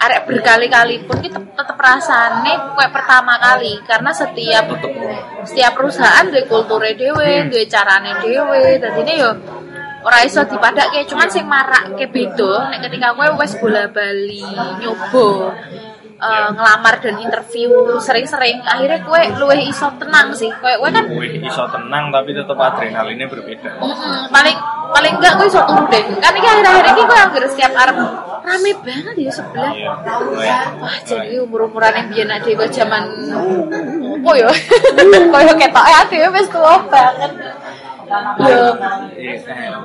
Arek 0.00 0.24
berkali-kali 0.24 1.04
pun 1.04 1.20
kita 1.20 1.36
tetep 1.36 1.76
rasane 1.76 2.52
kayak 2.76 2.92
pertama 2.92 3.36
kali. 3.36 3.76
Karena 3.84 4.10
setiap 4.10 4.64
setiap 5.44 5.72
perusahaan 5.76 6.24
duwe 6.28 6.48
kulture 6.48 6.96
dhewe, 6.96 7.46
duwe 7.52 7.64
carane 7.68 8.16
dhewe. 8.24 8.80
Dadine 8.80 9.14
yo 9.20 9.30
ora 10.00 10.24
iso 10.24 10.40
dipadake, 10.48 11.04
cuman 11.04 11.28
sing 11.28 11.44
marak 11.44 11.92
ke 12.00 12.08
beda 12.08 12.72
nek 12.72 12.88
ketika 12.88 13.12
kowe 13.12 13.36
wis 13.36 13.52
bola-bali 13.60 14.48
nyoba 14.80 15.52
eh, 16.20 16.48
ngelamar 16.52 16.94
dan 16.98 17.16
interview 17.16 17.70
sering-sering 17.98 18.60
akhirnya 18.62 19.00
kowe 19.00 19.16
luwih 19.38 19.64
iso 19.64 19.88
tenang 19.96 20.30
sih. 20.30 20.52
Kowe 20.52 20.74
kowe 20.76 20.88
kan 20.88 21.04
Wih, 21.08 21.40
iso 21.40 21.64
tenang 21.66 22.08
tapi 22.08 22.30
tetap 22.30 22.54
adrenalinnya 22.54 23.26
berbeda. 23.26 23.70
Mm-mm, 23.76 24.28
paling 24.28 24.56
paling 24.90 25.12
enggak 25.16 25.32
gue 25.34 25.46
iso 25.46 25.62
turu 25.62 25.86
deh 25.86 26.02
kan 26.18 26.32
ini 26.32 26.44
akhir-akhir 26.44 26.86
ini 26.88 27.02
gue 27.02 27.16
hampir 27.16 27.42
setiap 27.46 27.72
arep 27.72 27.96
rame 28.40 28.72
banget 28.82 29.16
ya 29.16 29.30
sebelah 29.30 29.70
Iya. 29.70 29.92
wah 30.76 30.98
jadi 31.00 31.38
umur 31.38 31.70
umuran 31.70 31.94
yang 31.94 32.08
biar 32.10 32.26
nanti 32.26 32.50
gue 32.52 32.66
zaman 32.66 33.02
apa 34.10 34.30
ya 34.34 34.50
koyo 35.32 35.52
ketok 35.54 35.86
ya 35.86 36.00
tuh 36.04 36.26
wes 36.34 36.48
tua 36.50 36.74
banget 36.90 37.32
yo 38.40 38.62
Iya. 39.14 39.34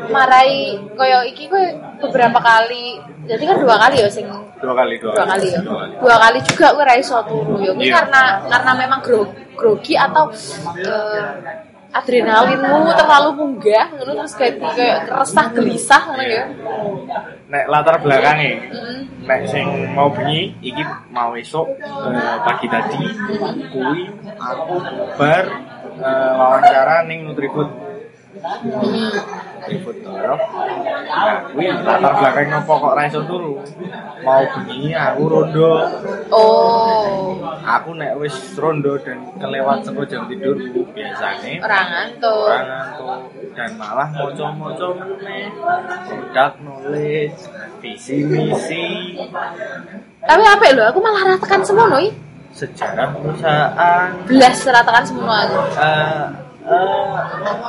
marai 0.09 0.53
koyo 0.93 1.19
iki 1.25 1.45
gue 1.45 1.63
beberapa 1.99 2.39
kali 2.39 2.97
jadi 3.25 3.43
kan 3.43 3.57
dua 3.59 3.75
kali 3.79 4.01
ya 4.01 4.09
sing 4.09 4.25
Dua 4.55 4.71
kali, 4.73 4.97
dua, 4.97 5.13
dua 5.13 5.25
kali 5.27 5.47
ya 5.51 5.59
Dua 5.61 5.77
kali. 5.77 5.93
dua 5.99 6.15
kali 6.17 6.39
juga 6.41 6.67
gue 6.73 6.85
turu 7.21 7.55
ya 7.59 7.71
Kuwi 7.71 7.85
Iya. 7.85 7.93
karena 8.01 8.21
karena 8.47 8.71
memang 8.73 8.99
gro, 9.01 9.21
grogi 9.53 9.93
atau 9.93 10.31
eh, 10.75 11.23
adrenalinmu 11.91 12.91
terlalu 12.91 13.29
munggah 13.35 13.87
ngono 13.93 14.11
terus 14.17 14.33
kayak 14.33 14.55
kayak 14.73 14.99
resah 15.07 15.47
gelisah 15.51 16.01
ngono 16.07 16.23
ya 16.25 16.43
Nek 17.45 17.69
latar 17.69 18.01
belakangnya, 18.01 18.57
Mm. 18.73 19.29
nek 19.29 19.45
sing 19.45 19.69
mau 19.93 20.09
bengi, 20.09 20.57
iki 20.59 20.81
mau 21.13 21.37
esok 21.37 21.77
eh, 21.77 22.37
pagi 22.41 22.65
tadi, 22.65 23.05
kui 23.69 24.01
aku 24.33 24.75
bar 25.13 25.45
eh, 25.95 26.31
wawancara 26.33 27.05
ning 27.05 27.29
Nutrifood. 27.29 27.69
Toro. 30.05 30.35
Nah, 31.05 31.37
kui 31.49 31.65
latar 31.65 32.13
belakang 32.21 32.47
nopo 32.53 32.73
kok 32.77 32.93
ra 32.93 33.03
iso 33.09 33.21
turu. 33.25 33.57
Mau 34.21 34.43
bengi 34.45 34.93
aku 34.93 35.23
rondo, 35.25 35.71
oh. 36.29 37.41
Aku 37.65 37.97
nek 37.97 38.13
wis 38.21 38.37
rondo 38.57 38.97
dan 39.01 39.25
kelewat 39.41 39.81
seko 39.85 40.05
jam 40.05 40.29
tidurku 40.29 40.85
biasanya 40.93 41.61
orang 41.65 41.85
ngantuk. 41.89 42.45
Orang 42.45 42.67
ngantuk. 42.69 43.17
Dan 43.57 43.69
malah 43.81 44.09
moco-moco 44.13 44.87
meneh. 45.01 45.49
Produk 46.05 46.51
knowledge 46.61 47.41
visi 47.85 48.25
misi 48.25 49.13
tapi 50.25 50.41
apa 50.41 50.73
lho 50.73 50.83
aku 50.89 50.99
malah 51.05 51.37
ratakan 51.37 51.61
semua 51.61 51.85
nih 51.93 52.09
sejarah 52.49 53.13
perusahaan. 53.13 54.09
Belas 54.25 54.57
ratakan 54.65 55.05
semua 55.05 55.45
aku 55.45 55.59
eh 56.65 57.17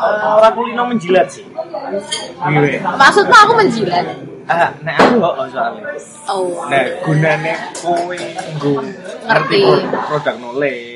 eh 0.00 0.32
orang 0.40 0.52
kulino 0.56 0.82
menjilat 0.88 1.28
sih. 1.28 1.44
Iya. 2.48 2.80
maksudnya 2.84 3.36
aku 3.44 3.52
menjilat? 3.60 4.06
Ah, 4.46 4.70
nek 4.86 4.94
aku 4.94 5.14
kok 5.18 5.34
soalnya. 5.50 5.82
oh. 6.30 6.70
Nah, 6.70 6.86
gunane 7.02 7.52
kowe 7.82 8.14
nggo 8.56 8.74
ngerti. 9.26 9.62
produk 10.06 10.34
knowledge, 10.38 10.95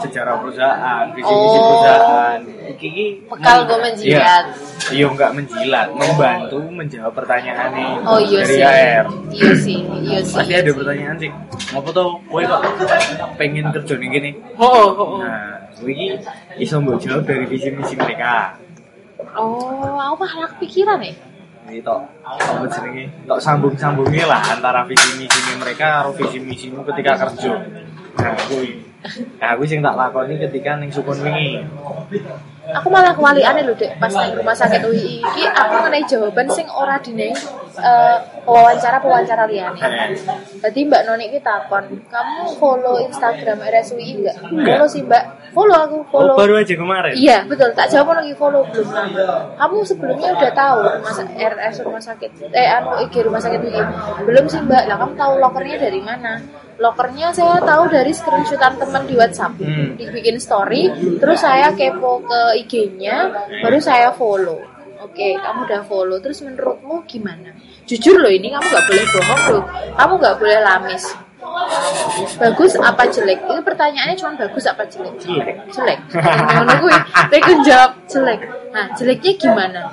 sejarah 0.00 0.34
perusahaan, 0.38 1.04
visi 1.12 1.28
misi 1.28 1.58
Oh. 1.58 1.64
perusahaan. 1.66 2.38
Iki 2.64 2.86
iki 2.86 3.06
Bekal 3.28 3.58
gue 3.64 3.78
menjilat. 3.78 4.44
Iya, 4.48 4.92
iya 4.92 5.06
enggak 5.08 5.30
menjilat, 5.32 5.88
membantu 5.92 6.58
menjawab 6.66 7.12
pertanyaan 7.14 7.68
nih 7.72 7.92
oh 8.04 8.20
iya 8.20 8.40
dari 8.40 8.52
sih 8.52 8.62
AR. 8.62 9.06
iya 9.32 9.50
sih 9.56 9.78
iya 10.04 10.18
sih 10.20 10.36
Pasti 10.36 10.52
ada 10.52 10.70
pertanyaan 10.70 11.16
sih. 11.16 11.30
Ngopo 11.72 11.88
tuh 11.90 12.08
kowe 12.28 12.42
kok 12.42 12.60
pengen 13.36 13.68
kerja 13.70 13.94
nih 13.96 14.08
gini? 14.10 14.30
oh, 14.56 14.68
oh, 14.90 14.92
oh. 14.92 15.18
Nah, 15.20 15.68
kowe 15.72 15.88
iki 15.88 16.06
iso 16.58 16.78
mbok 16.78 17.00
jawab 17.00 17.24
dari 17.24 17.44
visi 17.44 17.68
misi 17.70 17.94
mereka. 17.94 18.56
oh 19.34 19.96
aku 19.96 20.14
malah 20.20 20.48
kepikiran 20.54 21.00
ya 21.00 21.14
Ini 21.64 21.80
tok 21.80 22.04
apa 22.20 22.68
jenenge? 22.68 23.08
Tok 23.24 23.40
sambung-sambungnya 23.40 24.28
lah 24.28 24.40
antara 24.52 24.84
visi 24.84 25.16
misi 25.16 25.40
mereka 25.56 26.04
karo 26.04 26.12
visi 26.12 26.36
misimu 26.36 26.84
ketika 26.84 27.24
kerja. 27.24 27.56
Nah, 28.14 28.36
kuwi. 28.46 28.84
Nah, 29.36 29.52
kuwi 29.54 29.68
sing 29.68 29.84
tak 29.84 29.94
lakoni 29.94 30.40
ketika 30.40 30.80
ning 30.80 30.88
sukun 30.88 31.20
wingi. 31.20 31.60
aku 32.64 32.88
malah 32.88 33.12
kewaliane 33.12 33.60
lho 33.60 33.76
dek 33.76 34.00
pas 34.00 34.08
nang 34.08 34.32
rumah 34.32 34.56
sakit 34.56 34.80
UI 34.82 35.20
iki 35.20 35.44
aku 35.44 35.84
ngenai 35.84 36.00
jawaban 36.08 36.48
sing 36.48 36.64
ora 36.72 36.96
dine 36.96 37.28
eh, 37.76 38.16
wawancara 38.48 39.04
pewawancara 39.04 39.44
liyane 39.44 39.76
Berarti 40.64 40.80
Mbak 40.88 41.02
Noni 41.04 41.28
ini 41.28 41.44
takon, 41.44 41.84
kamu 42.08 42.56
follow 42.56 42.96
Instagram 43.04 43.60
RSUI 43.60 44.16
enggak? 44.16 44.36
Follow 44.40 44.88
sih 44.88 45.04
Mbak, 45.04 45.24
follow 45.52 45.76
aku, 45.76 45.98
Oh, 46.00 46.04
follow. 46.08 46.34
baru 46.40 46.56
aja 46.56 46.72
kemarin. 46.72 47.12
Iya 47.12 47.44
betul, 47.44 47.68
tak 47.76 47.92
jawab 47.92 48.16
lagi 48.16 48.32
follow 48.32 48.64
belum. 48.64 48.88
Kamu 49.60 49.76
sebelumnya 49.84 50.32
udah 50.32 50.52
tahu 50.56 50.78
rumah 50.88 51.14
RS 51.36 51.74
rumah 51.84 52.00
sakit, 52.00 52.30
eh 52.48 52.68
anu 52.72 52.96
IG 53.04 53.14
rumah 53.20 53.44
sakit 53.44 53.60
UI 53.60 53.82
belum 54.24 54.48
sih 54.48 54.64
Mbak? 54.64 54.82
Lah 54.88 54.96
kamu 54.96 55.12
tahu 55.20 55.32
lokernya 55.36 55.76
dari 55.76 56.00
mana? 56.00 56.40
Lokernya 56.74 57.30
saya 57.30 57.62
tahu 57.62 57.86
dari 57.86 58.10
screenshotan 58.10 58.74
teman 58.76 59.06
di 59.06 59.14
WhatsApp, 59.14 59.54
Hmm. 59.58 59.94
dibikin 59.94 60.42
story, 60.42 60.90
terus 61.22 61.38
saya 61.38 61.70
kepo 61.70 62.18
ke 62.20 62.40
IG-nya, 62.60 63.30
baru 63.62 63.78
saya 63.78 64.10
follow. 64.10 64.58
Oke, 65.04 65.36
kamu 65.36 65.68
udah 65.68 65.82
follow. 65.84 66.16
Terus 66.18 66.40
menurutmu 66.40 67.04
gimana? 67.04 67.52
Jujur 67.84 68.16
loh 68.16 68.32
ini 68.32 68.48
kamu 68.48 68.64
nggak 68.64 68.86
boleh 68.88 69.04
bohong 69.12 69.42
loh. 69.52 69.64
Kamu 69.94 70.12
nggak 70.16 70.36
boleh 70.40 70.58
lamis. 70.64 71.04
Bagus 72.40 72.72
apa 72.80 73.04
jelek? 73.06 73.44
Itu 73.44 73.60
pertanyaannya 73.60 74.16
cuma 74.16 74.32
bagus 74.34 74.64
apa 74.64 74.88
jelek? 74.88 75.14
Jelek. 75.20 75.56
Jelek. 75.70 75.98
Tapi 77.28 77.36
aku 77.36 77.52
jawab 77.62 77.92
jelek. 78.08 78.40
Nah, 78.74 78.90
jeleknya 78.90 79.32
gimana? 79.38 79.86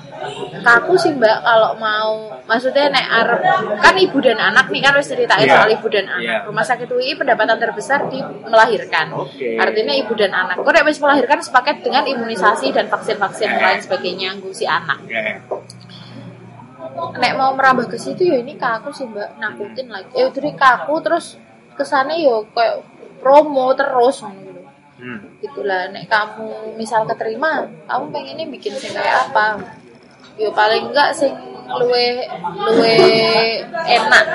Aku 0.65 0.97
sih 0.97 1.13
Mbak 1.13 1.37
kalau 1.39 1.77
mau 1.77 2.33
maksudnya 2.49 2.89
nek 2.89 3.05
arep 3.13 3.41
kan 3.77 3.93
ibu 3.93 4.17
dan 4.17 4.41
anak 4.41 4.73
nih 4.73 4.81
kan 4.81 4.97
harus 4.97 5.05
ceritain 5.05 5.45
Iya. 5.45 5.53
soal 5.53 5.69
ibu 5.69 5.85
dan 5.85 6.09
anak. 6.09 6.25
Iya. 6.25 6.37
Rumah 6.49 6.65
sakit 6.65 6.89
UI 6.89 7.13
pendapatan 7.13 7.61
terbesar 7.61 8.09
di 8.09 8.17
melahirkan. 8.41 9.13
Oke. 9.13 9.53
Artinya 9.53 9.93
ibu 9.93 10.17
dan 10.17 10.33
anak. 10.33 10.57
Kok 10.57 10.73
nek 10.73 10.83
wis 10.83 10.97
melahirkan 10.97 11.39
sepaket 11.39 11.85
dengan 11.85 12.03
imunisasi 12.03 12.73
dan 12.73 12.89
vaksin-vaksin 12.89 13.47
Eh. 13.47 13.61
lain 13.61 13.79
sebagainya 13.79 14.33
nggo 14.35 14.49
si 14.49 14.65
anak. 14.65 14.97
Ya. 15.05 15.45
Nek 17.13 17.33
mau 17.37 17.53
merambah 17.53 17.85
ke 17.85 17.95
situ 17.95 18.25
ya 18.25 18.41
ini 18.41 18.57
ke 18.57 18.65
aku 18.65 18.89
sih 18.89 19.05
Mbak 19.05 19.37
nakutin 19.37 19.87
lagi. 19.87 20.09
Eh 20.11 20.25
dari 20.27 20.51
ke 20.51 20.65
aku 20.65 20.97
terus 20.99 21.37
ke 21.71 21.85
sana 21.85 22.17
yo 22.17 22.49
kayak 22.49 22.81
promo 23.17 23.69
terus. 23.73 24.25
Hmm. 25.01 25.17
Itulah 25.41 25.89
nek 25.89 26.05
kamu 26.05 26.77
misal 26.77 27.09
keterima, 27.09 27.65
kamu 27.89 28.05
pengennya 28.13 28.45
bikin 28.53 28.77
sing 28.77 28.93
kayak 28.93 29.33
apa? 29.33 29.57
Yo 30.37 30.53
paling 30.53 30.93
enggak 30.93 31.09
sing 31.17 31.33
luwe 31.65 32.21
luwe 32.69 32.97
enak. 33.89 34.25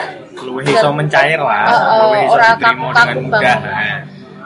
Luwih 0.42 0.66
iso 0.66 0.90
mencair 0.90 1.38
lah, 1.38 1.64
Oh, 1.70 1.78
oh, 1.78 1.98
luwih 2.10 2.22
iso 2.26 2.38
diterima 2.42 2.86
dengan 2.92 3.16
mudah. 3.30 3.58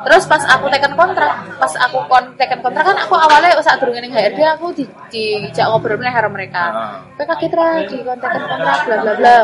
Terus 0.01 0.25
pas 0.25 0.43
aku 0.49 0.73
tekan 0.73 0.97
kontrak, 0.97 1.33
pas 1.61 1.73
aku 1.77 1.99
kon 2.09 2.25
tekan 2.41 2.65
kontrak 2.65 2.85
kan 2.89 2.97
aku 2.97 3.15
awalnya 3.21 3.53
saat 3.61 3.79
durung 3.85 3.97
ning 4.01 4.09
HRD 4.09 4.41
aku 4.57 4.73
di 4.73 4.85
dijak 5.13 5.69
ngobrol 5.69 6.01
meneh 6.01 6.13
karo 6.15 6.33
mereka. 6.33 6.65
Heeh. 6.73 7.21
Kowe 7.21 7.25
kaget 7.37 7.53
ra 7.53 7.69
di 7.85 7.99
kontekan 8.01 8.43
kontrak 8.49 8.79
bla 8.89 8.97
bla 9.05 9.13
bla. 9.21 9.37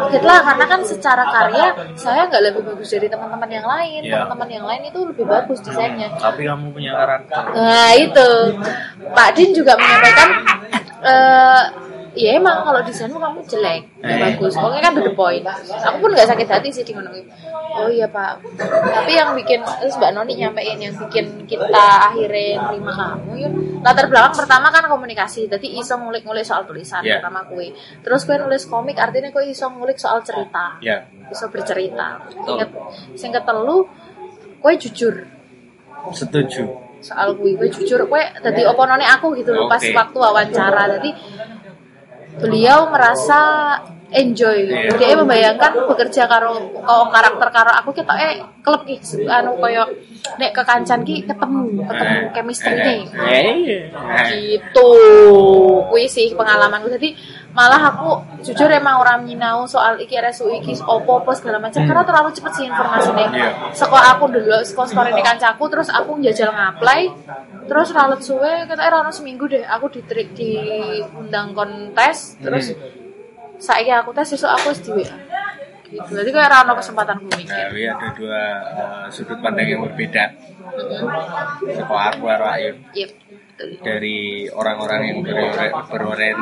Kaget 0.00 0.22
lah 0.24 0.38
karena 0.40 0.64
kan 0.64 0.80
secara 0.88 1.24
karya 1.28 1.66
saya 2.00 2.24
nggak 2.32 2.42
lebih 2.48 2.62
bagus 2.64 2.88
dari 2.96 3.06
teman-teman 3.12 3.50
yang 3.52 3.66
lain. 3.68 4.00
Iya. 4.00 4.12
Teman-teman 4.24 4.48
yang 4.48 4.64
lain 4.64 4.82
itu 4.88 5.00
lebih 5.04 5.24
bagus 5.28 5.58
desainnya. 5.60 6.08
Tapi 6.16 6.48
kamu 6.48 6.72
punya 6.72 6.92
karakter. 6.96 7.42
Nah 7.52 7.92
itu 7.92 8.28
Pak 9.12 9.28
Din 9.36 9.50
juga 9.52 9.76
menyampaikan 9.76 10.28
eh 11.04 11.64
ya 12.14 12.38
emang 12.38 12.62
kalau 12.62 12.78
desainmu 12.80 13.18
kamu 13.18 13.42
jelek 13.44 13.82
Eh. 14.00 14.16
bagus. 14.16 14.54
Pokoknya 14.54 14.80
kan 14.80 14.92
to 14.94 15.02
the 15.02 15.12
point. 15.12 15.42
Aku 15.82 15.96
pun 15.98 16.10
nggak 16.10 16.26
sakit 16.26 16.46
hati 16.46 16.68
sih 16.70 16.82
di 16.82 16.94
oh 16.94 17.88
iya 17.88 18.06
pak. 18.06 18.38
Tapi 18.86 19.12
yang 19.12 19.34
bikin 19.34 19.58
terus 19.60 19.94
mbak 19.94 20.14
Noni 20.14 20.36
nyampein 20.36 20.78
yang 20.78 20.94
bikin 20.96 21.42
kita 21.42 21.74
akhirnya 22.06 22.70
terima 22.70 22.92
kamu 22.92 23.30
yuk 23.36 23.52
latar 23.80 24.06
belakang 24.06 24.34
pertama 24.36 24.70
kan 24.70 24.86
komunikasi. 24.86 25.46
Jadi 25.46 25.74
iso 25.74 25.94
ngulik-ngulik 25.94 26.42
soal 26.42 26.62
tulisan 26.62 27.02
Iya. 27.02 27.18
pertama 27.18 27.42
kue 27.44 27.74
terus 28.00 28.22
kue 28.22 28.36
nulis 28.36 28.62
komik 28.64 28.94
artinya 28.94 29.28
kue 29.28 29.44
iso 29.44 29.66
ngulik 29.66 29.96
soal 29.96 30.22
cerita. 30.22 30.78
Ya. 30.78 31.02
iso 31.26 31.48
bercerita. 31.48 32.22
Betul. 32.22 32.38
sing 32.38 32.54
ket- 32.56 32.76
sing 33.16 33.30
ketelu 33.30 33.76
kue 34.58 34.72
jujur. 34.76 35.14
Setuju. 36.06 36.64
soal 37.00 37.36
gue 37.36 37.52
gue 37.52 37.68
jujur. 37.70 38.00
Gue 38.02 38.22
tadi 38.38 38.64
oponone 38.64 39.04
aku 39.04 39.32
gitu 39.34 39.52
loh 39.52 39.66
pas 39.66 39.76
Oke. 39.76 39.92
waktu 39.92 40.16
wawancara. 40.16 40.82
Jadi 40.96 41.10
beliau 42.40 42.90
merasa 42.90 43.40
enjoy 44.14 44.70
Iya. 44.70 44.94
dia 44.94 45.18
membayangkan 45.18 45.90
bekerja 45.90 46.30
karo 46.30 46.54
karo 46.86 47.10
karakter 47.10 47.48
karo 47.50 47.70
aku 47.74 47.90
kita 47.90 48.14
eh 48.14 48.34
klub 48.62 48.86
ki 48.86 49.02
anu 49.26 49.58
koyo 49.58 49.82
nek 50.38 50.54
kekancan 50.54 51.02
ki 51.02 51.26
ketemu 51.26 51.82
ketemu 51.82 52.14
Eh, 52.14 52.30
chemistry 52.30 52.74
nih 52.78 53.00
eh, 53.10 53.54
iya. 53.58 53.78
Eh, 53.90 54.30
gitu 54.54 54.88
kuwi 55.90 56.06
sih 56.06 56.30
pengalamanku 56.38 56.94
jadi 56.94 57.10
malah 57.54 57.94
aku 57.94 58.42
jujur 58.42 58.66
emang 58.66 58.98
orang 58.98 59.22
minau 59.22 59.64
soal 59.64 59.94
iki 59.96 60.18
RSU 60.18 60.50
iki 60.58 60.74
opo 60.82 61.22
opo 61.22 61.30
segala 61.32 61.62
macam. 61.62 61.86
Karena 61.86 62.02
terlalu 62.02 62.30
cepet 62.34 62.52
sih 62.58 62.64
informasinya. 62.66 63.26
Iya. 63.30 63.50
sekolah 63.72 64.18
aku 64.18 64.24
dulu 64.30 64.58
sekolah 64.62 64.88
story 64.90 65.10
ini 65.14 65.22
kancaku 65.22 65.64
terus 65.70 65.88
aku 65.90 66.18
njajal 66.18 66.50
ngapply 66.50 67.02
terus 67.66 67.88
ralut 67.96 68.20
suwe 68.20 68.68
kata 68.68 68.82
eh 68.84 69.12
seminggu 69.14 69.48
deh 69.48 69.64
aku 69.64 69.88
di 69.90 70.00
diundang 70.34 71.56
kontes 71.56 72.36
terus 72.42 72.76
saya 73.58 74.02
aku 74.02 74.10
tes 74.12 74.28
besok 74.34 74.50
aku 74.50 74.68
di 74.82 74.90
WA 75.02 75.16
gitu 75.94 76.10
jadi 76.12 76.30
kayak 76.30 76.50
rano 76.50 76.72
kesempatan 76.74 77.16
gue 77.20 77.34
mikir 77.36 77.54
Tapi 77.70 77.80
ada 77.86 78.08
dua 78.12 78.42
eh, 78.66 79.06
sudut 79.08 79.38
pandang 79.38 79.66
yang 79.66 79.80
berbeda. 79.82 80.24
Mm-mm. 80.74 81.06
Seko 81.70 81.94
aku 81.94 82.22
karo 82.24 82.46
Ayu. 82.50 82.74
Yep, 82.92 83.10
dari 83.80 84.18
orang-orang 84.50 85.00
yang 85.06 85.18
berore- 85.22 85.74
berorien 85.86 86.38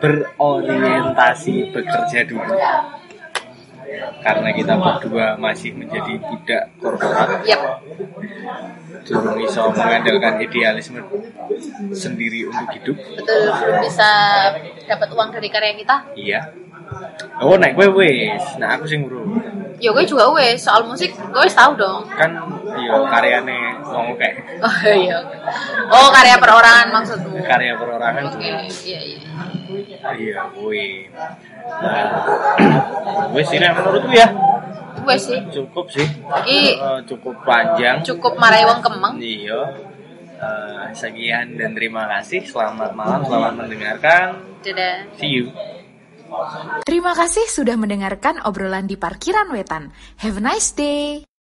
berorientasi 0.00 1.54
bekerja 1.70 2.20
dulu 2.26 2.54
karena 4.20 4.50
kita 4.50 4.74
berdua 4.74 5.34
masih 5.36 5.70
menjadi 5.72 6.18
budak 6.18 6.64
korporat 6.76 7.42
Yep. 7.42 7.60
belum 9.00 9.34
bisa 9.36 9.60
mengandalkan 9.66 10.34
idealisme 10.38 11.00
sendiri 11.90 12.46
untuk 12.46 12.68
hidup 12.70 12.96
betul 12.96 13.40
belum 13.50 13.78
bisa 13.80 14.08
dapat 14.84 15.08
uang 15.10 15.28
dari 15.32 15.48
karya 15.48 15.74
kita 15.74 15.96
iya 16.14 16.40
oh 17.40 17.56
naik 17.56 17.74
gue 17.76 17.88
wes 17.88 18.44
nah 18.60 18.76
aku 18.76 18.84
sing 18.84 19.06
bro 19.06 19.22
ya 19.80 19.90
gue 19.96 20.04
juga 20.04 20.28
wes 20.36 20.60
soal 20.60 20.84
musik 20.84 21.08
gue 21.16 21.40
wes 21.40 21.56
tahu 21.56 21.72
dong. 21.72 22.04
Kan 22.12 22.36
iya 22.76 23.00
karyane 23.08 23.80
wong 23.80 24.12
oke 24.12 24.28
oh 24.60 24.76
iya. 24.92 25.18
Oh 25.88 26.12
karya 26.12 26.36
perorangan 26.36 26.88
maksudmu. 26.92 27.40
Karya 27.40 27.72
perorangan 27.80 28.22
oke 28.28 28.36
juga. 28.36 28.60
iya 28.84 29.00
iya. 29.00 29.20
Iya 30.12 30.40
gue 30.52 30.84
nah 31.80 32.06
wes 33.34 33.48
ini 33.56 33.66
menurutku 33.72 34.12
ya. 34.12 34.28
Wes 35.08 35.32
sih. 35.32 35.40
Cukup 35.48 35.88
sih. 35.88 36.04
Iki 36.04 36.76
Eh, 36.76 37.00
cukup 37.08 37.40
panjang. 37.48 38.04
Cukup 38.04 38.36
marai 38.36 38.68
wong 38.68 38.84
kemeng 38.84 39.16
iya. 39.16 39.64
Eh, 40.36 40.84
sekian 40.92 41.56
dan 41.56 41.72
terima 41.72 42.04
kasih. 42.04 42.44
Selamat 42.44 42.92
malam 42.92 43.24
selamat 43.24 43.64
mendengarkan. 43.64 44.44
Dadah. 44.60 45.08
See 45.16 45.40
you 45.40 45.48
Terima 46.86 47.12
kasih 47.12 47.46
sudah 47.50 47.74
mendengarkan 47.74 48.40
obrolan 48.46 48.86
di 48.86 48.94
parkiran 48.94 49.50
wetan. 49.50 49.90
Have 50.22 50.38
a 50.38 50.42
nice 50.42 50.72
day. 50.72 51.26